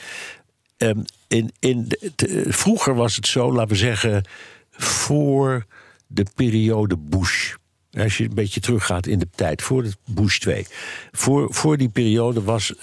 Um, 0.78 1.06
in, 1.28 1.52
in 1.60 1.88
de, 2.16 2.46
vroeger 2.48 2.96
was 2.96 3.16
het 3.16 3.28
zo, 3.28 3.54
laten 3.54 3.70
we 3.70 3.76
zeggen, 3.76 4.24
voor 4.72 5.66
de 6.08 6.26
periode 6.36 6.98
Bush. 6.98 7.54
Als 7.92 8.18
je 8.18 8.24
een 8.24 8.36
beetje 8.36 8.60
teruggaat 8.60 9.06
in 9.06 9.20
de 9.20 9.28
tijd, 9.36 9.62
voor 9.62 9.86
Bush 10.06 10.38
2. 10.38 10.66
Voor, 11.12 11.54
voor 11.54 11.78
die 11.78 11.90
periode 11.90 12.44
was 12.44 12.74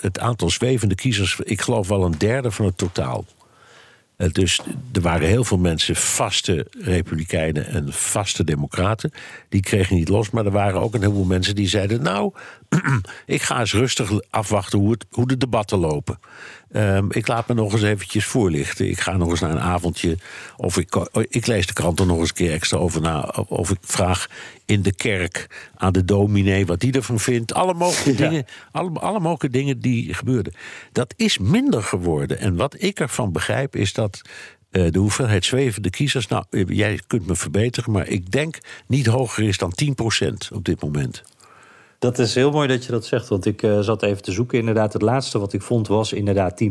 het 0.00 0.18
aantal 0.18 0.50
zwevende 0.50 0.94
kiezers, 0.94 1.38
ik 1.42 1.60
geloof 1.60 1.88
wel 1.88 2.04
een 2.04 2.18
derde 2.18 2.50
van 2.50 2.64
het 2.64 2.76
totaal. 2.78 3.24
Dus 4.26 4.60
er 4.92 5.00
waren 5.00 5.28
heel 5.28 5.44
veel 5.44 5.58
mensen, 5.58 5.96
vaste 5.96 6.66
republikeinen 6.78 7.66
en 7.66 7.92
vaste 7.92 8.44
democraten. 8.44 9.12
Die 9.48 9.60
kregen 9.60 9.96
niet 9.96 10.08
los. 10.08 10.30
Maar 10.30 10.46
er 10.46 10.52
waren 10.52 10.80
ook 10.80 10.94
een 10.94 11.00
heleboel 11.00 11.24
mensen 11.24 11.54
die 11.54 11.68
zeiden: 11.68 12.02
Nou, 12.02 12.32
ik 13.26 13.42
ga 13.42 13.60
eens 13.60 13.72
rustig 13.72 14.10
afwachten 14.30 14.78
hoe, 14.78 14.90
het, 14.90 15.06
hoe 15.10 15.26
de 15.26 15.36
debatten 15.36 15.78
lopen. 15.78 16.18
Um, 16.72 17.12
ik 17.12 17.26
laat 17.26 17.48
me 17.48 17.54
nog 17.54 17.72
eens 17.72 17.82
eventjes 17.82 18.24
voorlichten. 18.24 18.88
Ik 18.88 19.00
ga 19.00 19.16
nog 19.16 19.30
eens 19.30 19.40
naar 19.40 19.50
een 19.50 19.60
avondje. 19.60 20.18
Of 20.56 20.78
ik, 20.78 21.06
ik 21.28 21.46
lees 21.46 21.66
de 21.66 21.72
krant 21.72 22.00
er 22.00 22.06
nog 22.06 22.18
eens 22.18 22.28
een 22.28 22.34
keer 22.34 22.52
extra 22.52 22.78
over 22.78 23.00
na. 23.00 23.20
Of 23.48 23.70
ik 23.70 23.78
vraag 23.80 24.26
in 24.66 24.82
de 24.82 24.94
kerk 24.94 25.46
aan 25.76 25.92
de 25.92 26.04
dominee 26.04 26.66
wat 26.66 26.80
die 26.80 26.92
ervan 26.92 27.20
vindt. 27.20 27.54
Alle 27.54 27.74
mogelijke, 27.74 28.12
ja. 28.22 28.28
dingen, 28.28 28.46
alle, 28.72 28.90
alle 28.90 29.20
mogelijke 29.20 29.58
dingen 29.58 29.80
die 29.80 30.14
gebeurden. 30.14 30.52
Dat 30.92 31.14
is 31.16 31.38
minder 31.38 31.82
geworden. 31.82 32.38
En 32.38 32.56
wat 32.56 32.82
ik 32.82 33.00
ervan 33.00 33.32
begrijp 33.32 33.76
is 33.76 33.92
dat 33.92 34.22
uh, 34.70 34.90
de 34.90 34.98
hoeveelheid 34.98 35.44
zwevende 35.44 35.90
kiezers. 35.90 36.26
Nou, 36.26 36.44
jij 36.66 37.00
kunt 37.06 37.26
me 37.26 37.36
verbeteren, 37.36 37.92
maar 37.92 38.08
ik 38.08 38.30
denk 38.30 38.58
niet 38.86 39.06
hoger 39.06 39.44
is 39.44 39.58
dan 39.58 39.72
10% 39.84 40.54
op 40.54 40.64
dit 40.64 40.82
moment. 40.82 41.22
Dat 41.98 42.18
is 42.18 42.34
heel 42.34 42.50
mooi 42.50 42.68
dat 42.68 42.84
je 42.84 42.90
dat 42.90 43.06
zegt, 43.06 43.28
want 43.28 43.46
ik 43.46 43.62
uh, 43.62 43.80
zat 43.80 44.02
even 44.02 44.22
te 44.22 44.32
zoeken. 44.32 44.58
Inderdaad, 44.58 44.92
het 44.92 45.02
laatste 45.02 45.38
wat 45.38 45.52
ik 45.52 45.62
vond 45.62 45.88
was 45.88 46.12
inderdaad 46.12 46.62
10%. 46.64 46.66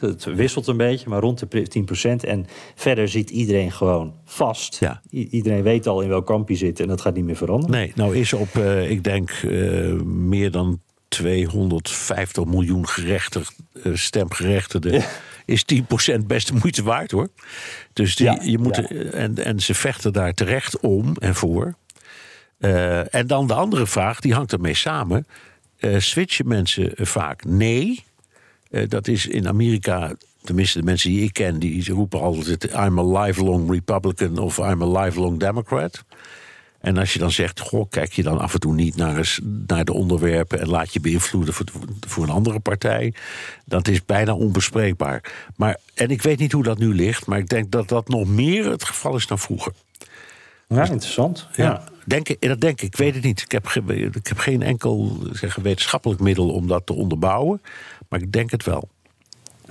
Het 0.00 0.24
wisselt 0.24 0.66
een 0.66 0.76
beetje, 0.76 1.08
maar 1.08 1.20
rond 1.20 1.50
de 1.50 1.84
10%. 2.22 2.28
En 2.28 2.46
verder 2.74 3.08
zit 3.08 3.30
iedereen 3.30 3.72
gewoon 3.72 4.14
vast. 4.24 4.76
Ja. 4.80 5.00
I 5.10 5.28
iedereen 5.30 5.62
weet 5.62 5.86
al 5.86 6.00
in 6.00 6.08
welk 6.08 6.26
kamp 6.26 6.48
je 6.48 6.56
zit 6.56 6.80
en 6.80 6.88
dat 6.88 7.00
gaat 7.00 7.14
niet 7.14 7.24
meer 7.24 7.36
veranderen. 7.36 7.76
Nee, 7.76 7.92
nou 7.94 8.16
is 8.16 8.32
op, 8.32 8.54
uh, 8.56 8.90
ik 8.90 9.04
denk, 9.04 9.30
uh, 9.42 10.00
meer 10.02 10.50
dan 10.50 10.80
250 11.08 12.44
miljoen 12.44 12.88
gerechtig, 12.88 13.52
stemgerechtigden... 13.94 14.92
Ja 14.92 15.04
is 15.46 15.64
10% 15.74 16.26
best 16.26 16.46
de 16.46 16.54
moeite 16.62 16.82
waard 16.82 17.10
hoor. 17.10 17.28
Dus 17.92 18.16
die, 18.16 18.26
ja, 18.26 18.38
je 18.42 18.58
moet, 18.58 18.76
ja. 18.76 18.82
en, 19.10 19.44
en 19.44 19.60
ze 19.60 19.74
vechten 19.74 20.12
daar 20.12 20.34
terecht 20.34 20.80
om 20.80 21.16
en 21.18 21.34
voor. 21.34 21.74
Uh, 22.58 23.14
en 23.14 23.26
dan 23.26 23.46
de 23.46 23.54
andere 23.54 23.86
vraag, 23.86 24.20
die 24.20 24.34
hangt 24.34 24.52
ermee 24.52 24.74
samen. 24.74 25.26
Uh, 25.78 25.98
switchen 25.98 26.48
mensen 26.48 26.92
vaak? 26.94 27.44
Nee. 27.44 28.04
Uh, 28.70 28.88
dat 28.88 29.08
is 29.08 29.26
in 29.26 29.48
Amerika, 29.48 30.14
tenminste 30.42 30.78
de 30.78 30.84
mensen 30.84 31.10
die 31.10 31.22
ik 31.22 31.32
ken, 31.32 31.58
die 31.58 31.92
roepen 31.92 32.20
altijd: 32.20 32.64
I'm 32.64 32.98
a 32.98 33.20
lifelong 33.20 33.70
Republican 33.70 34.38
of 34.38 34.58
I'm 34.58 34.82
a 34.82 35.02
lifelong 35.02 35.40
Democrat. 35.40 36.04
En 36.80 36.96
als 36.96 37.12
je 37.12 37.18
dan 37.18 37.30
zegt, 37.30 37.60
goh, 37.60 37.90
kijk 37.90 38.12
je 38.12 38.22
dan 38.22 38.38
af 38.38 38.54
en 38.54 38.60
toe 38.60 38.74
niet 38.74 38.96
naar, 38.96 39.16
eens, 39.16 39.40
naar 39.66 39.84
de 39.84 39.92
onderwerpen 39.92 40.60
en 40.60 40.68
laat 40.68 40.92
je 40.92 41.00
beïnvloeden 41.00 41.54
voor, 41.54 41.66
voor 42.06 42.24
een 42.24 42.30
andere 42.30 42.60
partij, 42.60 43.14
dat 43.64 43.88
is 43.88 44.04
bijna 44.04 44.34
onbespreekbaar. 44.34 45.32
Maar, 45.56 45.78
en 45.94 46.10
ik 46.10 46.22
weet 46.22 46.38
niet 46.38 46.52
hoe 46.52 46.62
dat 46.62 46.78
nu 46.78 46.94
ligt, 46.94 47.26
maar 47.26 47.38
ik 47.38 47.48
denk 47.48 47.70
dat 47.70 47.88
dat 47.88 48.08
nog 48.08 48.28
meer 48.28 48.70
het 48.70 48.84
geval 48.84 49.16
is 49.16 49.26
dan 49.26 49.38
vroeger. 49.38 49.72
Ja, 50.68 50.82
interessant. 50.82 51.48
Ja, 51.52 51.64
ja. 51.64 51.84
Denk, 52.06 52.40
dat 52.40 52.60
denk 52.60 52.80
ik, 52.80 52.82
ik 52.82 52.96
weet 52.96 53.14
het 53.14 53.24
niet. 53.24 53.42
Ik 53.42 53.52
heb, 53.52 53.68
ik 54.14 54.26
heb 54.26 54.38
geen 54.38 54.62
enkel 54.62 55.18
zeg, 55.32 55.54
wetenschappelijk 55.54 56.20
middel 56.20 56.50
om 56.50 56.66
dat 56.66 56.86
te 56.86 56.92
onderbouwen, 56.92 57.62
maar 58.08 58.20
ik 58.20 58.32
denk 58.32 58.50
het 58.50 58.64
wel. 58.64 58.88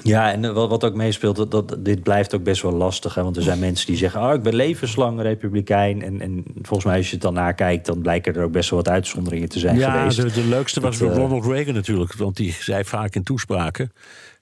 Ja, 0.01 0.31
en 0.31 0.53
wat, 0.53 0.69
wat 0.69 0.83
ook 0.83 0.93
meespeelt, 0.93 1.35
dat, 1.35 1.51
dat, 1.51 1.75
dit 1.79 2.03
blijft 2.03 2.35
ook 2.35 2.43
best 2.43 2.61
wel 2.61 2.71
lastig. 2.71 3.15
Hè? 3.15 3.23
Want 3.23 3.37
er 3.37 3.43
zijn 3.43 3.59
mensen 3.59 3.87
die 3.87 3.97
zeggen, 3.97 4.21
oh, 4.21 4.33
ik 4.33 4.41
ben 4.41 4.55
levenslang 4.55 5.21
republikein. 5.21 6.01
En, 6.01 6.21
en 6.21 6.43
volgens 6.61 6.85
mij, 6.85 6.97
als 6.97 7.05
je 7.05 7.13
het 7.13 7.21
dan 7.21 7.33
nakijkt, 7.33 7.85
dan 7.85 8.01
blijken 8.01 8.35
er 8.35 8.43
ook 8.43 8.51
best 8.51 8.69
wel 8.69 8.79
wat 8.79 8.89
uitzonderingen 8.89 9.49
te 9.49 9.59
zijn 9.59 9.77
ja, 9.77 9.91
geweest. 9.91 10.17
Ja, 10.17 10.23
de, 10.23 10.31
de, 10.31 10.47
leukste 10.47 10.79
was 10.79 10.97
dat, 10.97 11.15
Ronald 11.15 11.45
Reagan 11.45 11.73
natuurlijk. 11.73 12.13
Want 12.13 12.35
die 12.35 12.51
zei 12.59 12.83
vaak 12.83 13.15
in 13.15 13.23
toespraken... 13.23 13.91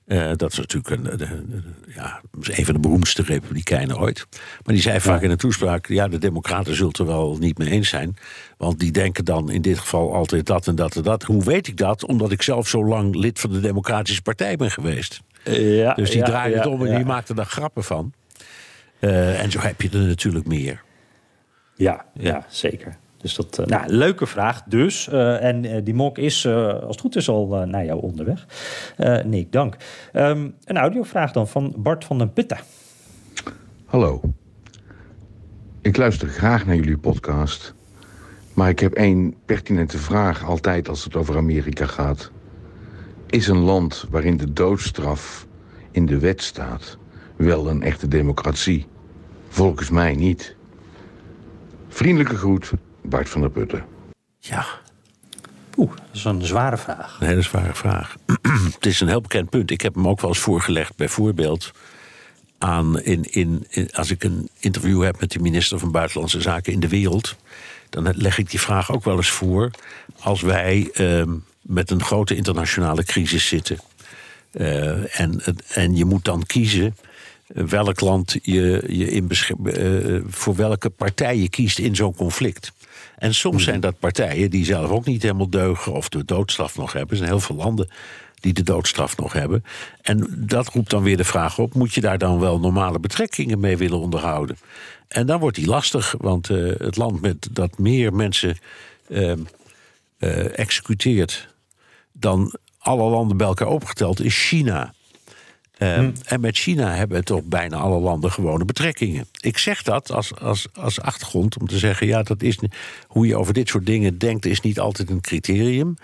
Uh, 0.06 0.32
dat 0.36 0.52
is 0.52 0.58
natuurlijk 0.58 0.90
een, 0.90 1.04
de, 1.04 1.18
de, 1.18 1.62
ja, 1.96 2.22
een 2.42 2.66
van 2.66 2.74
de 2.74 2.80
beroemdste 2.80 3.24
republikeinen 3.24 4.00
ooit. 4.00 4.26
Maar 4.32 4.74
die 4.74 4.82
zei 4.82 5.00
vaak 5.00 5.22
in 5.22 5.32
een 5.32 5.38
toespraak: 5.38 5.88
ja, 5.88 6.08
de 6.08 6.18
Democraten 6.18 6.74
zullen 6.74 6.88
het 6.88 6.98
er 6.98 7.06
wel 7.06 7.38
niet 7.40 7.58
mee 7.58 7.70
eens 7.70 7.90
zijn. 7.90 8.16
Want 8.58 8.80
die 8.80 8.92
denken 8.92 9.26
dan 9.26 9.50
in 9.50 9.62
dit 9.62 9.80
geval 9.80 10.14
altijd 10.14 10.46
dat 10.46 10.68
en 10.68 10.76
dat 10.76 10.96
en 10.96 11.04
dat. 11.04 11.24
Hoe 11.24 11.44
weet 11.44 11.68
ik 11.68 11.78
dat? 11.78 12.06
Omdat 12.06 12.32
ik 12.32 12.42
zelf 12.42 12.68
zo 12.68 12.86
lang 12.86 13.16
lid 13.16 13.40
van 13.40 13.52
de 13.52 13.60
Democratische 13.60 14.22
Partij 14.22 14.56
ben 14.56 14.72
geweest. 14.72 15.22
Ja, 15.44 15.94
dus 15.94 16.10
die 16.10 16.20
ja, 16.20 16.26
draaide 16.26 16.56
het 16.56 16.66
ja, 16.66 16.70
om 16.72 16.86
en 16.86 16.96
die 16.96 17.06
maakte 17.06 17.34
daar 17.34 17.46
grappen 17.46 17.84
van. 17.84 18.14
Uh, 19.00 19.42
en 19.42 19.52
zo 19.52 19.60
heb 19.60 19.82
je 19.82 19.90
er 19.90 20.00
natuurlijk 20.00 20.48
meer. 20.48 20.82
Ja, 21.76 22.06
ja 22.14 22.46
zeker. 22.50 22.98
Dus 23.24 23.36
dat, 23.36 23.60
uh, 23.60 23.66
nou, 23.66 23.94
leuke 23.94 24.26
vraag 24.26 24.64
dus. 24.66 25.08
Uh, 25.08 25.44
en 25.44 25.64
uh, 25.64 25.78
die 25.84 25.94
mok 25.94 26.18
is, 26.18 26.48
als 26.48 26.82
het 26.88 27.00
goed 27.00 27.16
is, 27.16 27.30
al 27.30 27.48
naar 27.66 27.86
jou 27.86 28.02
onderweg. 28.02 28.46
Nick, 29.26 29.52
dank. 29.52 29.76
Um, 30.14 30.56
een 30.64 30.78
audiovraag 30.78 31.32
dan 31.32 31.48
van 31.48 31.74
Bart 31.78 32.06
van 32.06 32.18
den 32.18 32.34
Putten. 32.34 32.58
Hallo. 33.86 34.22
Ik 35.82 35.98
luister 35.98 36.28
graag 36.28 36.66
naar 36.66 36.76
jullie 36.76 36.98
podcast. 36.98 37.74
Maar 38.54 38.70
ik 38.70 38.80
heb 38.80 38.94
één 38.94 39.36
pertinente 39.46 39.98
vraag 39.98 40.46
altijd 40.46 40.90
als 40.90 41.04
het 41.04 41.16
over 41.16 41.38
Amerika 41.38 41.86
gaat. 41.86 42.32
Is 43.28 43.48
een 43.48 43.62
land 43.64 44.06
waarin 44.10 44.38
de 44.38 44.54
doodstraf 44.54 45.48
in 45.92 46.06
de 46.06 46.20
wet 46.20 46.42
staat 46.42 46.98
wel 47.36 47.70
een 47.70 47.84
echte 47.84 48.08
democratie? 48.08 48.86
Volgens 49.48 49.90
mij 49.90 50.16
niet. 50.16 50.56
Vriendelijke 51.88 52.36
groet, 52.36 52.72
Bart 53.04 53.30
van 53.30 53.42
der 53.42 53.50
Putten. 53.50 53.86
Ja, 54.40 54.66
Oeh, 55.78 55.92
dat 55.96 56.06
is 56.14 56.24
een 56.24 56.46
zware 56.46 56.78
vraag. 56.78 57.18
een 57.20 57.28
hele 57.28 57.42
zware 57.42 57.74
vraag. 57.74 58.16
het 58.74 58.86
is 58.86 59.00
een 59.02 59.08
heel 59.08 59.22
bekend 59.22 59.50
punt. 59.50 59.72
Ik 59.72 59.82
heb 59.82 59.96
hem 59.96 60.08
ook 60.08 60.22
wel 60.22 60.30
eens 60.30 60.40
voorgelegd, 60.40 60.96
bijvoorbeeld 60.96 61.72
aan 62.58 63.00
in, 63.02 63.24
in, 63.24 63.66
in- 63.70 63.92
als 63.92 64.12
ik 64.12 64.24
een 64.24 64.50
interview 64.60 65.04
heb 65.04 65.20
met 65.20 65.32
de 65.32 65.40
minister 65.40 65.80
van 65.80 65.92
Buitenlandse 65.92 66.42
Zaken 66.42 66.74
in 66.74 66.80
de 66.80 66.88
wereld, 66.88 67.36
dan 67.90 68.14
leg 68.16 68.38
ik 68.38 68.50
die 68.50 68.60
vraag 68.60 68.92
ook 68.92 69.04
wel 69.04 69.16
eens 69.16 69.30
voor 69.30 69.72
als 70.20 70.42
wij 70.42 70.90
ehm, 70.94 71.30
met 71.62 71.92
een 71.92 72.04
grote 72.04 72.36
internationale 72.36 73.04
crisis 73.04 73.48
zitten. 73.48 73.78
Eh, 74.52 75.20
en, 75.20 75.42
en 75.68 75.96
je 75.96 76.06
moet 76.06 76.26
dan 76.26 76.46
kiezen 76.46 76.96
welk 77.48 78.00
land 78.00 78.36
je, 78.42 78.84
je 78.88 79.12
in 79.12 79.30
eh, 79.30 80.22
voor 80.28 80.56
welke 80.56 80.90
partij 80.90 81.38
je 81.38 81.50
kiest 81.50 81.80
in 81.80 81.96
zo'n 81.96 82.16
conflict. 82.16 82.72
En 83.24 83.34
soms 83.34 83.64
zijn 83.64 83.80
dat 83.80 84.00
partijen 84.00 84.50
die 84.50 84.66
zelf 84.66 84.90
ook 84.90 85.06
niet 85.06 85.22
helemaal 85.22 85.50
deugen 85.50 85.94
of 85.94 86.10
de 86.10 86.26
doodstraf 86.26 86.78
nog 86.78 86.94
hebben. 86.94 87.12
Er 87.12 87.18
zijn 87.18 87.30
heel 87.30 87.40
veel 87.40 87.56
landen 87.56 87.90
die 88.36 88.54
de 88.54 88.64
doodstraf 88.64 89.18
nog 89.18 89.34
hebben. 89.34 89.64
En 90.02 90.28
dat 90.38 90.68
roept 90.68 90.90
dan 90.90 91.04
weer 91.04 91.18
de 91.18 91.24
vraag 91.24 91.60
op: 91.60 91.74
moet 91.74 91.94
je 91.94 92.02
daar 92.02 92.18
dan 92.18 92.40
wel 92.40 92.60
normale 92.60 93.00
betrekkingen 93.00 93.60
mee 93.60 93.78
willen 93.78 94.00
onderhouden? 94.00 94.58
En 95.08 95.26
dan 95.26 95.40
wordt 95.40 95.56
die 95.56 95.68
lastig, 95.68 96.16
want 96.18 96.50
eh, 96.50 96.58
het 96.78 96.98
land 96.98 97.22
met 97.22 97.48
dat 97.52 97.78
meer 97.78 98.14
mensen 98.14 98.58
ehm, 99.10 99.40
eh, 100.18 100.60
executeert 100.60 101.48
dan 102.12 102.56
alle 102.78 103.10
landen 103.10 103.38
bij 103.38 103.48
elkaar 103.48 103.68
opgeteld 103.68 104.22
is 104.22 104.48
China. 104.48 104.94
Ehm, 105.84 106.12
En 106.24 106.42
met 106.42 106.58
China 106.58 106.96
hebben 106.96 107.24
toch 107.24 107.44
bijna 107.44 107.78
alle 107.78 108.00
landen 108.00 108.32
gewone 108.32 108.66
betrekkingen. 108.66 109.28
Ik 109.40 109.58
zeg 109.58 109.84
dat 109.84 110.12
als, 110.12 110.36
als, 110.40 110.68
als 110.74 111.02
achtergrond 111.02 111.58
om 111.60 111.68
te 111.68 111.78
zeggen: 111.78 112.08
ja, 112.08 112.24
dat 112.24 112.42
is 112.42 112.60
hoe 113.08 113.28
je 113.28 113.38
over 113.38 113.54
dit 113.54 113.70
soort 113.70 113.86
dingen 113.86 114.18
denkt, 114.18 114.46
is 114.46 114.62
niet 114.62 114.80
altijd 114.80 115.10
een 115.10 115.22
criterium. 115.22 115.96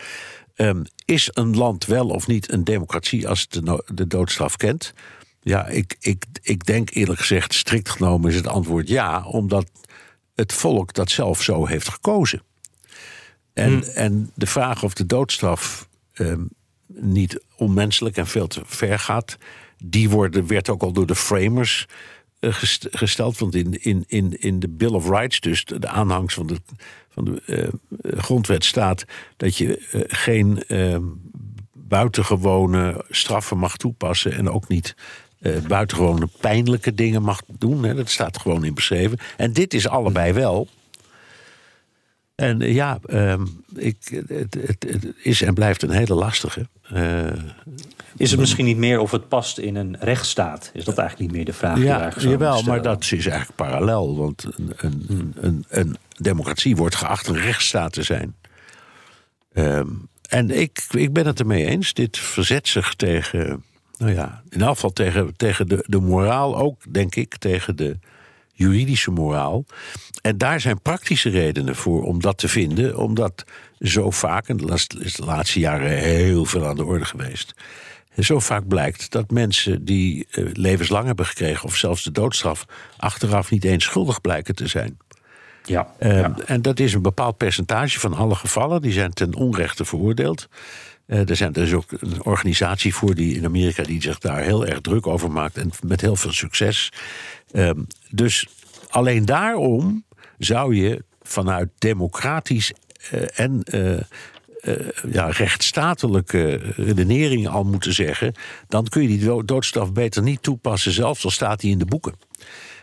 Ehm, 0.55 0.84
is 1.05 1.30
een 1.34 1.57
land 1.57 1.86
wel 1.86 2.07
of 2.07 2.27
niet 2.27 2.51
een 2.51 2.63
democratie 2.63 3.27
als 3.27 3.41
het 3.41 3.51
de, 3.51 3.61
no- 3.61 3.82
de 3.93 4.07
doodstraf 4.07 4.55
kent? 4.55 4.93
Ja, 5.41 5.67
ik, 5.67 5.95
ik, 5.99 6.25
ik 6.41 6.65
denk 6.65 6.89
eerlijk 6.89 7.19
gezegd, 7.19 7.53
strikt 7.53 7.89
genomen 7.89 8.30
is 8.30 8.36
het 8.36 8.47
antwoord 8.47 8.88
ja, 8.88 9.23
omdat 9.25 9.71
het 10.36 10.53
volk 10.53 10.93
dat 10.93 11.09
zelf 11.09 11.43
zo 11.43 11.65
heeft 11.65 11.89
gekozen. 11.89 12.41
En, 13.53 13.95
en 13.95 14.32
de 14.36 14.47
vraag 14.47 14.84
of 14.84 14.93
de 14.93 15.05
doodstraf 15.05 15.88
ehm, 16.13 16.43
niet 16.88 17.41
onmenselijk 17.55 18.17
en 18.17 18.27
veel 18.27 18.47
te 18.47 18.61
ver 18.65 18.99
gaat, 18.99 19.38
die 19.84 20.09
worden, 20.09 20.47
werd 20.47 20.69
ook 20.69 20.82
al 20.82 20.91
door 20.91 21.05
de 21.05 21.15
framers 21.15 21.88
eh, 22.39 22.53
gest- 22.53 22.88
gesteld. 22.91 23.38
Want 23.38 23.55
in, 23.55 23.84
in, 23.84 24.03
in, 24.07 24.39
in 24.39 24.59
de 24.59 24.69
Bill 24.69 24.93
of 24.93 25.09
Rights, 25.09 25.39
dus 25.39 25.65
de, 25.65 25.88
aanhangs 25.88 26.34
van 26.34 26.47
de, 26.47 26.57
van 27.09 27.25
de 27.25 27.41
eh, 27.45 28.19
grondwet, 28.19 28.65
staat 28.65 29.05
dat 29.38 29.57
je 29.57 29.77
eh, 29.77 30.01
geen 30.07 30.63
buitengewone 31.73 33.05
straffen 33.09 33.57
mag 33.57 33.77
toepassen 33.77 34.32
en 34.32 34.49
ook 34.49 34.67
niet 34.67 34.95
buitengewone 35.67 36.27
pijnlijke 36.39 36.93
dingen 36.93 37.21
mag 37.21 37.41
doen. 37.47 37.84
Hè. 37.84 37.93
Dat 37.93 38.09
staat 38.09 38.38
gewoon 38.38 38.65
in 38.65 38.73
beschreven. 38.73 39.17
En 39.38 39.53
dit 39.53 39.73
is 39.73 39.88
allebei 39.88 40.34
wel. 40.34 40.67
En 42.36 42.59
ja, 42.59 42.99
ehm, 43.05 43.45
ik, 43.75 44.23
het, 44.27 44.53
het, 44.53 44.84
het 44.84 45.13
is 45.23 45.41
en 45.41 45.53
blijft 45.53 45.84
een 45.84 45.91
hele 45.91 46.13
lastige. 46.13 46.67
Is 48.20 48.32
het 48.32 48.39
misschien 48.39 48.65
niet 48.65 48.78
meer 48.78 48.99
of 48.99 49.11
het 49.11 49.28
past 49.28 49.57
in 49.57 49.76
een 49.76 49.97
rechtsstaat? 49.99 50.72
Is 50.74 50.84
dat 50.84 50.97
eigenlijk 50.97 51.30
niet 51.30 51.38
meer 51.38 51.45
de 51.45 51.57
vraag 51.57 51.76
die 51.76 51.84
ja, 51.84 51.99
eigenlijk 51.99 52.22
zouden 52.22 52.47
jawel, 52.47 52.63
maar 52.63 52.82
dat 52.82 53.03
is 53.03 53.11
eigenlijk 53.11 53.55
parallel. 53.55 54.17
Want 54.17 54.45
een, 54.57 54.74
een, 54.78 55.34
een, 55.39 55.65
een 55.70 55.97
democratie 56.17 56.76
wordt 56.76 56.95
geacht 56.95 57.28
een 57.28 57.39
rechtsstaat 57.39 57.93
te 57.93 58.03
zijn. 58.03 58.36
Ehm, 59.53 59.88
en 60.30 60.51
ik, 60.59 60.86
ik 60.91 61.13
ben 61.13 61.26
het 61.26 61.39
ermee 61.39 61.65
eens. 61.65 61.93
Dit 61.93 62.17
verzet 62.17 62.67
zich 62.67 62.93
tegen, 62.93 63.63
nou 63.97 64.13
ja, 64.13 64.41
in 64.49 64.61
elk 64.61 64.74
geval 64.74 64.93
tegen, 64.93 65.36
tegen 65.36 65.67
de, 65.67 65.84
de 65.88 65.99
moraal 65.99 66.57
ook, 66.57 66.93
denk 66.93 67.15
ik, 67.15 67.38
tegen 67.38 67.76
de 67.76 67.99
juridische 68.53 69.11
moraal. 69.11 69.65
En 70.22 70.38
daar 70.38 70.61
zijn 70.61 70.82
praktische 70.82 71.30
redenen 71.30 71.76
voor 71.76 72.03
om 72.03 72.22
dat 72.22 72.38
te 72.38 72.47
vinden, 72.47 72.97
omdat 72.97 73.45
zo 73.80 74.09
vaak, 74.09 74.47
en 74.47 74.57
dat 74.57 74.88
is 74.99 75.13
de 75.13 75.26
laatste 75.26 75.59
jaren 75.59 75.97
heel 75.97 76.45
veel 76.45 76.67
aan 76.67 76.76
de 76.76 76.86
orde 76.86 77.05
geweest. 77.05 77.53
Zo 78.18 78.39
vaak 78.39 78.68
blijkt 78.68 79.12
dat 79.12 79.32
mensen 79.32 79.86
die 79.86 80.28
eh, 80.32 80.45
levenslang 80.53 81.05
hebben 81.05 81.26
gekregen, 81.26 81.66
of 81.66 81.76
zelfs 81.76 82.03
de 82.03 82.12
doodstraf, 82.12 82.66
achteraf 82.97 83.51
niet 83.51 83.64
eens 83.64 83.84
schuldig 83.84 84.22
blijken 84.22 84.55
te 84.55 84.68
zijn. 84.68 84.97
Ja, 85.66 85.93
Eh, 85.97 86.20
ja. 86.20 86.36
En 86.45 86.62
dat 86.62 86.80
is 86.80 86.93
een 86.93 87.01
bepaald 87.01 87.38
percentage 87.38 87.99
van 87.99 88.14
alle 88.14 88.36
gevallen. 88.36 88.82
Die 88.82 88.91
zijn 88.91 89.14
ten 89.14 89.36
onrechte 89.36 89.86
veroordeeld. 89.86 90.47
Eh, 91.05 91.30
er, 91.30 91.36
zijn, 91.36 91.53
er 91.53 91.62
is 91.62 91.74
ook 91.74 91.91
een 91.91 92.24
organisatie 92.26 92.93
voor 92.95 93.16
die 93.16 93.36
in 93.36 93.45
Amerika 93.45 93.84
die 93.84 94.01
zich 94.01 94.20
daar 94.20 94.41
heel 94.41 94.66
erg 94.66 94.82
druk 94.82 95.07
over 95.07 95.32
maakt. 95.32 95.57
En 95.57 95.72
met 95.82 96.01
heel 96.01 96.16
veel 96.16 96.32
succes. 96.32 96.91
Ehm, 97.51 97.80
dus 98.10 98.47
alleen 98.89 99.26
daarom 99.26 100.03
zou 100.38 100.76
je 100.76 101.03
vanuit 101.22 101.70
democratisch 101.78 102.74
eh, 103.12 103.39
en 103.39 103.64
ja, 105.12 105.30
rechtsstatelijke 105.30 106.55
redenering 106.76 107.47
al 107.47 107.64
moeten 107.64 107.93
zeggen. 107.93 108.34
dan 108.68 108.86
kun 108.88 109.01
je 109.01 109.07
die 109.07 109.20
do- 109.26 109.43
doodstraf 109.45 109.93
beter 109.93 110.22
niet 110.24 110.43
toepassen, 110.43 110.91
zelfs 110.91 111.24
al 111.24 111.32
staat 111.32 111.60
die 111.60 111.72
in 111.72 111.78
de 111.78 111.86
boeken. 111.86 112.14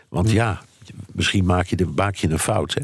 Want 0.09 0.31
ja, 0.31 0.61
misschien 1.11 1.45
maak 1.45 1.65
je, 1.67 1.75
de, 1.75 1.85
maak 1.95 2.15
je 2.15 2.29
een 2.29 2.39
fout. 2.39 2.73
Hè? 2.73 2.81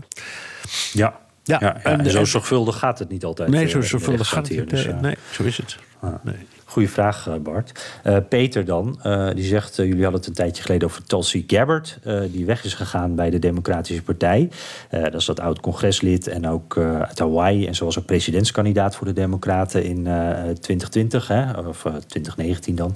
Ja. 0.94 1.22
Ja, 1.44 1.60
en- 1.84 2.00
en 2.00 2.12
zo 2.12 2.20
en- 2.20 2.28
zorgvuldig 2.28 2.78
gaat 2.78 3.00
het 3.00 3.10
niet 3.10 3.24
altijd. 3.26 3.50
Nee, 3.50 3.66
eh, 3.66 3.72
zo 3.72 3.82
zorgvuldig 3.82 4.28
gaat 4.28 4.48
het 4.48 4.58
niet. 4.60 4.70
dus, 4.70 4.86
Nee, 4.86 4.94
eh, 4.94 5.02
nee, 5.02 5.16
zo 5.32 5.44
is 5.44 5.58
het. 5.58 5.78
Nee. 6.24 6.36
Goeie 6.74 6.90
vraag, 6.90 7.28
eh, 7.28 7.36
Bart. 7.36 8.00
Eh, 8.04 8.18
Peter 8.30 8.66
dan, 8.66 9.00
eh, 9.02 9.30
die 9.36 9.44
zegt... 9.44 9.76
jullie 9.76 10.04
hadden 10.04 10.20
het 10.20 10.28
een 10.28 10.34
tijdje 10.34 10.64
geleden 10.64 10.88
over 10.88 11.04
Tulsi 11.04 11.44
Gabbard... 11.48 12.00
die 12.32 12.46
weg 12.46 12.64
is 12.64 12.74
gegaan 12.74 13.16
bij 13.16 13.30
de 13.30 13.40
Democratische 13.40 14.04
Partij. 14.04 14.50
Dat 14.90 15.14
is 15.14 15.26
dat 15.26 15.40
oud-congreslid 15.40 16.28
en 16.28 16.48
ook 16.48 16.78
uit 16.78 17.20
Hawaii... 17.20 17.68
en 17.68 17.76
zoals 17.76 18.00
ook 18.00 18.06
presidentskandidaat 18.06 18.96
voor 18.96 19.08
de 19.08 19.14
Democraten 19.14 19.84
in 19.84 20.08
eh, 20.08 20.50
2020... 20.50 21.28
Hè, 21.28 21.52
of 21.52 21.86
eh, 21.86 21.94
2019 21.94 22.76
dan. 22.76 22.96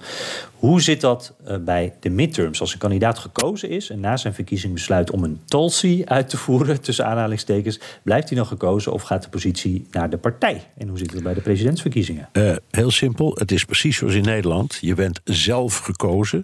Hoe 0.56 0.82
zit 0.82 1.02
dat 1.02 1.34
bij 1.62 1.94
de 2.00 2.10
midterms? 2.10 2.62
Als 2.62 2.74
een 2.74 2.80
kandidaat 2.80 3.20
gekozen 3.20 3.70
is 3.70 3.90
en 3.90 4.00
na 4.00 4.18
zijn 4.18 4.34
verkiezing 4.34 4.74
besluit... 4.74 5.12
om 5.12 5.24
een 5.24 5.40
Tulsi 5.46 6.06
uit 6.06 6.30
te 6.30 6.38
voeren, 6.38 6.82
tussen 6.82 7.06
aanhalingstekens... 7.06 7.80
blijft 8.04 8.30
hij 8.30 8.38
dan 8.38 8.48
gekozen 8.48 8.92
of 8.92 9.02
gaat 9.02 9.24
de 9.24 9.30
positie 9.30 9.88
naar 9.92 10.10
de 10.10 10.18
partij? 10.18 10.64
En 10.78 10.88
hoe 10.88 10.98
zit 10.98 11.14
het 11.14 11.24
bij 11.24 11.34
de 11.34 11.42
presidentsverkiezingen? 11.42 12.30
Heel 12.70 12.92
simpel, 12.92 13.36
het 13.40 13.52
is 13.52 13.66
precies 13.68 13.98
zoals 13.98 14.14
in 14.14 14.24
Nederland. 14.24 14.78
Je 14.82 14.94
bent 14.94 15.22
zelf 15.24 15.78
gekozen. 15.78 16.44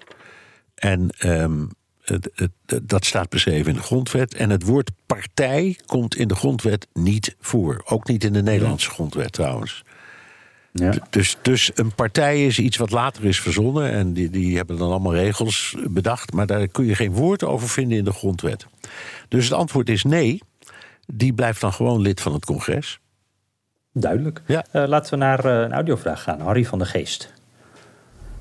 En 0.75 1.09
ehm, 1.17 1.65
het, 2.01 2.29
het- 2.35 2.51
het- 2.65 2.89
dat 2.89 3.05
staat 3.05 3.29
beschreven 3.29 3.71
in 3.71 3.77
de 3.77 3.83
grondwet. 3.83 4.33
En 4.33 4.49
het 4.49 4.63
woord 4.63 4.91
partij 5.05 5.77
komt 5.85 6.15
in 6.15 6.27
de 6.27 6.35
grondwet 6.35 6.87
niet 6.93 7.35
voor. 7.39 7.81
Ook 7.85 8.07
niet 8.07 8.23
in 8.23 8.33
de 8.33 8.43
Nederlandse 8.43 8.89
grondwet 8.89 9.31
trouwens. 9.31 9.83
Ja. 10.73 10.93
Dus, 11.09 11.37
dus 11.41 11.71
een 11.75 11.95
partij 11.95 12.45
is 12.45 12.59
iets 12.59 12.77
wat 12.77 12.91
later 12.91 13.25
is 13.25 13.39
verzonnen. 13.39 13.91
En 13.91 14.13
die, 14.13 14.29
die 14.29 14.55
hebben 14.55 14.77
dan 14.77 14.89
allemaal 14.89 15.13
regels 15.15 15.75
bedacht. 15.89 16.33
Maar 16.33 16.47
daar 16.47 16.67
kun 16.67 16.85
je 16.85 16.95
geen 16.95 17.11
woord 17.11 17.43
over 17.43 17.69
vinden 17.69 17.97
in 17.97 18.03
de 18.03 18.13
grondwet. 18.13 18.65
Dus 19.27 19.43
het 19.43 19.53
antwoord 19.53 19.89
is 19.89 20.03
nee. 20.03 20.41
Die 21.05 21.33
blijft 21.33 21.61
dan 21.61 21.73
gewoon 21.73 22.01
lid 22.01 22.21
van 22.21 22.33
het 22.33 22.45
congres. 22.45 22.99
Duidelijk. 23.95 24.41
Ja. 24.45 24.63
Eh, 24.71 24.87
laten 24.87 25.11
we 25.11 25.17
naar 25.17 25.45
eh, 25.45 25.59
een 25.59 25.73
audiovraag 25.73 26.23
gaan. 26.23 26.39
Harry 26.39 26.65
van 26.65 26.77
der 26.77 26.87
Geest. 26.87 27.33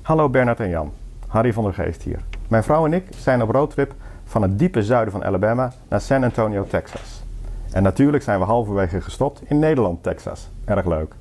Hallo 0.01 0.29
Bernard 0.29 0.59
en 0.59 0.69
Jan. 0.69 0.93
Harry 1.27 1.53
van 1.53 1.63
der 1.63 1.73
Geest 1.73 2.01
hier. 2.01 2.19
Mijn 2.47 2.63
vrouw 2.63 2.85
en 2.85 2.93
ik 2.93 3.05
zijn 3.17 3.41
op 3.41 3.49
roadtrip 3.49 3.93
van 4.23 4.41
het 4.41 4.59
diepe 4.59 4.83
zuiden 4.83 5.11
van 5.11 5.23
Alabama 5.23 5.73
naar 5.87 6.01
San 6.01 6.23
Antonio, 6.23 6.65
Texas. 6.67 7.23
En 7.71 7.83
natuurlijk 7.83 8.23
zijn 8.23 8.39
we 8.39 8.45
halverwege 8.45 9.01
gestopt 9.01 9.41
in 9.45 9.59
Nederland, 9.59 10.03
Texas. 10.03 10.49
Erg 10.65 10.85
leuk. 10.85 11.13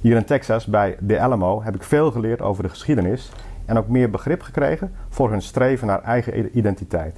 Hier 0.00 0.16
in 0.16 0.24
Texas, 0.24 0.66
bij 0.66 0.96
The 1.06 1.20
Alamo, 1.20 1.62
heb 1.62 1.74
ik 1.74 1.82
veel 1.82 2.10
geleerd 2.10 2.40
over 2.40 2.62
de 2.62 2.68
geschiedenis 2.68 3.30
en 3.64 3.78
ook 3.78 3.88
meer 3.88 4.10
begrip 4.10 4.42
gekregen 4.42 4.92
voor 5.08 5.30
hun 5.30 5.42
streven 5.42 5.86
naar 5.86 6.02
eigen 6.02 6.58
identiteit. 6.58 7.16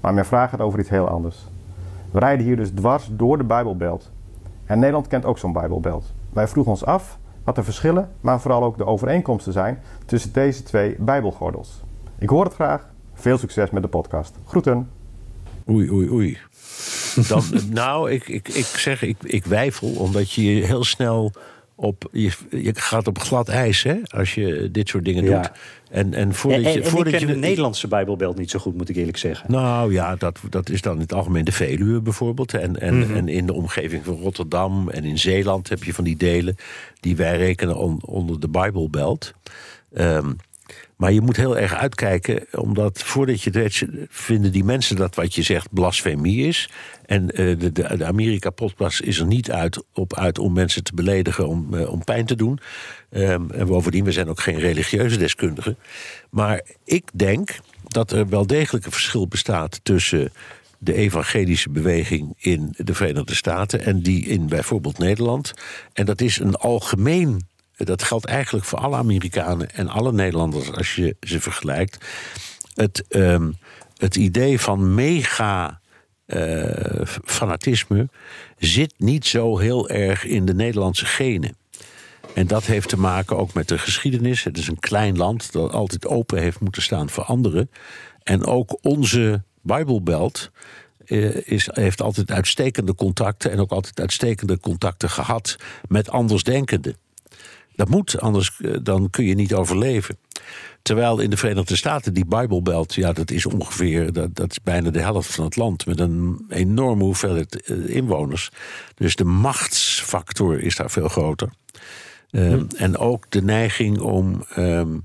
Maar 0.00 0.14
mijn 0.14 0.26
vraag 0.26 0.50
gaat 0.50 0.60
over 0.60 0.78
iets 0.78 0.88
heel 0.88 1.08
anders. 1.08 1.46
We 2.10 2.18
rijden 2.18 2.46
hier 2.46 2.56
dus 2.56 2.70
dwars 2.70 3.08
door 3.10 3.38
de 3.38 3.44
Bijbelbelt. 3.44 4.10
En 4.68 4.78
Nederland 4.78 5.06
kent 5.06 5.24
ook 5.24 5.38
zo'n 5.38 5.52
Bijbelbelt. 5.52 6.12
Wij 6.32 6.48
vroegen 6.48 6.72
ons 6.72 6.84
af 6.84 7.18
wat 7.44 7.54
de 7.54 7.62
verschillen, 7.62 8.10
maar 8.20 8.40
vooral 8.40 8.62
ook 8.62 8.78
de 8.78 8.86
overeenkomsten 8.86 9.52
zijn 9.52 9.82
tussen 10.06 10.32
deze 10.32 10.62
twee 10.62 10.96
Bijbelgordels. 10.98 11.80
Ik 12.18 12.28
hoor 12.28 12.44
het 12.44 12.54
graag. 12.54 12.88
Veel 13.14 13.38
succes 13.38 13.70
met 13.70 13.82
de 13.82 13.88
podcast. 13.88 14.34
Groeten. 14.46 14.90
Oei, 15.68 15.90
oei, 15.90 16.10
oei. 16.10 16.38
Dan, 17.28 17.42
nou, 17.70 18.10
ik, 18.10 18.28
ik, 18.28 18.48
ik 18.48 18.64
zeg, 18.64 19.02
ik, 19.02 19.16
ik 19.22 19.44
wijfel, 19.44 19.88
omdat 19.88 20.32
je 20.32 20.42
heel 20.42 20.84
snel 20.84 21.32
op. 21.80 22.08
Je, 22.12 22.30
je 22.50 22.70
gaat 22.74 23.06
op 23.06 23.18
glad 23.18 23.48
ijs, 23.48 23.82
hè, 23.82 23.94
als 24.06 24.34
je 24.34 24.68
dit 24.72 24.88
soort 24.88 25.04
dingen 25.04 25.24
Ja. 25.24 25.40
doet. 25.40 25.50
En, 25.90 26.14
en 26.14 26.34
voordat 26.34 26.60
En, 26.60 26.66
en, 26.66 26.72
je. 26.72 26.84
voordat 26.84 27.12
ik 27.12 27.18
ken 27.18 27.28
je 27.28 27.34
de 27.34 27.40
Nederlandse 27.40 27.88
Bijbelbelt 27.88 28.38
niet 28.38 28.50
zo 28.50 28.58
goed, 28.58 28.76
moet 28.76 28.88
ik 28.88 28.96
eerlijk 28.96 29.16
zeggen. 29.16 29.52
Nou 29.52 29.92
ja, 29.92 30.16
dat, 30.16 30.38
dat 30.50 30.68
is 30.70 30.82
dan 30.82 30.94
in 30.94 31.00
het 31.00 31.12
algemeen 31.12 31.44
de 31.44 31.52
Veluwe 31.52 32.00
bijvoorbeeld. 32.00 32.54
En, 32.54 32.80
en, 32.80 32.98
Mhm. 32.98 33.14
en 33.16 33.28
in 33.28 33.46
de 33.46 33.52
omgeving 33.52 34.04
van 34.04 34.14
Rotterdam 34.14 34.88
en 34.88 35.04
in 35.04 35.18
Zeeland 35.18 35.68
heb 35.68 35.84
je 35.84 35.94
van 35.94 36.04
die 36.04 36.16
delen 36.16 36.56
die 37.00 37.16
wij 37.16 37.36
rekenen 37.36 37.76
on- 37.76 38.02
onder 38.04 38.40
de 38.40 38.48
Bijbelbelt. 38.48 39.32
Ehm, 39.92 40.32
maar 40.96 41.12
je 41.12 41.20
moet 41.20 41.36
heel 41.36 41.58
erg 41.58 41.74
uitkijken, 41.74 42.46
omdat 42.52 43.02
voordat 43.02 43.42
je 43.42 43.58
het 43.58 43.84
vinden 44.08 44.52
die 44.52 44.64
mensen 44.64 44.96
dat 44.96 45.14
wat 45.14 45.34
je 45.34 45.42
zegt 45.42 45.72
blasfemie 45.72 46.46
is. 46.46 46.70
En 47.06 47.30
eh, 47.30 47.58
de, 47.58 47.72
de, 47.72 47.96
de 47.96 48.04
Amerika-podcast 48.04 49.00
is 49.00 49.18
er 49.18 49.26
niet 49.26 49.50
uit, 49.50 49.82
op 49.92 50.14
uit 50.14 50.38
om 50.38 50.52
mensen 50.52 50.84
te 50.84 50.94
beledigen, 50.94 51.48
om, 51.48 51.74
eh, 51.74 51.92
om 51.92 52.04
pijn 52.04 52.26
te 52.26 52.36
doen. 52.36 52.58
Ehm, 53.10 53.50
en 53.50 53.66
bovendien, 53.66 54.04
we 54.04 54.12
zijn 54.12 54.28
ook 54.28 54.40
geen 54.40 54.58
religieuze 54.58 55.16
deskundigen. 55.16 55.76
Maar 56.30 56.62
ik 56.84 57.10
denk 57.14 57.58
dat 57.84 58.12
er 58.12 58.28
wel 58.28 58.46
degelijk 58.46 58.84
een 58.84 58.92
verschil 58.92 59.28
bestaat 59.28 59.80
tussen 59.82 60.32
de 60.78 60.94
evangelische 60.94 61.70
beweging 61.70 62.34
in 62.36 62.74
de 62.76 62.94
Verenigde 62.94 63.34
Staten 63.34 63.80
en 63.80 64.00
die 64.00 64.24
in 64.26 64.46
bijvoorbeeld 64.46 64.98
Nederland. 64.98 65.54
En 65.92 66.06
dat 66.06 66.20
is 66.20 66.38
een 66.38 66.54
algemeen. 66.54 67.46
Dat 67.86 68.02
geldt 68.02 68.24
eigenlijk 68.24 68.64
voor 68.64 68.78
alle 68.78 68.96
Amerikanen 68.96 69.70
en 69.74 69.88
alle 69.88 70.12
Nederlanders 70.12 70.72
als 70.72 70.94
je 70.94 71.16
ze 71.20 71.40
vergelijkt. 71.40 72.04
Het, 72.74 73.04
ehm, 73.08 73.52
het 73.96 74.16
idee 74.16 74.60
van 74.60 74.94
mega 74.94 75.80
eh, 76.26 77.06
fanatisme 77.24 78.08
zit 78.58 78.94
niet 78.96 79.26
zo 79.26 79.58
heel 79.58 79.88
erg 79.88 80.24
in 80.24 80.44
de 80.44 80.54
Nederlandse 80.54 81.06
genen. 81.06 81.56
En 82.34 82.46
dat 82.46 82.64
heeft 82.64 82.88
te 82.88 82.98
maken 82.98 83.36
ook 83.36 83.52
met 83.52 83.68
de 83.68 83.78
geschiedenis. 83.78 84.44
Het 84.44 84.58
is 84.58 84.68
een 84.68 84.78
klein 84.78 85.16
land 85.16 85.52
dat 85.52 85.72
altijd 85.72 86.06
open 86.06 86.38
heeft 86.38 86.60
moeten 86.60 86.82
staan 86.82 87.10
voor 87.10 87.24
anderen. 87.24 87.70
En 88.22 88.44
ook 88.44 88.78
onze 88.82 89.42
Bijbelbelt 89.62 90.50
eh, 91.06 91.46
is, 91.46 91.68
heeft 91.72 92.02
altijd 92.02 92.30
uitstekende 92.30 92.94
contacten... 92.94 93.50
en 93.50 93.60
ook 93.60 93.70
altijd 93.70 94.00
uitstekende 94.00 94.60
contacten 94.60 95.10
gehad 95.10 95.56
met 95.88 96.10
andersdenkenden. 96.10 96.96
Dat 97.78 97.88
moet, 97.88 98.20
anders 98.20 98.60
eh, 98.60 98.76
dan 98.82 99.10
kun 99.10 99.24
je 99.24 99.34
niet 99.34 99.54
overleven. 99.54 100.18
Terwijl 100.82 101.18
in 101.20 101.30
de 101.30 101.36
Verenigde 101.36 101.76
Staten 101.76 102.14
die 102.14 102.24
Bijbelbelt, 102.26 102.94
ja, 102.94 103.12
dat 103.12 103.30
is 103.30 103.46
ongeveer, 103.46 104.12
dat, 104.12 104.34
dat 104.36 104.50
is 104.50 104.62
bijna 104.62 104.90
de 104.90 105.00
helft 105.00 105.34
van 105.34 105.44
het 105.44 105.56
land 105.56 105.86
met 105.86 106.00
een 106.00 106.44
enorme 106.48 107.02
hoeveelheid 107.02 107.62
eh, 107.62 107.88
inwoners. 107.96 108.50
Dus 108.94 109.16
de 109.16 109.24
machtsfactor 109.24 110.60
is 110.60 110.76
daar 110.76 110.90
veel 110.90 111.08
groter. 111.08 111.50
Ehm, 112.30 112.64
En 112.76 112.96
ook 112.96 113.24
de 113.30 113.42
neiging 113.42 113.98
om, 113.98 114.44
ehm, 114.54 114.96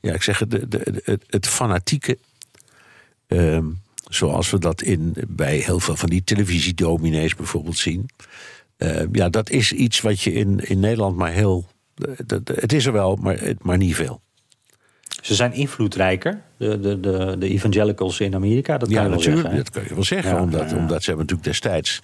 ja, 0.00 0.12
ik 0.12 0.22
zeg 0.22 0.38
het, 0.38 0.50
de, 0.50 0.68
de, 0.68 1.00
het, 1.04 1.24
het 1.28 1.46
fanatieke. 1.46 2.18
ehm, 3.26 3.64
zoals 4.10 4.50
we 4.50 4.58
dat 4.58 4.82
in, 4.82 5.14
bij 5.28 5.56
heel 5.56 5.80
veel 5.80 5.96
van 5.96 6.08
die 6.08 6.24
televisiedominees 6.24 7.34
bijvoorbeeld 7.34 7.76
zien. 7.78 8.08
Ja, 9.12 9.28
dat 9.28 9.50
is 9.50 9.72
iets 9.72 10.00
wat 10.00 10.20
je 10.20 10.32
in, 10.32 10.58
in 10.58 10.80
Nederland 10.80 11.16
maar 11.16 11.32
heel. 11.32 11.66
Het 12.54 12.72
is 12.72 12.86
er 12.86 12.92
wel, 12.92 13.16
maar, 13.16 13.52
maar 13.62 13.76
niet 13.76 13.94
veel. 13.94 14.20
Ze 15.22 15.34
zijn 15.34 15.52
invloedrijker, 15.52 16.42
de, 16.56 16.80
de, 16.80 17.00
de, 17.00 17.36
de 17.38 17.48
evangelicals 17.48 18.20
in 18.20 18.34
Amerika. 18.34 18.78
Dat 18.78 18.88
kan 18.88 18.96
Ja, 18.96 19.02
je 19.02 19.08
wel 19.08 19.16
natuurlijk. 19.18 19.42
zeggen. 19.46 19.64
dat 19.64 19.72
kun 19.72 19.82
je 19.88 19.94
wel 19.94 20.04
zeggen. 20.04 20.34
Ja, 20.34 20.42
omdat, 20.42 20.70
ja, 20.70 20.76
omdat 20.76 21.02
ze 21.02 21.08
hebben 21.10 21.26
natuurlijk 21.26 21.48
destijds 21.48 22.00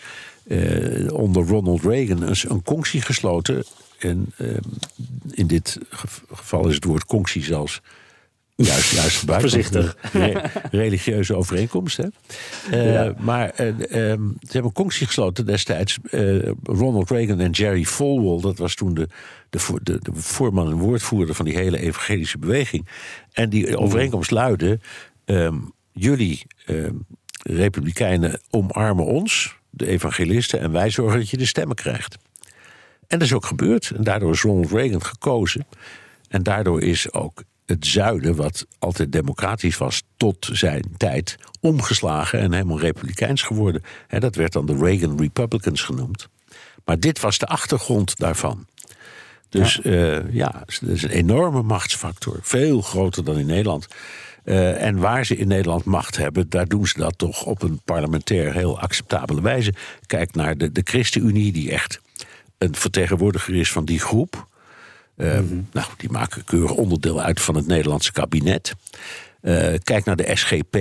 eh, 0.46 1.12
onder 1.12 1.46
Ronald 1.46 1.82
Reagan 1.82 2.22
een, 2.22 2.36
een 2.48 2.62
conctie 2.62 3.00
gesloten. 3.00 3.64
En 3.98 4.32
eh, 4.36 4.46
in 5.30 5.46
dit 5.46 5.78
gev- 5.90 6.18
geval 6.32 6.68
is 6.68 6.74
het 6.74 6.84
woord 6.84 7.04
conctie 7.04 7.42
zelfs 7.44 7.80
juist, 8.66 8.90
juist 8.94 9.16
gebruikt. 9.18 9.42
Voorzichtig. 9.42 9.96
Re- 10.12 10.42
religieuze 10.70 11.34
overeenkomst. 11.36 11.96
Hè? 11.96 12.06
Eh, 13.06 13.14
Maar 13.18 13.48
eh, 13.50 13.68
ehm, 13.68 14.22
ze 14.28 14.52
hebben 14.52 14.64
een 14.64 14.72
conctie 14.72 15.06
gesloten 15.06 15.46
destijds. 15.46 15.98
eh, 16.10 16.48
Ronald 16.62 17.10
Reagan 17.10 17.40
en 17.40 17.50
Jerry 17.50 17.84
Falwell, 17.84 18.40
dat 18.40 18.58
was 18.58 18.74
toen 18.74 18.94
de, 18.94 19.08
de, 19.50 19.58
de, 19.82 19.98
de 19.98 20.10
voorman 20.14 20.70
en 20.70 20.76
woordvoerder 20.76 21.34
van 21.34 21.44
die 21.44 21.56
hele 21.56 21.78
evangelische 21.80 22.38
beweging. 22.38 22.86
En 23.32 23.48
die 23.50 23.76
overeenkomst 23.76 24.30
luidde: 24.30 24.80
ehm, 25.24 25.56
jullie 25.92 26.42
ehm, 26.66 26.94
republikeinen 27.42 28.40
omarmen 28.50 29.04
ons, 29.04 29.56
de 29.70 29.86
evangelisten, 29.86 30.60
en 30.60 30.72
wij 30.72 30.90
zorgen 30.90 31.18
dat 31.18 31.30
je 31.30 31.36
de 31.36 31.46
stemmen 31.46 31.76
krijgt. 31.76 32.16
En 33.06 33.18
dat 33.18 33.22
is 33.28 33.32
ook 33.34 33.46
gebeurd. 33.46 33.90
En 33.96 34.04
daardoor 34.04 34.32
is 34.32 34.42
Ronald 34.42 34.70
Reagan 34.70 35.04
gekozen. 35.04 35.66
En 36.28 36.42
daardoor 36.42 36.82
is 36.82 37.12
ook 37.12 37.42
het 37.70 37.86
zuiden, 37.86 38.36
wat 38.36 38.66
altijd 38.78 39.12
democratisch 39.12 39.76
was 39.76 40.02
tot 40.16 40.48
zijn 40.52 40.84
tijd, 40.96 41.36
omgeslagen 41.60 42.38
en 42.38 42.52
helemaal 42.52 42.80
republikeins 42.80 43.42
geworden. 43.42 43.82
Dat 44.08 44.34
werd 44.34 44.52
dan 44.52 44.66
de 44.66 44.76
Reagan 44.76 45.18
Republicans 45.18 45.82
genoemd. 45.82 46.28
Maar 46.84 46.98
dit 46.98 47.20
was 47.20 47.38
de 47.38 47.46
achtergrond 47.46 48.18
daarvan. 48.18 48.66
Dus 49.48 49.80
ja, 49.82 50.22
ja 50.30 50.62
het 50.66 50.82
is 50.82 51.02
een 51.02 51.10
enorme 51.10 51.62
machtsfactor. 51.62 52.38
Veel 52.42 52.82
groter 52.82 53.24
dan 53.24 53.38
in 53.38 53.46
Nederland. 53.46 53.88
Eh, 54.44 54.82
en 54.82 54.98
waar 54.98 55.26
ze 55.26 55.36
in 55.36 55.48
Nederland 55.48 55.84
macht 55.84 56.16
hebben, 56.16 56.48
daar 56.48 56.66
doen 56.66 56.86
ze 56.86 56.98
dat 56.98 57.18
toch 57.18 57.44
op 57.44 57.62
een 57.62 57.80
parlementair 57.84 58.52
heel 58.52 58.80
acceptabele 58.80 59.40
wijze. 59.40 59.74
Kijk 60.06 60.34
naar 60.34 60.56
de, 60.56 60.72
de 60.72 60.80
ChristenUnie, 60.84 61.52
die 61.52 61.70
echt 61.70 62.00
een 62.58 62.74
vertegenwoordiger 62.74 63.54
is 63.54 63.72
van 63.72 63.84
die 63.84 64.00
groep. 64.00 64.48
Eh, 65.20 65.38
Nou, 65.72 65.86
die 65.96 66.10
maken 66.10 66.44
keurig 66.44 66.70
onderdeel 66.70 67.20
uit 67.20 67.40
van 67.40 67.54
het 67.54 67.66
Nederlandse 67.66 68.12
kabinet. 68.12 68.74
Eh, 69.40 69.74
kijk 69.82 70.04
naar 70.04 70.16
de 70.16 70.30
SGP. 70.36 70.76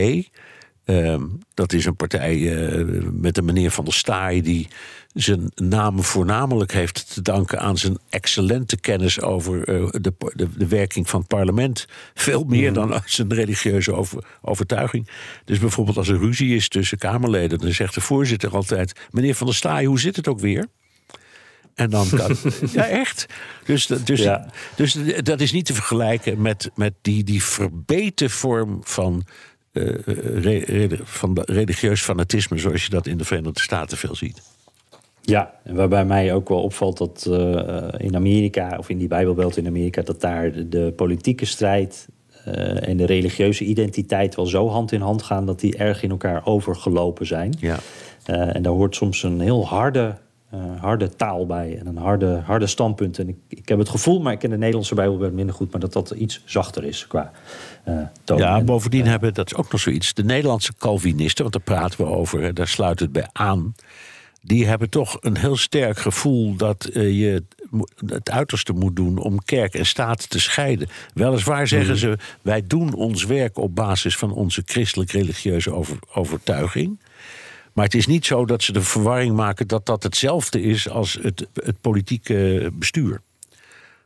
Ehm, 0.90 1.24
dat 1.54 1.74
is 1.74 1.86
een 1.86 1.96
partij 1.96 2.36
eh, 2.36 2.86
met 3.12 3.38
een 3.38 3.46
meneer 3.46 3.72
Van 3.72 3.84
der 3.84 3.94
Staaij... 3.94 4.42
die 4.42 4.68
zijn 5.14 5.52
naam 5.56 6.04
voornamelijk 6.04 6.72
heeft 6.72 7.14
te 7.14 7.22
danken 7.22 7.60
aan 7.60 7.78
zijn 7.78 7.98
excellente 8.10 8.78
kennis... 8.78 9.22
over 9.22 9.64
eh, 9.64 9.88
de, 9.92 10.14
de, 10.36 10.48
de 10.58 10.68
werking 10.68 11.10
van 11.10 11.20
het 11.20 11.30
parlement. 11.30 11.88
Veel 12.14 12.44
meer 12.44 12.74
dan 12.74 12.94
uit 12.94 13.12
zijn 13.12 13.34
religieuze 13.34 13.94
over, 13.94 14.24
overtuiging. 14.42 15.10
Dus 15.46 15.60
bijvoorbeeld 15.60 15.98
als 15.98 16.08
er 16.08 16.20
ruzie 16.20 16.56
is 16.56 16.70
tussen 16.70 16.98
Kamerleden... 16.98 17.60
dan 17.60 17.72
zegt 17.72 17.94
de 17.94 18.02
voorzitter 18.02 18.56
altijd... 18.56 19.08
meneer 19.12 19.36
Van 19.36 19.48
der 19.48 19.56
Staaij, 19.56 19.86
hoe 19.86 20.00
zit 20.00 20.16
het 20.16 20.28
ook 20.28 20.40
weer? 20.40 20.68
En 21.80 21.90
dan 21.90 22.08
kan. 22.10 22.36
ja, 22.74 22.88
echt. 22.88 23.26
Dus, 23.66 23.86
dus, 23.88 24.22
Ja. 24.22 24.46
dus 24.76 24.98
dat 25.24 25.42
is 25.42 25.52
niet 25.52 25.66
te 25.66 25.74
vergelijken 25.74 26.42
met, 26.42 26.70
met 26.76 26.94
die, 27.02 27.24
die 27.24 27.44
verbeten 27.44 28.30
vorm 28.30 28.80
van, 28.84 29.24
eh, 29.72 29.84
re- 30.36 30.64
re- 30.66 31.00
van 31.04 31.38
religieus 31.46 32.02
fanatisme. 32.02 32.58
zoals 32.58 32.84
je 32.84 32.90
dat 32.90 33.08
in 33.08 33.18
de 33.18 33.24
Verenigde 33.26 33.60
Staten 33.62 33.98
veel 33.98 34.16
ziet. 34.16 34.42
Ja, 35.22 35.54
en 35.64 35.76
waarbij 35.76 36.06
mij 36.06 36.34
ook 36.34 36.50
wel 36.50 36.62
opvalt 36.62 36.98
dat 36.98 37.26
eh, 37.30 37.88
in 37.98 38.16
Amerika, 38.16 38.76
of 38.78 38.90
in 38.90 38.98
die 38.98 39.08
Bijbelbelt 39.08 39.58
in 39.58 39.68
Amerika, 39.68 40.02
dat 40.02 40.22
daar 40.22 40.52
de, 40.52 40.70
de 40.70 40.94
politieke 40.96 41.46
strijd 41.46 42.08
eh, 42.46 42.88
en 42.88 42.98
de 42.98 43.06
religieuze 43.06 43.64
identiteit 43.64 44.36
wel 44.36 44.46
zo 44.46 44.70
hand 44.70 44.92
in 44.92 45.02
hand 45.02 45.24
gaan 45.24 45.46
dat 45.46 45.60
die 45.60 45.78
erg 45.78 46.04
in 46.04 46.10
elkaar 46.10 46.46
overgelopen 46.46 47.26
zijn. 47.26 47.54
Ja. 47.60 47.80
Eh, 48.26 48.56
en 48.56 48.62
daar 48.62 48.74
hoort 48.74 48.96
soms 48.96 49.24
een 49.24 49.40
heel 49.40 49.68
harde, 49.68 50.18
eh, 50.50 50.60
harde 50.82 51.16
taal 51.16 51.45
bij 51.45 51.78
en 51.80 51.88
een 51.88 51.97
harde, 51.97 52.41
harde 52.45 52.68
standpunt. 52.68 53.20
En 53.20 53.28
ik, 53.28 53.38
ik 53.47 53.70
heb 53.70 53.78
het 53.78 53.89
gevoel, 53.89 54.22
maar 54.22 54.34
ik 54.34 54.39
ken 54.39 54.50
de 54.50 54.58
Nederlandse 54.58 54.95
Bijbelbelt 54.95 55.34
minder 55.34 55.56
goed, 55.56 55.72
maar 55.72 55.82
dat 55.82 55.93
dat 55.93 56.12
iets 56.12 56.41
zachter 56.45 56.84
is 56.84 57.08
qua 57.08 57.32
toon. 58.24 58.38
Ja, 58.38 58.58
En, 58.58 58.66
bovendien 58.66 59.04
eh, 59.04 59.10
hebben, 59.10 59.34
dat 59.34 59.45
is 59.52 59.56
ook 59.56 59.72
nog 59.72 59.82
zoiets. 59.82 60.14
De 60.14 60.24
Nederlandse 60.24 60.74
Calvinisten, 60.78 61.41
want 61.41 61.56
daar 61.56 61.76
praten 61.78 62.06
we 62.06 62.12
over, 62.12 62.41
hè, 62.41 62.54
daar 62.54 62.68
sluit 62.68 63.00
het 63.00 63.12
bij 63.12 63.28
aan. 63.32 63.76
Die 64.41 64.66
hebben 64.68 64.89
toch 64.89 65.18
een 65.20 65.38
heel 65.38 65.58
sterk 65.58 65.97
gevoel 65.97 66.56
dat 66.56 66.89
je 66.93 67.43
het 68.06 68.30
uiterste 68.30 68.74
moet 68.74 68.95
doen 68.95 69.18
om 69.18 69.43
kerk 69.43 69.74
en 69.74 69.86
staat 69.86 70.30
te 70.30 70.39
scheiden. 70.39 70.88
Weliswaar 71.14 71.68
zeggen 71.68 71.97
ze: 71.97 72.18
wij 72.41 72.68
doen 72.68 72.93
ons 72.93 73.26
werk 73.26 73.58
op 73.58 73.76
basis 73.76 74.18
van 74.18 74.32
onze 74.32 74.62
christelijk-religieuze 74.66 75.74
over- 75.74 76.00
overtuiging. 76.14 77.00
Maar 77.80 77.88
het 77.88 77.98
is 77.98 78.08
niet 78.08 78.26
zo 78.26 78.46
dat 78.46 78.64
ze 78.64 78.72
de 78.72 78.82
verwarring 78.82 79.36
maken 79.36 79.68
dat 79.68 79.86
dat 79.86 80.04
hetzelfde 80.04 80.62
is 80.62 80.90
als 80.90 81.20
het, 81.22 81.48
het 81.54 81.82
politieke 81.82 82.70
bestuur. 82.74 83.22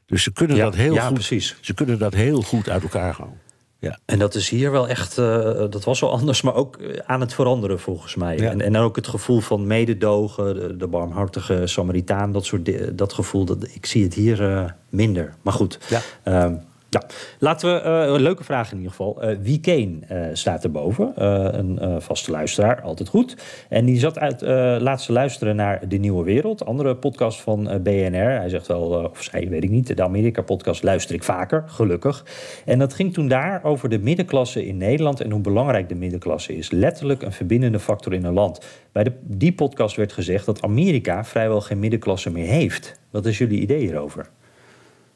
Dus 0.06 0.24
ze 0.24 0.32
kunnen, 0.32 0.56
Ja, 0.58 0.64
dat 0.64 0.76
heel 0.76 0.94
ja, 0.94 1.06
goed, 1.06 1.14
precies. 1.14 1.56
ze 1.62 1.74
kunnen 1.74 2.00
dat 2.00 2.14
heel 2.14 2.42
goed 2.42 2.70
uit 2.70 2.84
elkaar 2.84 3.14
houden. 3.14 3.40
Ja. 3.80 4.00
En 4.06 4.20
dat 4.20 4.36
is 4.36 4.50
hier 4.50 4.72
wel 4.72 4.88
echt, 4.88 5.18
eh, 5.18 5.26
dat 5.70 5.84
was 5.84 6.00
wel 6.00 6.12
anders, 6.12 6.42
maar 6.42 6.56
ook 6.56 6.76
eh, 6.78 7.00
aan 7.06 7.22
het 7.22 7.34
veranderen 7.34 7.80
volgens 7.80 8.16
mij. 8.16 8.38
Ja. 8.38 8.50
En, 8.50 8.62
en 8.62 8.78
ook 8.78 8.96
het 8.96 9.08
gevoel 9.08 9.40
van 9.40 9.68
mededogen, 9.68 10.54
de, 10.56 10.78
de 10.78 10.88
barmhartige 10.88 11.68
Samaritaan, 11.68 12.32
dat 12.32 12.46
soort 12.46 12.98
dat 12.98 13.14
gevoel, 13.14 13.46
dat, 13.46 13.68
ik 13.74 13.86
zie 13.86 14.04
het 14.04 14.14
hier 14.14 14.52
eh, 14.56 14.66
minder. 14.90 15.34
Maar 15.42 15.54
goed, 15.54 15.80
Ja. 15.90 16.02
ehm, 16.24 16.54
Ja, 16.94 17.02
laten 17.40 17.74
we 17.74 17.90
uh, 17.90 18.14
een 18.14 18.22
leuke 18.22 18.44
vraag 18.44 18.72
in 18.72 18.78
ieder 18.78 18.92
geval. 18.92 19.30
Uh, 19.30 19.38
wie 19.42 19.60
Kane 19.60 19.98
uh, 20.12 20.28
staat 20.34 20.64
erboven? 20.64 21.12
een 21.58 22.02
vaste 22.02 22.32
luisteraar, 22.32 22.82
altijd 22.82 23.10
goed. 23.10 23.38
En 23.70 23.86
die 23.86 24.00
zat 24.00 24.20
uit 24.20 24.42
laatste 24.82 25.12
luisteren 25.12 25.56
naar 25.56 25.88
De 25.88 25.98
Nieuwe 25.98 26.24
Wereld, 26.24 26.66
andere 26.66 26.96
podcast 26.96 27.42
van 27.42 27.64
BNR. 27.84 28.38
Hij 28.40 28.50
zegt 28.50 28.68
wel, 28.68 29.10
of 29.12 29.24
zij, 29.24 29.50
weet 29.50 29.64
ik 29.64 29.70
niet, 29.70 29.98
de 29.98 30.04
Amerika-podcast 30.04 30.84
luister 30.84 31.16
ik 31.16 31.24
vaker, 31.24 31.64
gelukkig. 31.68 32.26
En 32.66 32.80
dat 32.80 32.94
ging 32.94 33.14
toen 33.14 33.28
daar 33.28 33.64
over 33.64 33.90
de 33.90 34.00
middenklasse 34.00 34.66
in 34.66 34.78
Nederland 34.78 35.22
en 35.22 35.32
hoe 35.32 35.42
belangrijk 35.42 35.90
de 35.90 35.96
middenklasse 35.96 36.58
is. 36.58 36.72
Letterlijk 36.72 37.22
een 37.22 37.32
verbindende 37.32 37.80
factor 37.80 38.14
in 38.14 38.24
een 38.24 38.34
land. 38.34 38.66
Bij 38.92 39.04
de, 39.04 39.14
die 39.22 39.54
podcast 39.54 39.96
werd 39.96 40.14
gezegd 40.14 40.46
dat 40.46 40.62
Amerika 40.62 41.26
vrijwel 41.26 41.62
geen 41.62 41.80
middenklasse 41.80 42.30
meer 42.30 42.48
heeft. 42.48 43.00
Wat 43.10 43.26
is 43.26 43.38
jullie 43.38 43.62
idee 43.62 43.80
hierover? 43.80 44.30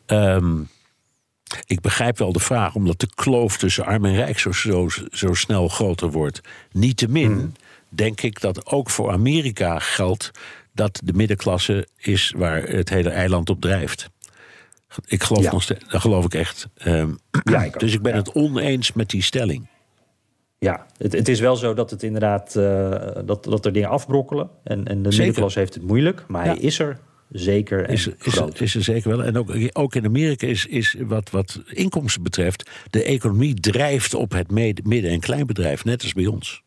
Um 0.07 0.67
ik 1.65 1.81
begrijp 1.81 2.17
wel 2.17 2.31
de 2.31 2.39
vraag, 2.39 2.75
omdat 2.75 2.99
de 2.99 3.09
kloof 3.15 3.57
tussen 3.57 3.85
arm 3.85 4.05
en 4.05 4.15
rijk 4.15 4.39
zo, 4.39 4.51
zo, 4.51 4.87
zo 5.11 5.33
snel 5.33 5.67
groter 5.67 6.11
wordt. 6.11 6.41
Niettemin 6.71 7.31
hmm. 7.31 7.51
denk 7.89 8.21
ik 8.21 8.41
dat 8.41 8.65
ook 8.65 8.89
voor 8.89 9.11
Amerika 9.11 9.79
geldt 9.79 10.31
dat 10.73 11.01
de 11.03 11.13
middenklasse 11.13 11.87
is 11.97 12.33
waar 12.37 12.63
het 12.63 12.89
hele 12.89 13.09
eiland 13.09 13.49
op 13.49 13.61
drijft. 13.61 14.09
Ik 15.05 15.23
geloof 15.23 15.51
nog 15.51 15.63
steeds, 15.63 15.85
dat 15.89 16.01
geloof 16.01 16.25
ik 16.25 16.33
echt. 16.33 16.67
Ehm, 16.77 17.09
ja, 17.43 17.63
ik 17.63 17.79
dus 17.79 17.93
ik 17.93 18.01
ben 18.01 18.15
het 18.15 18.31
oneens 18.31 18.93
met 18.93 19.09
die 19.09 19.21
stelling. 19.21 19.67
Ja, 20.59 20.85
het, 20.97 21.13
het, 21.13 21.27
is 21.27 21.39
wel 21.39 21.55
zo 21.55 21.73
dat 21.73 21.89
het 21.89 22.03
inderdaad 22.03 22.55
uh, 22.55 22.89
dat, 23.25 23.43
dat 23.43 23.65
er 23.65 23.73
dingen 23.73 23.89
afbrokkelen. 23.89 24.49
En, 24.63 24.85
en 24.85 25.01
de 25.01 25.09
middenklasse 25.09 25.59
heeft 25.59 25.73
het 25.73 25.83
moeilijk, 25.83 26.23
maar 26.27 26.45
hij 26.45 26.57
is 26.57 26.79
er 26.79 26.99
zeker 27.29 27.85
en 27.85 27.93
is, 27.93 28.07
is, 28.07 28.41
is, 28.53 28.75
er 28.75 28.83
zeker 28.83 29.09
wel. 29.09 29.23
En 29.23 29.37
ook, 29.37 29.51
ook 29.71 29.95
in 29.95 30.05
Amerika 30.05 30.47
is, 30.47 30.65
is 30.65 30.95
wat, 30.99 31.29
wat 31.29 31.61
inkomsten 31.67 32.23
betreft... 32.23 32.69
de 32.89 33.03
economie 33.03 33.53
drijft 33.53 34.13
op 34.13 34.31
het 34.31 34.51
midden- 34.51 35.11
en 35.11 35.19
kleinbedrijf, 35.19 35.83
net 35.83 36.03
als 36.03 36.13
bij 36.13 36.25
ons. 36.25 36.63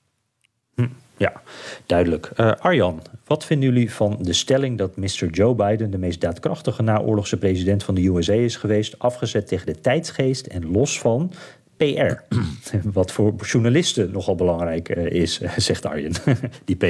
Hm, 0.74 0.86
ja, 1.16 1.42
duidelijk. 1.86 2.30
Uh, 2.36 2.52
Arjan, 2.52 3.02
wat 3.26 3.44
vinden 3.44 3.72
jullie 3.72 3.92
van 3.92 4.18
de 4.20 4.32
stelling 4.32 4.78
dat 4.78 4.96
Mr. 4.96 5.26
Joe 5.30 5.54
Biden... 5.54 5.90
de 5.90 5.98
meest 5.98 6.20
daadkrachtige 6.20 6.82
naoorlogse 6.82 7.36
president 7.36 7.84
van 7.84 7.94
de 7.94 8.08
USA 8.08 8.32
is 8.32 8.56
geweest... 8.56 8.98
afgezet 8.98 9.46
tegen 9.46 9.66
de 9.66 9.80
tijdsgeest 9.80 10.46
en 10.46 10.70
los 10.70 11.00
van 11.00 11.32
PR. 11.80 12.36
Wat 12.92 13.12
voor 13.12 13.34
journalisten 13.34 14.10
nogal 14.12 14.34
belangrijk 14.34 14.88
eh, 14.88 15.06
is, 15.06 15.40
zegt 15.56 15.86
Arjen. 15.86 16.12
die 16.64 16.76
PR. 16.76 16.86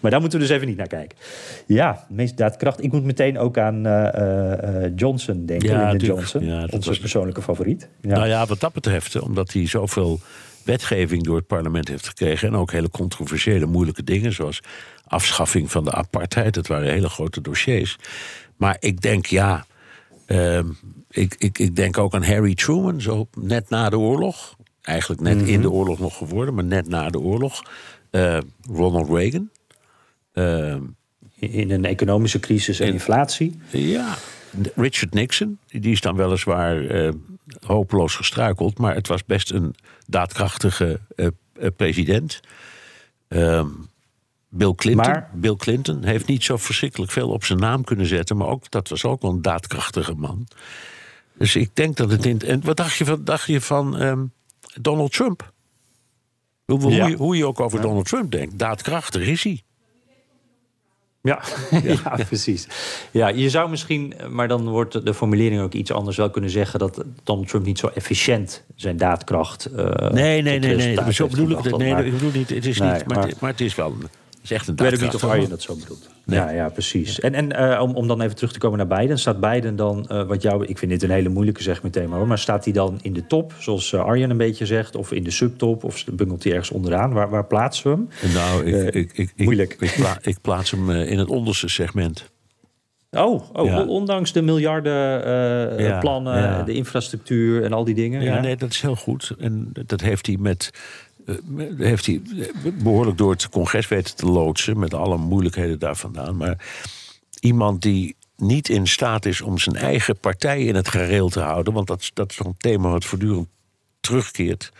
Maar 0.00 0.10
daar 0.10 0.20
moeten 0.20 0.38
we 0.38 0.46
dus 0.46 0.54
even 0.54 0.66
niet 0.66 0.76
naar 0.76 0.86
kijken. 0.86 1.18
Ja, 1.66 2.06
meest 2.08 2.36
daadkracht. 2.36 2.82
Ik 2.82 2.92
moet 2.92 3.04
meteen 3.04 3.38
ook 3.38 3.58
aan 3.58 3.86
uh, 3.86 4.08
uh, 4.14 4.90
Johnson 4.96 5.46
denken. 5.46 5.68
Ja, 5.68 5.94
Johnson. 5.94 6.44
Ja, 6.44 6.66
onze 6.70 6.88
was... 6.88 6.98
persoonlijke 6.98 7.42
favoriet. 7.42 7.88
Ja. 8.00 8.14
Nou 8.16 8.28
ja, 8.28 8.46
wat 8.46 8.60
dat 8.60 8.72
betreft, 8.72 9.20
omdat 9.20 9.52
hij 9.52 9.66
zoveel 9.66 10.20
wetgeving 10.64 11.22
door 11.22 11.36
het 11.36 11.46
parlement 11.46 11.88
heeft 11.88 12.08
gekregen. 12.08 12.48
En 12.48 12.56
ook 12.56 12.72
hele 12.72 12.90
controversiële, 12.90 13.66
moeilijke 13.66 14.04
dingen. 14.04 14.32
Zoals 14.32 14.60
afschaffing 15.04 15.70
van 15.70 15.84
de 15.84 15.92
apartheid. 15.92 16.54
Dat 16.54 16.66
waren 16.66 16.90
hele 16.90 17.08
grote 17.08 17.40
dossiers. 17.40 17.96
Maar 18.56 18.76
ik 18.78 19.00
denk, 19.00 19.26
ja. 19.26 19.66
Ehm, 20.26 20.66
ik, 21.10 21.34
ik, 21.38 21.58
ik 21.58 21.76
denk 21.76 21.98
ook 21.98 22.14
aan 22.14 22.24
Harry 22.24 22.54
Truman, 22.54 23.00
zo 23.00 23.28
net 23.40 23.68
na 23.68 23.88
de 23.88 23.98
oorlog. 23.98 24.56
Eigenlijk 24.82 25.20
net 25.20 25.38
in 25.38 25.60
de 25.60 25.66
mhm. 25.66 25.76
oorlog 25.76 25.98
nog 25.98 26.16
geworden, 26.16 26.54
maar 26.54 26.64
net 26.64 26.88
na 26.88 27.10
de 27.10 27.20
oorlog. 27.20 27.62
Uh, 28.10 28.38
Ronald 28.70 29.08
Reagan. 29.08 29.50
Uh, 30.34 30.76
in 31.38 31.70
een 31.70 31.84
economische 31.84 32.40
crisis 32.40 32.80
en 32.80 32.92
inflatie. 32.92 33.58
Ja, 33.70 34.14
Richard 34.74 35.14
Nixon, 35.14 35.58
die 35.66 35.92
is 35.92 36.00
dan 36.00 36.16
weliswaar 36.16 37.12
hopeloos 37.66 38.14
gestruikeld, 38.14 38.78
maar 38.78 38.94
het 38.94 39.08
was 39.08 39.24
best 39.24 39.50
een 39.50 39.74
daadkrachtige 40.06 41.00
uh, 41.16 41.26
president. 41.76 42.40
Ehm, 43.28 43.68
Bill 44.48 44.74
Clinton. 44.74 45.24
Bill 45.32 45.56
Clinton 45.56 46.04
heeft 46.04 46.26
niet 46.26 46.44
zo 46.44 46.56
verschrikkelijk 46.56 47.12
veel 47.12 47.28
op 47.28 47.44
zijn 47.44 47.58
naam 47.58 47.84
kunnen 47.84 48.06
zetten, 48.06 48.36
maar 48.36 48.48
ook, 48.48 48.70
dat 48.70 48.88
was 48.88 49.04
ook 49.04 49.22
wel 49.22 49.30
een 49.30 49.42
daadkrachtige 49.42 50.14
man. 50.14 50.46
Dus 51.38 51.56
ik 51.56 51.70
denk 51.72 51.96
dat 51.96 52.10
het 52.10 52.26
in. 52.26 52.40
En 52.40 52.64
wat 52.64 52.76
dacht 52.76 52.96
je 52.96 53.04
van, 53.04 53.24
dacht 53.24 53.46
je 53.46 53.60
van 53.60 53.98
ehm, 53.98 54.24
Donald 54.80 55.12
Trump? 55.12 55.52
Hoe, 56.64 56.80
hoe, 56.80 56.92
je, 56.92 57.16
hoe, 57.16 57.36
je, 57.36 57.46
ook 57.46 57.60
over 57.60 57.80
Donald 57.80 58.08
Trump 58.08 58.30
denkt, 58.30 58.58
daadkrachtig 58.58 59.26
is 59.26 59.44
hij. 59.44 59.62
Ja, 61.22 61.42
ja. 61.82 62.18
precies. 62.26 62.68
Ja, 63.10 63.28
je 63.28 63.50
zou 63.50 63.70
misschien, 63.70 64.14
maar 64.30 64.48
dan 64.48 64.68
wordt 64.68 65.04
de 65.06 65.14
formulering 65.14 65.60
ook 65.60 65.72
iets 65.72 65.90
anders 65.90 66.16
wel 66.16 66.30
kunnen 66.30 66.50
zeggen 66.50 66.78
dat 66.78 67.04
Donald 67.22 67.48
Trump 67.48 67.66
niet 67.66 67.78
zo 67.78 67.86
efficiënt 67.86 68.64
zijn 68.74 68.96
daadkracht. 68.96 69.68
Uh, 69.72 69.94
nee, 69.96 70.42
nee, 70.42 70.58
nee, 70.58 70.76
nee. 70.76 71.12
Zo 71.12 71.26
bedoel 71.26 71.50
ik 71.50 71.58
het. 71.58 71.76
Nee, 71.76 72.04
ik 72.04 72.12
bedoel 72.12 72.30
niet. 72.32 72.48
Het 72.48 72.66
is 72.66 72.80
niet, 72.80 73.06
maar, 73.06 73.32
maar, 73.40 73.50
het 73.50 73.60
is 73.60 73.74
wel 73.74 73.96
is 74.50 74.56
echt 74.56 74.68
een 74.68 74.74
Ik 74.74 74.80
weet 74.80 74.94
ook 74.94 75.00
niet 75.00 75.14
of 75.14 75.24
Arjen 75.24 75.48
dat 75.48 75.62
zo 75.62 75.74
bedoelt. 75.74 76.08
Ja, 76.24 76.50
ja, 76.50 76.68
precies. 76.68 77.20
En, 77.20 77.34
en 77.34 77.60
uh, 77.60 77.82
om, 77.82 77.94
om 77.94 78.08
dan 78.08 78.20
even 78.20 78.36
terug 78.36 78.52
te 78.52 78.58
komen 78.58 78.78
naar 78.78 78.98
Biden. 78.98 79.18
Staat 79.18 79.40
Biden 79.40 79.76
dan, 79.76 80.08
uh, 80.12 80.22
wat 80.22 80.42
jou, 80.42 80.66
ik 80.66 80.78
vind 80.78 80.90
dit 80.90 81.02
een 81.02 81.10
hele 81.10 81.28
moeilijke 81.28 81.62
zeg 81.62 81.82
meteen 81.82 82.08
maar, 82.08 82.26
maar 82.26 82.38
staat 82.38 82.64
hij 82.64 82.72
dan 82.72 82.98
in 83.02 83.12
de 83.12 83.26
top, 83.26 83.52
zoals 83.58 83.92
uh, 83.92 84.04
Arjen 84.04 84.30
een 84.30 84.36
beetje 84.36 84.66
zegt, 84.66 84.96
of 84.96 85.12
in 85.12 85.24
de 85.24 85.30
subtop, 85.30 85.84
of 85.84 86.04
bungelt 86.04 86.44
hij 86.44 86.52
ergens 86.52 86.70
onderaan? 86.70 87.12
Waar, 87.12 87.30
waar 87.30 87.46
plaatsen 87.46 87.90
we 87.90 87.96
hem? 87.96 88.32
Nou, 88.34 88.64
ik, 88.64 88.94
ik, 88.94 89.12
ik, 89.12 89.32
moeilijk. 89.36 89.76
Ik, 89.78 89.92
pla 89.96 90.18
ik, 90.22 90.36
plaats 90.40 90.70
hem 90.70 90.90
in 90.90 91.18
het 91.18 91.28
onderste 91.28 91.68
segment. 91.68 92.30
Oh, 93.10 93.42
oh 93.52 93.66
ja. 93.66 93.84
ondanks 93.84 94.32
de 94.32 94.42
miljarden 94.42 94.92
ja, 95.82 95.98
plannen, 95.98 96.42
ja. 96.42 96.62
de 96.62 96.72
infrastructuur 96.72 97.64
en 97.64 97.72
al 97.72 97.84
die 97.84 97.94
dingen. 97.94 98.22
Ja, 98.22 98.40
nee, 98.40 98.56
dat 98.56 98.70
is 98.70 98.80
heel 98.80 98.96
goed. 98.96 99.34
En 99.38 99.72
dat 99.86 100.00
heeft 100.00 100.26
hij 100.26 100.36
met 100.38 100.70
eh, 100.72 100.80
heeft 101.76 102.06
hij 102.06 102.22
behoorlijk 102.82 103.18
door 103.18 103.30
het 103.30 103.48
congres 103.48 103.88
weten 103.88 104.16
te 104.16 104.26
loodsen. 104.26 104.78
Met 104.78 104.94
alle 104.94 105.16
moeilijkheden 105.16 105.78
daar 105.78 105.96
vandaan. 105.96 106.36
Maar 106.36 106.64
iemand 107.40 107.82
die 107.82 108.16
niet 108.36 108.68
in 108.68 108.86
staat 108.86 109.26
is 109.26 109.40
om 109.40 109.58
zijn 109.58 109.76
eigen 109.76 110.18
partij 110.18 110.62
in 110.62 110.74
het 110.74 110.88
gareel 110.88 111.28
te 111.28 111.40
houden. 111.40 111.72
Want 111.72 111.86
dat, 111.86 112.10
dat 112.14 112.30
is 112.30 112.38
een 112.38 112.54
thema 112.58 112.90
wat 112.90 113.04
voortdurend 113.04 113.48
terugkeert. 114.00 114.72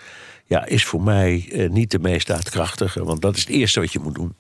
Ja, 0.45 0.67
is 0.67 0.85
voor 0.85 1.03
mij 1.03 1.49
eh, 1.53 1.71
niet 1.71 1.91
de 1.91 1.99
meest 1.99 2.27
daadkrachtige. 2.27 3.05
Want 3.05 3.21
dat 3.21 3.37
is 3.37 3.41
het 3.41 3.51
eerste 3.51 3.81
wat 3.81 3.93
je 3.93 3.99
moet 3.99 4.15
doen. 4.15 4.35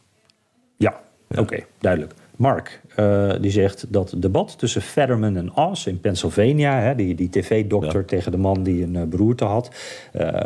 Ja, 0.76 1.00
oké, 1.28 1.64
duidelijk. 1.78 2.14
Mark, 2.36 2.80
uh, 2.96 3.32
die 3.40 3.50
zegt 3.50 3.86
dat 3.88 4.10
het 4.10 4.22
debat 4.22 4.58
tussen 4.58 4.82
Fetterman 4.82 5.36
en 5.36 5.56
Oz 5.56 5.86
in 5.86 6.00
Pennsylvania, 6.00 6.80
hè, 6.80 6.94
die, 6.94 7.14
die 7.14 7.28
tv-dokter 7.28 8.04
tegen 8.04 8.30
de 8.30 8.38
man 8.38 8.62
die 8.62 8.82
een 8.82 8.94
uh, 8.94 9.02
beroerte 9.02 9.44
had, 9.44 9.70
uh, 10.16 10.40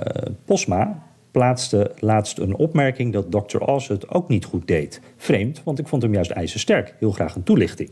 Posma, 0.44 1.02
plaatste 1.30 1.92
laatst 1.98 2.38
een 2.38 2.56
opmerking 2.56 3.12
dat 3.12 3.30
Dr. 3.30 3.58
Oz 3.58 3.88
het 3.88 4.08
ook 4.08 4.28
niet 4.28 4.44
goed 4.44 4.66
deed. 4.66 5.00
Vreemd, 5.16 5.62
want 5.64 5.78
ik 5.78 5.88
vond 5.88 6.02
hem 6.02 6.14
juist 6.14 6.30
ijzersterk. 6.30 6.94
Heel 6.98 7.12
graag 7.12 7.34
een 7.34 7.42
toelichting. 7.42 7.90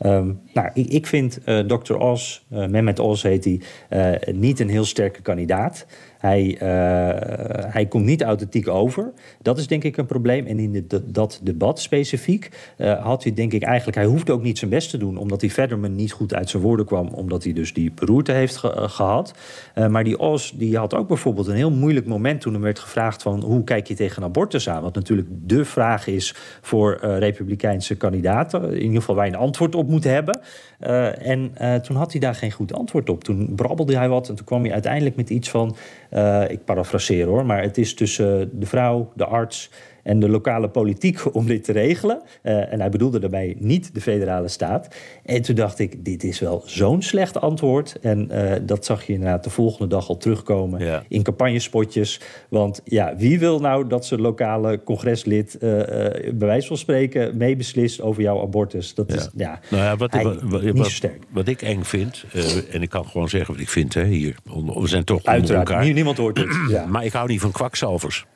Um, 0.00 0.40
nou, 0.52 0.70
ik, 0.74 0.86
ik 0.88 1.06
vind 1.06 1.38
uh, 1.46 1.58
Dr. 1.58 1.94
Oz, 1.94 2.40
uh, 2.52 2.66
Mehmet 2.66 2.98
Oz 2.98 3.22
heet 3.22 3.44
hij, 3.44 3.60
uh, 4.28 4.34
niet 4.34 4.60
een 4.60 4.68
heel 4.68 4.84
sterke 4.84 5.22
kandidaat. 5.22 5.86
Hij, 6.24 6.54
uh, 6.54 6.58
hij 7.72 7.86
komt 7.86 8.04
niet 8.04 8.22
authentiek 8.22 8.68
over. 8.68 9.12
Dat 9.42 9.58
is 9.58 9.66
denk 9.66 9.84
ik 9.84 9.96
een 9.96 10.06
probleem. 10.06 10.46
En 10.46 10.58
in 10.58 10.88
dat 11.04 11.40
debat 11.42 11.80
specifiek 11.80 12.50
uh, 12.78 13.04
had 13.04 13.22
hij 13.22 13.34
denk 13.34 13.52
ik 13.52 13.62
eigenlijk... 13.62 13.96
hij 13.96 14.06
hoefde 14.06 14.32
ook 14.32 14.42
niet 14.42 14.58
zijn 14.58 14.70
best 14.70 14.90
te 14.90 14.96
doen... 14.96 15.16
omdat 15.16 15.40
hij 15.40 15.50
Fetterman 15.50 15.94
niet 15.94 16.12
goed 16.12 16.34
uit 16.34 16.50
zijn 16.50 16.62
woorden 16.62 16.86
kwam... 16.86 17.08
omdat 17.08 17.44
hij 17.44 17.52
dus 17.52 17.72
die 17.72 17.92
beroerte 17.94 18.32
heeft 18.32 18.56
ge 18.56 18.74
uh, 18.76 18.88
gehad. 18.88 19.34
maar 19.88 20.04
die 20.04 20.18
Os 20.18 20.54
die 20.56 20.76
had 20.76 20.94
ook 20.94 21.08
bijvoorbeeld 21.08 21.46
een 21.46 21.54
heel 21.54 21.70
moeilijk 21.70 22.06
moment... 22.06 22.40
toen 22.40 22.54
er 22.54 22.60
werd 22.60 22.78
gevraagd 22.78 23.22
van 23.22 23.42
hoe 23.42 23.64
kijk 23.64 23.86
je 23.86 23.94
tegen 23.94 24.22
abortus 24.22 24.68
aan? 24.68 24.82
Wat 24.82 24.94
natuurlijk 24.94 25.28
de 25.30 25.64
vraag 25.64 26.06
is 26.06 26.34
voor 26.60 26.98
republikeinse 27.00 27.96
kandidaten. 27.96 28.62
In 28.62 28.82
ieder 28.82 28.96
geval 28.96 29.14
waar 29.14 29.26
je 29.26 29.32
een 29.32 29.38
antwoord 29.38 29.74
op 29.74 29.88
moet 29.88 30.04
hebben. 30.04 30.40
en 31.18 31.52
toen 31.82 31.96
had 31.96 32.12
hij 32.12 32.20
daar 32.20 32.34
geen 32.34 32.52
goed 32.52 32.72
antwoord 32.72 33.10
op. 33.10 33.24
Toen 33.24 33.52
brabbelde 33.54 33.96
hij 33.96 34.08
wat 34.08 34.28
en 34.28 34.34
toen 34.34 34.46
kwam 34.46 34.62
hij 34.62 34.72
uiteindelijk 34.72 35.16
met 35.16 35.30
iets 35.30 35.50
van... 35.50 35.76
Uh, 36.16 36.50
ik 36.50 36.64
parafraseer 36.64 37.26
hoor, 37.26 37.46
maar 37.46 37.62
het 37.62 37.78
is 37.78 37.94
tussen 37.94 38.60
de 38.60 38.66
vrouw, 38.66 39.12
de 39.14 39.24
arts 39.24 39.70
en 40.04 40.20
de 40.20 40.28
lokale 40.28 40.68
politiek 40.68 41.20
om 41.36 41.46
dit 41.46 41.64
te 41.64 41.72
regelen. 41.72 42.22
Uh, 42.42 42.72
en 42.72 42.80
hij 42.80 42.88
bedoelde 42.90 43.18
daarbij 43.18 43.56
niet 43.58 43.94
de 43.94 44.00
federale 44.00 44.48
staat. 44.48 44.94
En 45.24 45.42
toen 45.42 45.54
dacht 45.54 45.78
ik, 45.78 46.04
dit 46.04 46.24
is 46.24 46.40
wel 46.40 46.62
zo'n 46.66 47.02
slecht 47.02 47.40
antwoord. 47.40 47.96
En 48.00 48.28
uh, 48.32 48.52
dat 48.62 48.84
zag 48.84 49.04
je 49.04 49.12
inderdaad 49.12 49.44
de 49.44 49.50
volgende 49.50 49.86
dag 49.86 50.08
al 50.08 50.16
terugkomen 50.16 50.84
ja. 50.84 51.02
in 51.08 51.22
campagnespotjes. 51.22 52.20
Want 52.48 52.80
ja, 52.84 53.16
wie 53.16 53.38
wil 53.38 53.60
nou 53.60 53.86
dat 53.86 54.06
zijn 54.06 54.20
lokale 54.20 54.82
congreslid, 54.82 55.54
uh, 55.54 55.60
bij 55.60 56.34
wijze 56.38 56.66
van 56.66 56.76
spreken, 56.76 57.36
meebeslist 57.36 58.00
over 58.00 58.22
jouw 58.22 58.40
abortus? 58.40 58.94
Dat 58.94 59.12
ja. 59.12 59.16
is 59.16 59.28
ja, 59.36 59.60
nou 59.70 59.82
ja, 59.82 59.96
wat, 59.96 60.22
wat, 60.22 60.42
wat, 60.42 60.62
niet 60.62 60.84
sterk. 60.84 61.22
Wat 61.30 61.48
ik 61.48 61.62
eng 61.62 61.82
vind, 61.82 62.24
en 62.70 62.82
ik 62.82 62.88
kan 62.88 63.06
gewoon 63.06 63.28
zeggen 63.28 63.52
wat 63.52 63.62
ik 63.62 63.68
vind 63.68 63.94
hè, 63.94 64.04
hier. 64.04 64.36
We 64.74 64.88
zijn 64.88 65.04
toch 65.04 65.24
Uiteraard, 65.24 65.68
elkaar. 65.68 65.92
niemand 65.92 66.16
hoort 66.16 66.38
het. 66.38 66.48
Ja. 66.68 66.86
Maar 66.86 67.04
ik 67.04 67.12
hou 67.12 67.28
niet 67.28 67.40
van 67.40 67.50
kwakzalvers. 67.50 68.26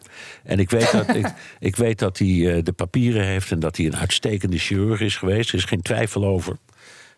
En 0.45 0.59
ik 0.59 0.71
weet 0.71 0.93
dat, 0.93 1.15
ik, 1.23 1.27
ik 1.59 1.77
weet 1.77 1.99
dat 1.99 2.19
hij 2.19 2.29
uh, 2.29 2.65
de 2.65 2.73
papieren 2.73 3.25
heeft 3.25 3.51
en 3.51 3.59
dat 3.61 3.77
hij 3.77 3.87
een 3.87 3.97
uitstekende 3.97 4.59
chirurg 4.59 5.01
is 5.01 5.17
geweest. 5.17 5.49
Er 5.49 5.55
is 5.59 5.65
geen 5.65 5.83
twijfel 5.83 6.25
over. 6.25 6.57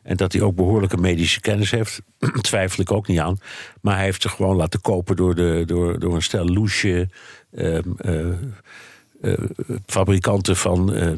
En 0.02 0.16
dat 0.16 0.32
hij 0.32 0.42
ook 0.42 0.54
behoorlijke 0.54 0.96
medische 0.96 1.40
kennis 1.40 1.70
heeft, 1.70 2.00
twijfel 2.40 2.82
ik 2.82 2.92
ook 2.92 3.06
niet 3.06 3.18
aan. 3.18 3.40
Maar 3.80 3.94
hij 3.94 4.04
heeft 4.04 4.22
zich 4.22 4.32
gewoon 4.32 4.56
laten 4.56 4.80
kopen 4.80 5.16
door, 5.16 5.34
de, 5.34 5.62
door, 5.66 5.98
door 5.98 6.14
een 6.14 6.22
stel 6.22 6.44
loesje 6.44 7.08
ehm, 7.54 7.82
eh, 7.96 8.28
eh, 9.20 9.38
fabrikanten 9.86 10.56
van, 10.56 10.94
eh, 10.94 11.12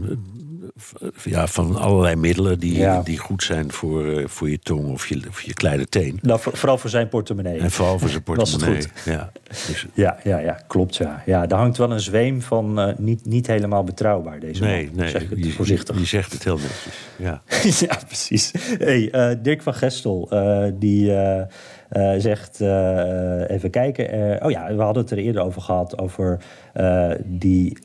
ja, 1.24 1.46
van 1.46 1.76
allerlei 1.76 2.16
middelen 2.16 2.58
die, 2.58 2.78
Ja. 2.78 3.00
die 3.02 3.18
goed 3.18 3.42
zijn 3.42 3.72
voor, 3.72 4.06
eh, 4.12 4.26
voor 4.26 4.50
je 4.50 4.58
tong 4.58 4.90
of 4.92 5.06
je, 5.06 5.22
of 5.28 5.40
je 5.42 5.54
kleine 5.54 5.86
teen. 5.86 6.18
Nou, 6.22 6.40
voor- 6.40 6.56
vooral 6.56 6.78
voor 6.78 6.90
zijn 6.90 7.08
portemonnee. 7.08 7.58
En 7.58 7.70
vooral 7.70 7.98
voor 7.98 8.08
zijn 8.08 8.22
portemonnee. 8.32 8.74
goed? 8.82 8.90
Ja, 9.04 9.32
dus, 9.66 9.86
Ja, 9.94 10.16
ja, 10.24 10.38
ja, 10.38 10.58
klopt. 10.66 10.96
Ja. 10.96 11.22
Ja, 11.26 11.46
daar 11.46 11.58
hangt 11.58 11.76
wel 11.76 11.90
een 11.90 12.00
zweem 12.00 12.42
van 12.42 12.80
eh, 12.80 12.96
niet, 12.98 13.24
niet 13.26 13.46
helemaal 13.46 13.84
betrouwbaar, 13.84 14.40
deze 14.40 14.62
nee, 14.62 14.86
man. 14.86 14.94
nee, 14.96 15.08
zeg 15.08 15.28
het 15.28 15.44
je, 15.44 15.52
voorzichtig. 15.52 15.98
je 15.98 16.04
zegt 16.04 16.32
het 16.32 16.44
heel 16.44 16.56
netjes. 16.58 16.94
Ja. 17.16 17.42
ja, 17.88 17.98
precies. 18.06 18.52
Hey, 18.78 19.10
eh, 19.10 19.36
Dirk 19.42 19.62
van 19.62 19.74
Gestel, 19.74 20.28
die 20.78 21.06
zegt, 22.18 22.60
even 23.50 23.70
kijken. 23.70 24.38
oh 24.44 24.50
ja, 24.50 24.74
we 24.74 24.82
hadden 24.82 25.02
het 25.02 25.12
er 25.12 25.18
eerder 25.18 25.42
over 25.42 25.62
gehad, 25.62 25.98
over 25.98 26.38
die 27.24 27.78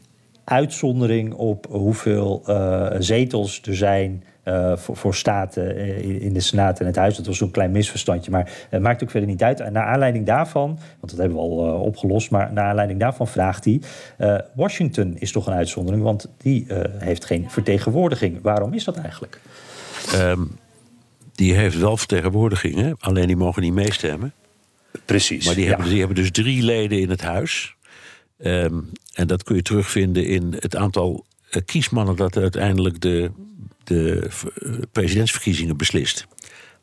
uitzondering 0.50 1.34
op 1.34 1.66
hoeveel 1.70 2.44
eh, 2.46 2.96
zetels 3.00 3.62
er 3.62 3.76
zijn... 3.76 4.24
eh, 4.44 4.78
voor, 4.78 4.96
voor 4.98 5.16
staten 5.16 5.76
eh, 5.76 5.98
in, 6.04 6.22
in 6.22 6.34
de 6.34 6.40
Senaat 6.40 6.80
en 6.80 6.86
het 6.86 6.96
Huis. 6.96 7.16
Dat 7.16 7.26
was 7.26 7.38
zo'n 7.38 7.52
klein 7.52 7.72
misverstandje. 7.72 8.32
Maar 8.32 8.52
het 8.70 8.82
maakt 8.82 9.04
ook 9.04 9.10
verder 9.10 9.30
niet 9.30 9.44
uit. 9.44 9.60
En 9.60 9.74
naar 9.74 9.86
aanleiding 9.86 10.26
daarvan, 10.26 10.68
want 11.00 11.10
dat 11.12 11.18
hebben 11.18 11.38
we 11.38 11.44
al 11.44 11.68
eh, 11.68 11.82
opgelost... 11.82 12.32
maar 12.32 12.54
naar 12.54 12.66
aanleiding 12.66 13.00
daarvan 13.00 13.28
vraagt 13.28 13.66
hij... 13.66 13.82
eh, 14.18 14.38
Washington 14.56 15.18
is 15.18 15.32
toch 15.32 15.48
een 15.48 15.54
uitzondering, 15.54 16.04
want 16.04 16.30
die 16.38 16.66
eh, 16.68 17.02
heeft 17.02 17.26
geen 17.26 17.46
vertegenwoordiging. 17.50 18.42
Waarom 18.42 18.74
is 18.74 18.84
dat 18.84 18.98
eigenlijk? 18.98 19.40
Ehm, 20.14 20.42
die 21.36 21.54
heeft 21.54 21.78
wel 21.80 21.98
vertegenwoordiging, 21.98 22.76
hè? 22.76 22.92
alleen 23.00 23.28
die 23.28 23.36
mogen 23.36 23.62
niet 23.62 23.74
meestemmen. 23.74 24.34
Precies. 25.06 25.46
Maar 25.46 25.56
die, 25.56 25.64
ja. 25.64 25.70
hebben, 25.70 25.90
die 25.90 25.98
hebben 26.00 26.16
dus 26.16 26.32
drie 26.32 26.64
leden 26.64 27.00
in 27.00 27.10
het 27.10 27.22
huis. 27.22 27.76
Ehm, 28.38 28.80
en 29.18 29.28
dat 29.28 29.44
kun 29.44 29.56
je 29.56 29.62
terugvinden 29.62 30.26
in 30.26 30.56
het 30.60 30.76
aantal 30.76 31.26
eh, 31.50 31.62
kiesmannen 31.66 32.16
dat 32.16 32.38
uiteindelijk 32.38 33.02
de, 33.02 33.32
de 33.84 34.30
eh, 34.62 34.72
presidentsverkiezingen 34.92 35.78
beslist. 35.78 36.28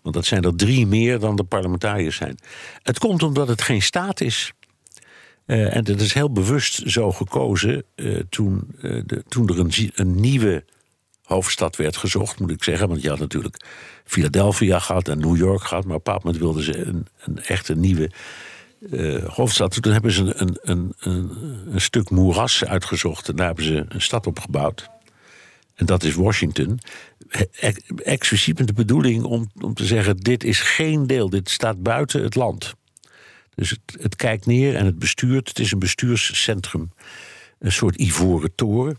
Want 0.02 0.14
dat 0.14 0.24
zijn 0.24 0.44
er 0.44 0.56
drie 0.56 0.86
meer 0.86 1.18
dan 1.18 1.36
de 1.36 1.44
parlementariërs 1.44 2.16
zijn. 2.16 2.38
Het 2.82 2.98
komt 2.98 3.22
omdat 3.22 3.48
het 3.48 3.62
geen 3.62 3.82
staat 3.82 4.20
is. 4.20 4.52
Eh, 5.46 5.76
en 5.76 5.84
dat 5.84 6.00
is 6.00 6.12
heel 6.12 6.32
bewust 6.32 6.82
zo 6.90 7.12
gekozen 7.12 7.84
eh, 7.94 8.20
toen, 8.28 8.74
de, 8.80 9.24
toen 9.28 9.48
er 9.48 9.58
een, 9.94 10.20
nieuwe 10.20 10.64
hoofdstad 11.22 11.76
werd 11.76 11.96
gezocht, 11.96 12.40
moet 12.40 12.50
ik 12.50 12.64
zeggen. 12.64 12.88
Want 12.88 13.02
je 13.02 13.08
had 13.08 13.18
natuurlijk 13.18 13.64
Philadelphia 14.04 14.78
gehad 14.78 15.08
en 15.08 15.18
New 15.18 15.36
York 15.36 15.62
gehad. 15.62 15.84
Maar 15.84 15.96
op 15.96 16.24
een 16.24 16.38
wilden 16.38 16.62
ze 16.62 16.84
een, 16.84 17.06
een 17.18 17.42
echte 17.42 17.74
nieuwe 17.74 18.10
eh, 18.90 19.24
hoofdstad. 19.24 19.82
Toen 19.82 19.92
hebben 19.92 20.12
ze 20.12 20.34
een, 20.34 20.58
een, 20.62 20.94
een, 20.98 21.32
een, 21.72 21.80
stuk 21.80 22.10
moeras 22.10 22.64
uitgezocht. 22.64 23.28
En 23.28 23.36
daar 23.36 23.46
hebben 23.46 23.64
ze 23.64 23.84
een 23.88 24.00
stad 24.00 24.26
op 24.26 24.38
gebouwd. 24.38 24.90
En 25.74 25.86
dat 25.86 26.02
is 26.02 26.14
Washington. 26.14 26.78
Ex- 27.52 27.80
Expliciet 27.96 28.58
met 28.58 28.66
de 28.66 28.72
bedoeling 28.72 29.22
om, 29.22 29.50
om 29.60 29.74
te 29.74 29.84
zeggen: 29.84 30.16
dit 30.16 30.44
is 30.44 30.60
geen 30.60 31.06
deel, 31.06 31.30
dit 31.30 31.50
staat 31.50 31.82
buiten 31.82 32.22
het 32.22 32.34
land. 32.34 32.74
Dus 33.54 33.70
het, 33.70 33.80
het 34.00 34.16
kijkt 34.16 34.46
neer 34.46 34.76
en 34.76 34.86
het 34.86 34.98
bestuurt. 34.98 35.48
Het 35.48 35.58
is 35.58 35.72
een 35.72 35.78
bestuurscentrum, 35.78 36.92
een 37.58 37.72
soort 37.72 37.96
ivoren 37.96 38.54
toren. 38.54 38.98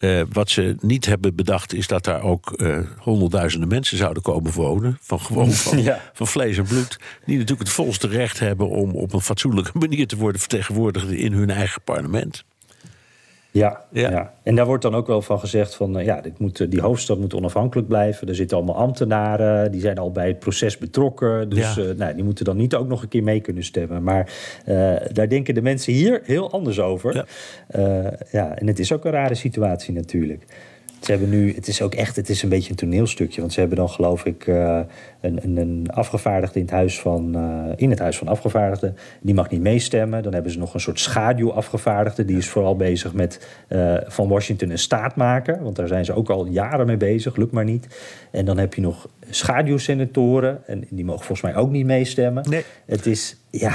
Eh, 0.00 0.22
wat 0.32 0.50
ze 0.50 0.76
niet 0.80 1.06
hebben 1.06 1.34
bedacht 1.34 1.74
is 1.74 1.86
dat 1.86 2.04
daar 2.04 2.22
ook 2.22 2.52
eh, 2.52 2.78
honderdduizenden 2.98 3.68
mensen 3.68 3.96
zouden 3.96 4.22
komen 4.22 4.52
wonen. 4.52 4.98
Van 5.00 5.20
gewoon 5.20 5.50
van, 5.66 5.82
Ja. 5.82 6.00
van 6.12 6.26
vlees 6.26 6.58
en 6.58 6.64
bloed. 6.64 6.98
Die 7.24 7.34
natuurlijk 7.38 7.68
het 7.68 7.76
volste 7.76 8.08
recht 8.08 8.38
hebben 8.38 8.68
om 8.68 8.90
op 8.94 9.12
een 9.12 9.20
fatsoenlijke 9.20 9.78
manier 9.78 10.06
te 10.06 10.16
worden 10.16 10.40
vertegenwoordigd 10.40 11.10
in 11.10 11.32
hun 11.32 11.50
eigen 11.50 11.82
parlement. 11.82 12.44
Ja, 13.52 13.84
Ja. 13.90 14.10
ja. 14.10 14.32
en 14.42 14.54
daar 14.54 14.66
wordt 14.66 14.82
dan 14.82 14.94
ook 14.94 15.06
wel 15.06 15.22
van 15.22 15.38
gezegd 15.38 15.74
van 15.74 15.98
eh, 15.98 16.04
ja, 16.04 16.20
dit 16.20 16.38
moet, 16.38 16.60
eh, 16.60 16.70
die 16.70 16.80
hoofdstad 16.80 17.18
moet 17.18 17.34
onafhankelijk 17.34 17.88
blijven. 17.88 18.28
Er 18.28 18.34
zitten 18.34 18.56
allemaal 18.56 18.76
ambtenaren, 18.76 19.72
die 19.72 19.80
zijn 19.80 19.98
al 19.98 20.12
bij 20.12 20.28
het 20.28 20.38
proces 20.38 20.78
betrokken. 20.78 21.48
Dus 21.48 21.74
Ja. 21.74 21.82
eh, 21.82 21.96
nou, 21.96 22.14
die 22.14 22.24
moeten 22.24 22.44
dan 22.44 22.56
niet 22.56 22.74
ook 22.74 22.88
nog 22.88 23.02
een 23.02 23.08
keer 23.08 23.22
mee 23.22 23.40
kunnen 23.40 23.64
stemmen. 23.64 24.02
Maar 24.02 24.32
daar 25.12 25.28
denken 25.28 25.54
de 25.54 25.62
mensen 25.62 25.92
hier 25.92 26.20
heel 26.24 26.50
anders 26.50 26.80
over. 26.80 27.26
Ja, 28.30 28.54
en 28.58 28.66
het 28.66 28.78
is 28.78 28.92
ook 28.92 29.04
een 29.04 29.10
rare 29.10 29.34
situatie 29.34 29.94
natuurlijk. 29.94 30.44
Ze 31.00 31.10
hebben 31.10 31.28
nu, 31.30 31.54
het 31.54 31.68
is 31.68 31.82
ook 31.82 31.94
echt, 31.94 32.16
het 32.16 32.28
is 32.28 32.42
een 32.42 32.48
beetje 32.48 32.70
een 32.70 32.76
toneelstukje. 32.76 33.40
Want 33.40 33.52
ze 33.52 33.60
hebben 33.60 33.78
dan 33.78 33.88
geloof 33.88 34.24
ik 34.24 34.46
eh, 34.46 34.80
een, 35.20 35.38
een, 35.42 35.56
een 35.56 35.86
afgevaardigde 35.90 36.58
in 36.58 36.64
het, 36.64 36.74
huis 36.74 37.00
van, 37.00 37.34
eh, 37.34 37.72
in 37.76 37.90
het 37.90 37.98
Huis 37.98 38.18
van 38.18 38.28
Afgevaardigden. 38.28 38.96
Die 39.20 39.34
mag 39.34 39.50
niet 39.50 39.60
meestemmen. 39.60 40.22
Dan 40.22 40.32
hebben 40.32 40.52
ze 40.52 40.58
nog 40.58 40.74
een 40.74 40.80
soort 40.80 41.00
schaduwafgevaardigde. 41.00 42.24
Die 42.24 42.36
is 42.36 42.48
vooral 42.48 42.76
bezig 42.76 43.12
met 43.12 43.46
eh, 43.68 43.94
van 44.06 44.28
Washington 44.28 44.70
een 44.70 44.78
staat 44.78 45.16
maken. 45.16 45.62
Want 45.62 45.76
daar 45.76 45.88
zijn 45.88 46.04
ze 46.04 46.12
ook 46.12 46.30
al 46.30 46.46
jaren 46.46 46.86
mee 46.86 46.96
bezig, 46.96 47.36
lukt 47.36 47.52
maar 47.52 47.64
niet. 47.64 47.86
En 48.30 48.44
dan 48.44 48.58
heb 48.58 48.74
je 48.74 48.80
nog 48.80 49.08
schaduwsenatoren. 49.30 50.66
En 50.66 50.86
die 50.90 51.04
mogen 51.04 51.24
volgens 51.24 51.52
mij 51.52 51.62
ook 51.62 51.70
niet 51.70 51.86
meestemmen. 51.86 52.48
Nee. 52.48 52.64
Het 52.86 53.06
is, 53.06 53.36
ja, 53.50 53.74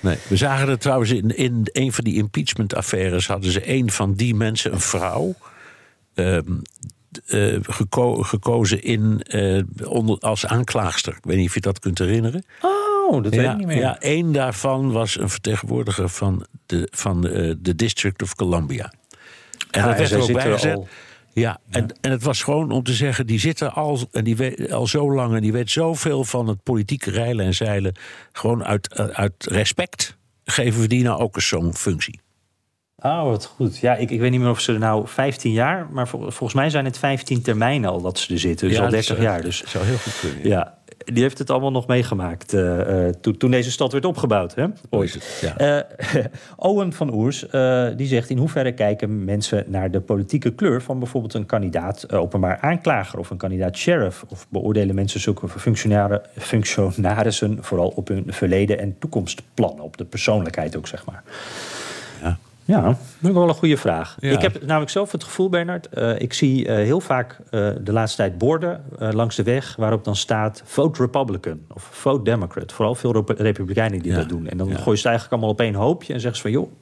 Nee, 0.00 0.16
we 0.28 0.36
zagen 0.36 0.68
het 0.68 0.80
trouwens 0.80 1.10
in, 1.10 1.36
in 1.36 1.68
een 1.72 1.92
van 1.92 2.04
die 2.04 2.14
impeachment-affaires. 2.14 3.26
hadden 3.26 3.50
ze 3.50 3.70
een 3.70 3.90
van 3.90 4.14
die 4.14 4.34
mensen, 4.34 4.72
een 4.72 4.80
vrouw. 4.80 5.34
Ehm, 6.14 6.42
eh, 7.26 7.56
geko- 7.62 8.22
gekozen 8.22 8.82
in, 8.82 9.22
eh, 9.22 9.62
onder, 9.88 10.18
als 10.18 10.46
aanklaagster. 10.46 11.12
Ik 11.16 11.24
weet 11.24 11.36
niet 11.36 11.48
of 11.48 11.54
je 11.54 11.60
dat 11.60 11.78
kunt 11.78 11.98
herinneren. 11.98 12.44
oh, 12.60 13.22
dat 13.22 13.34
weet 13.34 13.44
ja, 13.44 13.52
ik 13.52 13.58
niet 13.58 13.66
meer. 13.66 13.76
ja, 13.78 14.00
één 14.00 14.32
daarvan 14.32 14.92
was 14.92 15.18
een 15.18 15.28
vertegenwoordiger 15.28 16.08
van 16.08 16.46
de, 16.66 16.88
van 16.90 17.26
eh, 17.28 17.54
de 17.58 17.74
District 17.74 18.22
of 18.22 18.34
Columbia. 18.34 18.92
En 19.70 19.80
Ah, 19.82 19.86
dat 19.86 19.92
en 19.92 19.98
werd 19.98 20.10
er 20.10 20.18
ook 20.18 20.24
zit 20.24 20.34
bij 20.36 20.50
gezet. 20.52 20.74
al- 20.74 20.88
Ja, 21.34 21.58
en, 21.70 21.86
en 22.00 22.10
het 22.10 22.22
was 22.22 22.42
gewoon 22.42 22.70
om 22.70 22.82
te 22.82 22.92
zeggen, 22.92 23.26
die 23.26 23.38
zit 23.38 23.60
er 23.60 23.68
al, 23.70 23.98
en 24.12 24.24
die 24.24 24.36
weet, 24.36 24.72
al 24.72 24.86
zo 24.86 25.12
lang 25.14 25.34
en 25.34 25.40
die 25.42 25.52
weet 25.52 25.70
zoveel 25.70 26.24
van 26.24 26.48
het 26.48 26.62
politieke 26.62 27.10
reilen 27.10 27.46
en 27.46 27.54
zeilen. 27.54 27.94
Gewoon 28.32 28.64
uit, 28.64 28.98
uit 29.14 29.32
respect 29.38 30.16
geven 30.44 30.80
we 30.80 30.86
die 30.88 31.02
nou 31.02 31.20
ook 31.20 31.36
eens 31.36 31.48
zo'n 31.48 31.74
functie. 31.74 32.20
Oh, 33.02 33.22
wat 33.22 33.44
goed. 33.44 33.78
Ja, 33.78 33.94
ik, 33.96 34.10
ik 34.10 34.20
weet 34.20 34.30
niet 34.30 34.40
meer 34.40 34.50
of 34.50 34.60
ze 34.60 34.72
er 34.72 34.78
nou 34.78 35.08
15 35.08 35.52
jaar, 35.52 35.86
maar 35.90 36.08
vol- 36.08 36.20
volgens 36.20 36.54
mij 36.54 36.70
zijn 36.70 36.84
het 36.84 36.98
15 36.98 37.42
termijnen 37.42 37.90
al 37.90 38.00
dat 38.00 38.18
ze 38.18 38.32
er 38.32 38.38
zitten. 38.38 38.68
Dus 38.68 38.76
Ja, 38.76 38.82
al 38.84 38.90
dat 38.90 38.98
30 39.00 39.16
zou- 39.16 39.28
jaar. 39.28 39.42
Dus 39.42 39.62
zou 39.64 39.84
heel 39.84 39.96
goed 39.96 40.20
kunnen. 40.20 40.48
ja, 40.48 40.74
die 41.04 41.22
heeft 41.22 41.38
het 41.38 41.50
allemaal 41.50 41.70
nog 41.70 41.86
meegemaakt 41.86 42.52
eh, 42.54 43.06
eh, 43.08 43.14
toen, 43.20 43.36
toen 43.36 43.50
deze 43.50 43.70
stad 43.70 43.92
werd 43.92 44.04
opgebouwd. 44.04 44.54
Hè? 44.54 44.66
Zo 44.90 45.00
is 45.00 45.14
het, 45.14 45.38
ja. 45.40 45.56
Eh, 45.56 46.24
Owen 46.56 46.92
van 46.92 47.14
Oers 47.14 47.48
eh, 47.48 47.86
die 47.96 48.06
zegt 48.06 48.30
in 48.30 48.38
hoeverre 48.38 48.72
kijken 48.72 49.24
mensen 49.24 49.64
naar 49.66 49.90
de 49.90 50.00
politieke 50.00 50.50
kleur 50.54 50.82
van 50.82 50.98
bijvoorbeeld 50.98 51.34
een 51.34 51.46
kandidaat 51.46 52.02
eh, 52.02 52.18
openbaar 52.20 52.58
aanklager 52.60 53.18
of 53.18 53.30
een 53.30 53.36
kandidaat 53.36 53.76
sheriff 53.76 54.24
of 54.28 54.46
beoordelen 54.48 54.94
mensen 54.94 55.20
zulke 55.20 55.48
functionarissen 56.36 57.58
vooral 57.60 57.88
op 57.96 58.08
hun 58.08 58.24
verleden 58.28 58.78
en 58.78 58.96
toekomstplannen, 58.98 59.84
op 59.84 59.96
de 59.96 60.04
persoonlijkheid 60.04 60.76
ook 60.76 60.86
zeg 60.86 61.04
maar. 61.06 61.22
Ja. 62.64 62.82
Dat 62.82 62.96
is 63.20 63.30
wel 63.30 63.48
een 63.48 63.54
goede 63.54 63.76
vraag. 63.76 64.16
Ja. 64.20 64.30
Ik 64.30 64.42
heb 64.42 64.62
namelijk 64.66 64.90
zelf 64.90 65.12
het 65.12 65.24
gevoel, 65.24 65.48
Bernard. 65.48 65.88
eh, 65.88 66.20
ik 66.20 66.32
zie 66.32 66.66
eh, 66.68 66.74
heel 66.76 67.00
vaak 67.00 67.38
eh, 67.50 67.68
de 67.80 67.92
laatste 67.92 68.16
tijd 68.16 68.38
borden 68.38 68.84
langs 68.98 69.36
de 69.36 69.42
weg 69.42 69.76
waarop 69.76 70.04
dan 70.04 70.16
staat 70.16 70.62
vote 70.64 71.02
Republican 71.02 71.60
of 71.74 71.82
vote 71.92 72.22
Democrat. 72.24 72.72
Vooral 72.72 72.94
veel 72.94 73.12
Rep- 73.12 73.38
Republikeinen 73.38 73.98
die 74.02 74.12
Ja. 74.12 74.18
dat 74.18 74.28
doen. 74.28 74.46
En 74.48 74.56
dan 74.56 74.68
Ja. 74.68 74.76
gooien 74.76 74.98
ze 74.98 75.08
eigenlijk 75.08 75.32
allemaal 75.32 75.50
op 75.50 75.60
één 75.60 75.74
hoopje 75.74 76.12
en 76.14 76.20
zeggen 76.20 76.36
ze 76.36 76.42
van 76.42 76.50
joh, 76.60 76.72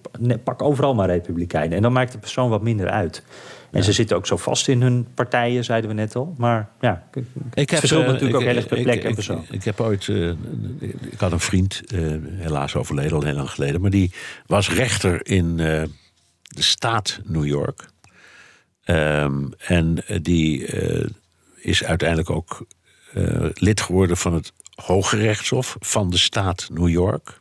pak 0.45 0.63
overal 0.63 0.95
maar 0.95 1.09
Republikeinen. 1.09 1.77
En 1.77 1.83
dan 1.83 1.93
maakt 1.93 2.13
de 2.13 2.19
persoon 2.19 2.51
wat 2.51 2.63
minder 2.63 2.89
uit. 2.91 3.23
En 3.71 3.85
ze 3.85 3.93
zitten 3.93 4.17
ook 4.17 4.27
zo 4.27 4.37
vast 4.37 4.69
in 4.69 4.83
hun 4.83 5.07
partijen, 5.15 5.65
zeiden 5.65 5.91
we 5.91 5.97
net 5.97 6.17
al. 6.17 6.35
Maar 6.39 6.69
ja, 6.81 7.07
k- 7.11 7.15
k- 7.51 7.71
het 7.71 7.79
verschilt 7.79 8.03
eh, 8.05 8.09
natuurlijk 8.09 8.35
ook 8.35 8.41
ik- 8.41 8.47
heel 8.49 8.57
erg 8.57 8.67
per 8.67 8.77
ik- 8.77 8.83
plek 8.83 8.97
ik- 8.97 9.03
en 9.03 9.09
ik- 9.09 9.15
persoon. 9.15 9.45
Ik, 9.51 9.65
heb 9.65 9.81
ooit, 9.81 10.09
eh, 10.09 10.29
ik 11.11 11.19
had 11.19 11.33
een 11.33 11.41
vriend, 11.41 11.83
eh, 11.87 12.01
helaas 12.31 12.75
overleden, 12.77 13.13
al 13.13 13.23
heel 13.23 13.35
lang 13.35 13.51
geleden, 13.51 13.81
maar 13.81 13.91
die 13.91 14.13
was 14.47 14.71
rechter 14.71 15.27
in 15.27 15.57
de 15.57 15.89
staat 16.43 17.21
New 17.25 17.47
York. 17.47 17.89
Ehm, 18.85 19.45
en 19.59 20.05
die 20.23 20.67
is 21.57 21.85
uiteindelijk 21.85 22.31
ook 22.31 22.67
lid 23.55 23.81
geworden 23.81 24.17
van 24.17 24.35
het 24.35 24.53
Hoge 24.75 25.17
Rechtshof 25.17 25.77
van 25.81 26.11
de 26.11 26.19
staat 26.19 26.69
New 26.73 26.89
York. 26.89 27.40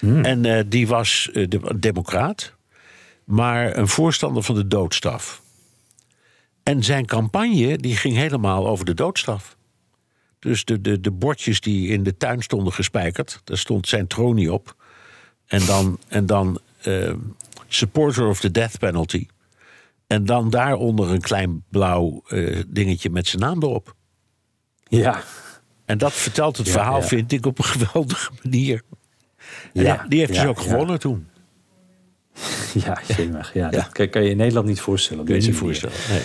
En 0.00 0.44
eh, 0.44 0.64
die 0.66 0.86
was 0.86 1.30
eh, 1.32 1.48
de, 1.48 1.78
democraat, 1.78 2.54
maar 3.24 3.76
een 3.76 3.88
voorstander 3.88 4.42
van 4.42 4.54
de 4.54 4.68
doodstraf. 4.68 5.42
En 6.62 6.84
zijn 6.84 7.06
campagne 7.06 7.78
die 7.78 7.96
ging 7.96 8.16
helemaal 8.16 8.68
over 8.68 8.84
de 8.84 8.94
doodstraf. 8.94 9.56
Dus 10.38 10.64
de, 10.64 10.80
de, 10.80 11.00
de 11.00 11.10
bordjes 11.10 11.60
die 11.60 11.88
in 11.88 12.02
de 12.02 12.16
tuin 12.16 12.42
stonden 12.42 12.72
gespijkerd, 12.72 13.40
daar 13.44 13.58
stond 13.58 13.88
zijn 13.88 14.06
tronie 14.06 14.52
op. 14.52 14.76
En 15.46 15.66
dan, 15.66 15.98
en 16.08 16.26
dan 16.26 16.58
eh, 16.82 17.12
supporter 17.68 18.26
of 18.26 18.40
the 18.40 18.50
death 18.50 18.78
penalty. 18.78 19.26
En 20.06 20.24
dan 20.24 20.50
daaronder 20.50 21.10
een 21.10 21.20
klein 21.20 21.64
blauw 21.70 22.22
dingetje 22.66 23.10
met 23.10 23.26
zijn 23.26 23.42
naam 23.42 23.62
erop. 23.62 23.94
Ja. 24.88 25.22
En 25.84 25.98
dat 25.98 26.12
vertelt 26.12 26.56
het 26.56 26.66
Ja, 26.66 26.72
verhaal, 26.72 27.00
ja. 27.00 27.06
vind 27.06 27.32
ik, 27.32 27.46
op 27.46 27.58
een 27.58 27.64
geweldige 27.74 28.30
manier. 28.42 28.82
Ja, 29.72 30.04
die- 30.08 30.18
heeft 30.18 30.34
ja, 30.34 30.40
dus 30.40 30.50
ook 30.50 30.58
ja. 30.60 30.70
gewonnen 30.70 30.98
toen. 30.98 31.26
Ja, 32.84 32.98
jemig. 33.16 33.54
Ja, 33.54 33.70
dat 33.70 33.88
kan, 33.88 34.08
kan 34.08 34.22
je 34.24 34.30
in 34.30 34.36
Nederland 34.36 34.66
niet 34.66 34.80
voorstellen. 34.80 35.24
Kun 35.24 35.34
je 35.34 35.46
niet 35.46 35.56
voorstellen. 35.56 35.96
Nee. 36.10 36.20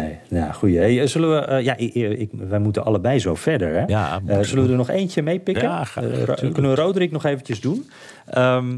Nee, 0.00 0.18
nou 0.28 0.52
goeie. 0.52 0.78
Hey, 0.78 1.06
zullen 1.06 1.30
we, 1.30 1.36
eh, 1.46 1.64
ja, 1.64 1.76
ik, 1.76 1.94
ik- 1.94 2.30
wij 2.32 2.58
moeten 2.58 2.84
allebei 2.84 3.18
zo 3.18 3.34
verder. 3.34 3.74
Hè? 3.74 3.84
Ja, 3.84 4.20
Eh, 4.26 4.40
zullen 4.40 4.64
we 4.64 4.70
er 4.70 4.76
nog 4.76 4.88
eentje? 4.88 5.22
Ja, 5.44 5.80
Eh, 5.94 6.02
Ro- 6.02 6.10
tuurlijk. 6.24 6.52
kunnen 6.54 6.70
we 6.74 6.80
Roderick 6.80 7.10
nog 7.10 7.24
eventjes 7.24 7.60
doen? 7.60 7.90
Ehm, 8.26 8.76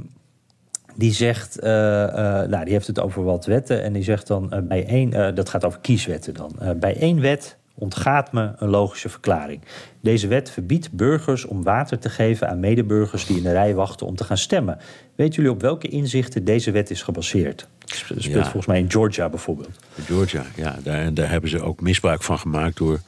die 0.97 1.13
zegt, 1.13 1.59
eh, 1.59 2.03
eh, 2.43 2.49
nou, 2.49 2.65
die 2.65 2.73
heeft 2.73 2.87
het 2.87 3.01
over 3.01 3.25
wat 3.25 3.47
wetten. 3.47 3.83
En 3.83 3.93
die 3.93 4.03
zegt 4.03 4.27
dan 4.27 4.53
eh, 4.53 4.59
bij 4.63 4.87
één, 4.87 5.13
eh, 5.13 5.35
dat 5.35 5.49
gaat 5.49 5.65
over 5.65 5.81
kieswetten 5.81 6.35
dan. 6.35 6.53
Eh, 6.61 6.71
bij 6.71 6.97
één 6.97 7.21
wet 7.21 7.57
ontgaat 7.75 8.33
me 8.33 8.53
een 8.57 8.69
logische 8.69 9.09
verklaring. 9.09 9.61
Deze 10.01 10.27
wet 10.27 10.51
verbiedt 10.51 10.93
burgers 10.93 11.45
om 11.45 11.63
water 11.63 11.99
te 11.99 12.09
geven 12.11 12.49
aan 12.49 12.61
medeburgers 12.61 13.27
die 13.27 13.37
in 13.37 13.43
de 13.43 13.53
rij 13.53 13.75
wachten 13.75 14.07
om 14.07 14.17
te 14.17 14.25
gaan 14.25 14.39
stemmen. 14.39 14.79
Weten 15.15 15.35
jullie 15.35 15.51
op 15.51 15.61
welke 15.61 15.89
inzichten 15.89 16.45
deze 16.45 16.71
wet 16.71 16.91
is 16.91 17.03
gebaseerd? 17.03 17.67
Het 17.87 17.97
speelt 17.97 18.25
Ja. 18.25 18.43
volgens 18.43 18.67
mij 18.67 18.79
in 18.79 18.91
Georgia 18.91 19.29
bijvoorbeeld. 19.29 19.77
Georgia, 20.07 20.45
ja, 20.57 20.79
daar, 20.83 21.15
daar 21.15 21.31
hebben 21.31 21.51
ze 21.51 21.63
ook 21.63 21.81
misbruik 21.81 22.23
van 22.23 22.39
gemaakt 22.39 22.77
door 22.77 23.01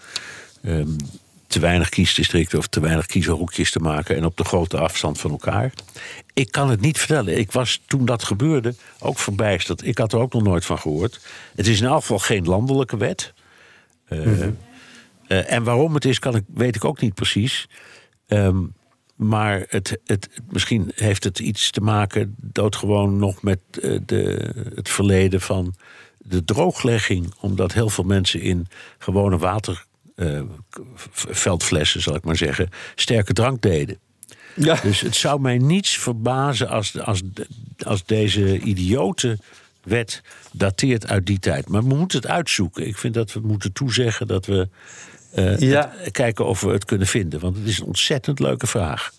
ehm, 0.62 0.88
te 1.46 1.60
weinig 1.60 1.88
kiesdistricten 1.88 2.58
of 2.58 2.66
te 2.66 2.80
weinig 2.80 3.06
kieshoekjes 3.06 3.70
te 3.70 3.78
maken 3.78 4.16
en 4.16 4.24
op 4.24 4.36
de 4.36 4.44
grote 4.44 4.78
afstand 4.78 5.20
van 5.20 5.30
elkaar. 5.30 5.72
Ik 6.32 6.50
kan 6.52 6.70
het 6.70 6.80
niet 6.80 6.98
vertellen. 6.98 7.38
Ik 7.38 7.52
was 7.52 7.82
toen 7.86 8.04
dat 8.04 8.22
gebeurde 8.24 8.74
ook 8.98 9.18
verbijsterd. 9.18 9.86
Ik 9.86 9.98
had 9.98 10.12
er 10.12 10.18
ook 10.18 10.32
nog 10.32 10.42
nooit 10.42 10.64
van 10.64 10.78
gehoord. 10.78 11.20
Het 11.54 11.66
is 11.66 11.80
in 11.80 11.86
elk 11.86 12.00
geval 12.00 12.18
geen 12.18 12.44
landelijke 12.44 12.96
wet. 12.96 13.32
Eh, 14.22 14.42
eh, 15.26 15.52
en 15.52 15.62
waarom 15.62 15.94
het 15.94 16.04
is, 16.04 16.18
kan 16.18 16.36
ik, 16.36 16.44
weet 16.54 16.76
ik 16.76 16.84
ook 16.84 17.00
niet 17.00 17.14
precies. 17.14 17.68
Ehm, 18.26 18.62
maar 19.16 19.64
het, 19.68 19.98
het, 20.04 20.28
misschien 20.50 20.92
heeft 20.94 21.24
het 21.24 21.38
iets 21.38 21.70
te 21.70 21.80
maken 21.80 22.34
doodgewoon 22.38 23.16
nog 23.16 23.42
met 23.42 23.58
eh, 23.82 23.98
de, 24.06 24.52
het 24.74 24.88
verleden 24.88 25.40
van 25.40 25.74
de 26.18 26.44
drooglegging. 26.44 27.34
Omdat 27.40 27.72
heel 27.72 27.88
veel 27.88 28.04
mensen 28.04 28.40
in 28.40 28.66
gewone 28.98 29.38
waterveldflessen, 29.38 32.02
zal 32.02 32.14
ik 32.14 32.24
maar 32.24 32.36
zeggen, 32.36 32.68
sterke 32.94 33.32
drank 33.32 33.62
deden. 33.62 33.98
Ja. 34.54 34.80
Dus 34.82 35.00
het 35.00 35.16
zou 35.16 35.40
mij 35.40 35.58
niets 35.58 35.98
verbazen 35.98 36.68
als, 36.68 37.00
als, 37.00 37.22
als 37.78 38.04
deze 38.04 38.58
idiote 38.58 39.38
wet 39.84 40.22
dateert 40.52 41.08
uit 41.08 41.26
die 41.26 41.38
tijd. 41.38 41.68
Maar 41.68 41.82
we 41.82 41.94
moeten 41.94 42.20
het 42.20 42.28
uitzoeken. 42.30 42.86
Ik 42.86 42.96
vind 42.98 43.14
dat 43.14 43.32
we 43.32 43.40
moeten 43.40 43.72
toezeggen 43.72 44.26
dat 44.26 44.46
we 44.46 44.68
eh, 45.34 45.58
Ja. 45.58 45.92
het- 45.96 46.10
kijken 46.12 46.46
of 46.46 46.60
we 46.60 46.70
het 46.70 46.84
kunnen 46.84 47.06
vinden. 47.06 47.40
Want 47.40 47.56
het 47.56 47.66
is 47.66 47.78
een 47.78 47.86
ontzettend 47.86 48.38
leuke 48.38 48.66
vraag. 48.66 49.12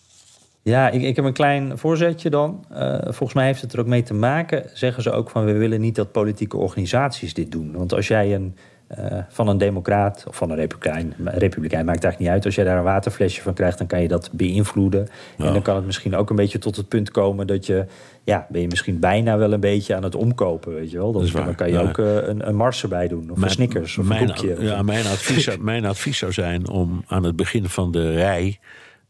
Ja, 0.61 0.89
ik, 0.89 1.01
ik 1.01 1.15
heb 1.15 1.25
een 1.25 1.33
klein 1.33 1.77
voorzetje 1.77 2.29
dan. 2.29 2.65
Eh, 2.71 2.97
volgens 3.01 3.33
mij 3.33 3.45
heeft 3.45 3.61
het 3.61 3.73
er 3.73 3.79
ook 3.79 3.85
mee 3.87 4.03
te 4.03 4.13
maken. 4.13 4.69
Zeggen 4.73 5.03
ze 5.03 5.11
ook 5.11 5.29
van 5.29 5.45
we 5.45 5.51
willen 5.51 5.81
niet 5.81 5.95
dat 5.95 6.11
politieke 6.11 6.57
organisaties 6.57 7.33
dit 7.33 7.51
doen. 7.51 7.71
Want 7.71 7.93
als 7.93 8.07
jij 8.07 8.35
een, 8.35 8.55
eh, 8.87 9.17
van 9.29 9.47
een 9.47 9.57
democraat 9.57 10.23
of 10.27 10.35
van 10.35 10.49
een 10.49 10.55
republikein, 10.55 11.13
republikein 11.23 11.85
maakt 11.85 12.03
eigenlijk 12.03 12.19
niet 12.19 12.29
uit. 12.29 12.45
Als 12.45 12.55
jij 12.55 12.63
daar 12.63 12.77
een 12.77 12.83
waterflesje 12.83 13.41
van 13.41 13.53
krijgt, 13.53 13.77
dan 13.77 13.87
kan 13.87 14.01
je 14.01 14.07
dat 14.07 14.29
beïnvloeden. 14.31 15.07
En 15.37 15.53
dan 15.53 15.61
kan 15.61 15.75
het 15.75 15.85
misschien 15.85 16.15
ook 16.15 16.29
een 16.29 16.35
beetje 16.35 16.57
tot 16.57 16.75
het 16.75 16.87
punt 16.87 17.11
komen 17.11 17.47
dat 17.47 17.65
je, 17.65 17.85
ja, 18.23 18.47
ben 18.49 18.61
je 18.61 18.67
misschien 18.67 18.99
bijna 18.99 19.37
wel 19.37 19.53
een 19.53 19.59
beetje 19.59 19.95
aan 19.95 20.03
het 20.03 20.15
omkopen, 20.15 20.73
weet 20.73 20.91
je 20.91 20.97
wel. 20.97 21.11
Dan, 21.11 21.55
kan 21.55 21.67
je 21.67 21.73
ja. 21.73 21.81
ook 21.81 21.97
eh, 21.97 22.15
een, 22.15 22.47
een 22.47 22.55
mars 22.55 22.83
erbij 22.83 23.07
doen, 23.07 23.31
of 23.31 23.41
een 23.41 23.49
Snickers, 23.49 23.97
of 23.97 24.05
mijn, 24.05 24.21
een 24.21 24.27
koekje. 24.27 24.55
Ja, 24.59 24.81
mijn 24.81 25.05
advies, 25.05 25.57
mijn 25.59 25.85
advies 25.85 26.17
zou 26.17 26.31
zijn 26.31 26.69
om 26.69 27.03
aan 27.07 27.23
het 27.23 27.35
begin 27.35 27.69
van 27.69 27.91
de 27.91 28.11
rij 28.11 28.59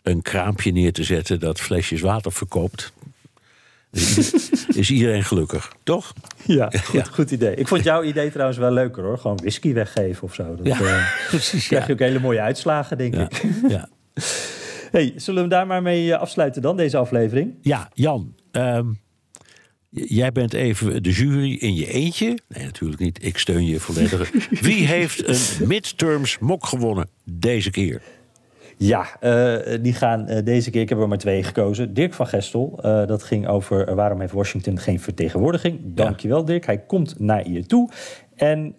een 0.03 0.21
kraampje 0.21 0.71
neer 0.71 0.93
te 0.93 1.03
zetten 1.03 1.39
dat 1.39 1.59
flesjes 1.59 2.01
water 2.01 2.31
verkoopt. 2.31 2.93
Is, 3.95 4.49
is 4.67 4.91
iedereen 4.91 5.23
gelukkig, 5.23 5.73
toch? 5.83 6.13
Ja, 6.45 6.69
goed, 6.83 7.07
goed 7.07 7.31
idee. 7.31 7.55
Ik 7.55 7.67
vond 7.67 7.83
jouw 7.83 8.03
idee 8.03 8.31
trouwens 8.31 8.57
wel 8.57 8.71
leuker 8.71 9.03
hoor. 9.03 9.17
Gewoon 9.17 9.37
whisky 9.37 9.73
weggeven 9.73 10.23
of 10.23 10.33
zo. 10.33 10.55
Dat, 10.55 10.65
Ja, 10.67 10.79
eh, 10.79 11.03
precies. 11.29 11.67
krijg 11.67 11.87
je 11.87 11.93
ook 11.93 11.99
hele 11.99 12.19
mooie 12.19 12.39
uitslagen, 12.41 12.97
denk 12.97 13.15
ik. 13.15 13.41
ja. 13.67 13.89
Hey, 14.91 15.13
zullen 15.15 15.43
we 15.43 15.49
daar 15.49 15.67
maar 15.67 15.81
mee 15.81 16.13
eh, 16.13 16.19
afsluiten 16.19 16.61
dan, 16.61 16.77
deze 16.77 16.97
aflevering? 16.97 17.53
ja 17.61 17.89
Jan. 17.93 18.35
ehm, 18.51 18.85
jij 19.89 20.31
bent 20.31 20.53
even 20.53 21.03
de 21.03 21.11
jury 21.11 21.53
in 21.53 21.75
je 21.75 21.87
eentje. 21.91 22.37
Nee, 22.47 22.63
natuurlijk 22.65 23.01
niet. 23.01 23.23
Ik 23.25 23.37
steun 23.37 23.65
je 23.65 23.79
volledig. 23.79 24.31
Wie 24.61 24.87
heeft 24.87 25.27
een 25.27 25.67
midterms 25.67 26.37
mok 26.39 26.65
gewonnen 26.65 27.09
deze 27.23 27.69
keer? 27.71 28.01
Ja, 28.77 29.07
eh, 29.19 29.77
die 29.81 29.93
gaan 29.93 30.27
eh, 30.27 30.45
deze 30.45 30.69
keer, 30.69 30.81
ik 30.81 30.89
heb 30.89 30.99
er 30.99 31.07
maar 31.07 31.17
twee 31.17 31.43
gekozen. 31.43 31.93
Dirk 31.93 32.13
van 32.13 32.27
Gestel, 32.27 32.79
eh, 32.81 33.07
dat 33.07 33.23
ging 33.23 33.47
over 33.47 33.95
waarom 33.95 34.19
heeft 34.19 34.33
Washington 34.33 34.79
geen 34.79 34.99
vertegenwoordiging. 34.99 35.79
Dankjewel 35.83 36.45
Dirk, 36.45 36.65
hij 36.65 36.77
komt 36.77 37.19
naar 37.19 37.49
je 37.49 37.65
toe. 37.65 37.89
En 38.35 38.75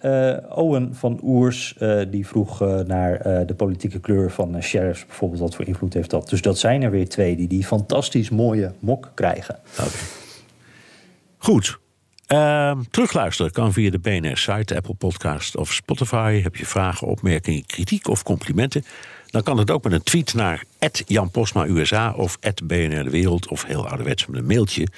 Owen 0.49 0.95
van 0.95 1.21
Oers, 1.23 1.77
die 2.11 2.27
vroeg 2.27 2.61
naar 2.87 3.47
de 3.47 3.55
politieke 3.57 4.01
kleur 4.01 4.31
van 4.31 4.63
sheriffs 4.63 5.07
bijvoorbeeld. 5.07 5.41
Wat 5.41 5.55
voor 5.55 5.67
invloed 5.67 5.95
heeft 5.95 6.11
dat? 6.11 6.29
Dus 6.29 6.43
dat 6.43 6.59
zijn 6.59 6.83
er 6.83 6.91
weer 6.91 7.09
twee 7.09 7.37
die 7.37 7.49
die 7.49 7.65
fantastisch 7.65 8.31
mooie 8.31 8.73
mok 8.79 9.11
krijgen. 9.15 9.59
Goed. 11.39 11.79
Ehm, 12.27 12.83
terugluisteren 12.91 13.53
kan 13.53 13.73
via 13.73 13.91
de 13.91 13.99
BNR-site, 13.99 14.77
Apple 14.77 14.95
Podcast 14.95 15.57
of 15.57 15.73
Spotify. 15.73 16.41
Heb 16.43 16.57
je 16.57 16.67
vragen, 16.67 17.07
opmerkingen, 17.07 17.67
kritiek 17.67 18.09
of 18.09 18.23
complimenten? 18.23 18.85
Dan 19.37 19.45
kan 19.45 19.59
het 19.59 19.71
ook 19.71 19.85
met 19.85 19.93
een 19.93 20.03
tweet 20.03 20.35
naar 20.35 20.65
Jan 21.07 21.31
USA 21.55 22.13
of 22.13 22.39
BNR 22.65 23.05
De 23.05 23.11
Wereld. 23.11 23.49
Of 23.49 23.65
heel 23.65 23.89
ouderwets 23.89 24.27
met 24.27 24.39
een 24.39 24.47
mailtje 24.47 24.89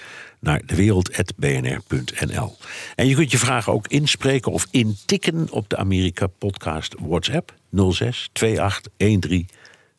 naar 0.41 0.63
dewereld.bnr.nl. 0.67 2.57
En 2.95 3.07
je 3.07 3.15
kunt 3.15 3.31
je 3.31 3.39
vragen 3.39 3.73
ook 3.73 3.87
inspreken 3.87 4.53
of 4.53 4.67
intikken 4.71 5.47
op 5.51 5.69
de 5.69 5.77
Amerika 5.77 6.27
Podcast 6.27 6.95
WhatsApp 6.99 7.55
06 7.91 8.29
28 8.33 8.87
13 8.97 9.49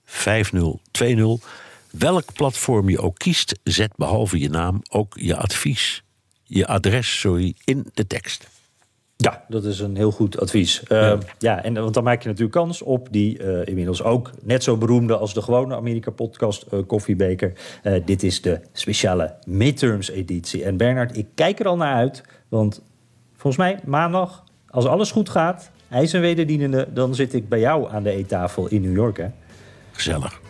5020. 0.06 1.50
Welk 1.92 2.34
platform 2.34 2.90
je 2.90 3.00
ook 3.00 3.18
kiest, 3.18 3.60
zet 3.64 3.92
behalve 3.96 4.40
je 4.40 4.50
naam 4.50 4.82
ook 4.90 5.16
je 5.18 5.36
advies, 5.36 6.04
je 6.44 6.68
adres, 6.68 7.20
sorry, 7.20 7.54
in 7.64 7.90
de 7.94 8.08
tekst. 8.08 8.59
Ja, 9.22 9.44
dat 9.48 9.64
is 9.64 9.80
een 9.80 9.96
heel 9.96 10.12
goed 10.12 10.40
advies. 10.40 10.84
Eh, 10.84 11.18
ja. 11.38 11.64
en, 11.64 11.74
want 11.74 11.94
dan 11.94 12.04
maak 12.04 12.22
je 12.22 12.28
natuurlijk 12.28 12.56
kans 12.56 12.82
op 12.82 13.08
die 13.12 13.38
eh, 13.38 13.68
inmiddels 13.68 14.04
ook 14.04 14.32
net 14.42 14.64
zo 14.64 14.78
beroemde 14.78 15.18
als 15.18 15.34
de 15.34 15.42
gewone 15.42 15.76
Amerika-podcast 15.76 16.62
eh, 16.62 16.80
Koffiebeker. 16.88 17.54
Dit 18.06 18.24
is 18.24 18.42
de 18.42 18.60
speciale 18.74 19.36
midterms-editie. 19.46 20.64
En 20.64 20.78
Bernard, 20.78 21.18
ik 21.18 21.28
kijk 21.36 21.60
er 21.60 21.68
al 21.68 21.78
naar 21.78 21.96
uit, 21.96 22.24
want 22.50 22.82
volgens 23.36 23.58
mij 23.58 23.80
maandag, 23.86 24.44
als 24.70 24.86
alles 24.86 25.12
goed 25.12 25.30
gaat, 25.30 25.72
hij 25.88 26.04
is 26.04 26.14
een 26.14 26.22
wederdienende, 26.22 26.88
dan 26.94 27.16
zit 27.16 27.34
ik 27.34 27.50
bij 27.50 27.60
jou 27.60 27.92
aan 27.92 28.04
de 28.04 28.12
eettafel 28.12 28.68
in 28.68 28.82
New 28.82 28.96
York. 28.96 29.18
Hè? 29.18 29.28
Gezellig. 29.92 30.49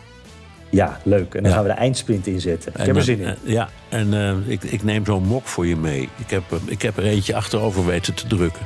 Ja, 0.70 1.00
leuk. 1.04 1.34
En 1.36 1.42
dan 1.44 1.52
Ja. 1.52 1.58
gaan 1.58 1.66
we 1.68 1.74
de 1.74 1.78
eindsprint 1.80 2.28
inzetten. 2.28 2.72
Ik 2.72 2.78
En 2.80 2.86
heb 2.86 2.96
er 2.96 3.04
zin 3.04 3.20
in. 3.20 3.26
eh, 3.28 3.34
Ja, 3.44 3.70
en 3.90 4.14
eh, 4.14 4.36
ik, 4.52 4.64
ik 4.64 4.84
neem 4.84 5.06
zo'n 5.06 5.24
mok 5.24 5.46
voor 5.48 5.68
je 5.68 5.76
mee. 5.76 6.10
Ik 6.18 6.30
heb, 6.30 6.44
er- 6.52 6.60
ik 6.66 6.82
heb 6.82 6.98
er 6.98 7.04
eentje 7.04 7.36
achterover 7.36 7.86
weten 7.86 8.14
te 8.14 8.28
drukken. 8.28 8.62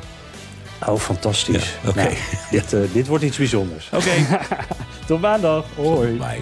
Oh, 0.88 1.00
fantastisch. 1.00 1.76
Ja, 1.84 1.90
oké. 1.90 2.02
Nou, 2.04 2.14
dit, 2.52 2.74
eh, 2.74 2.80
dit 2.94 3.08
wordt 3.08 3.24
iets 3.24 3.38
bijzonders. 3.38 3.90
Oké, 3.94 4.10
Tot 5.08 5.22
maandag. 5.22 5.66
Hoi. 5.76 6.12
bye. 6.18 6.42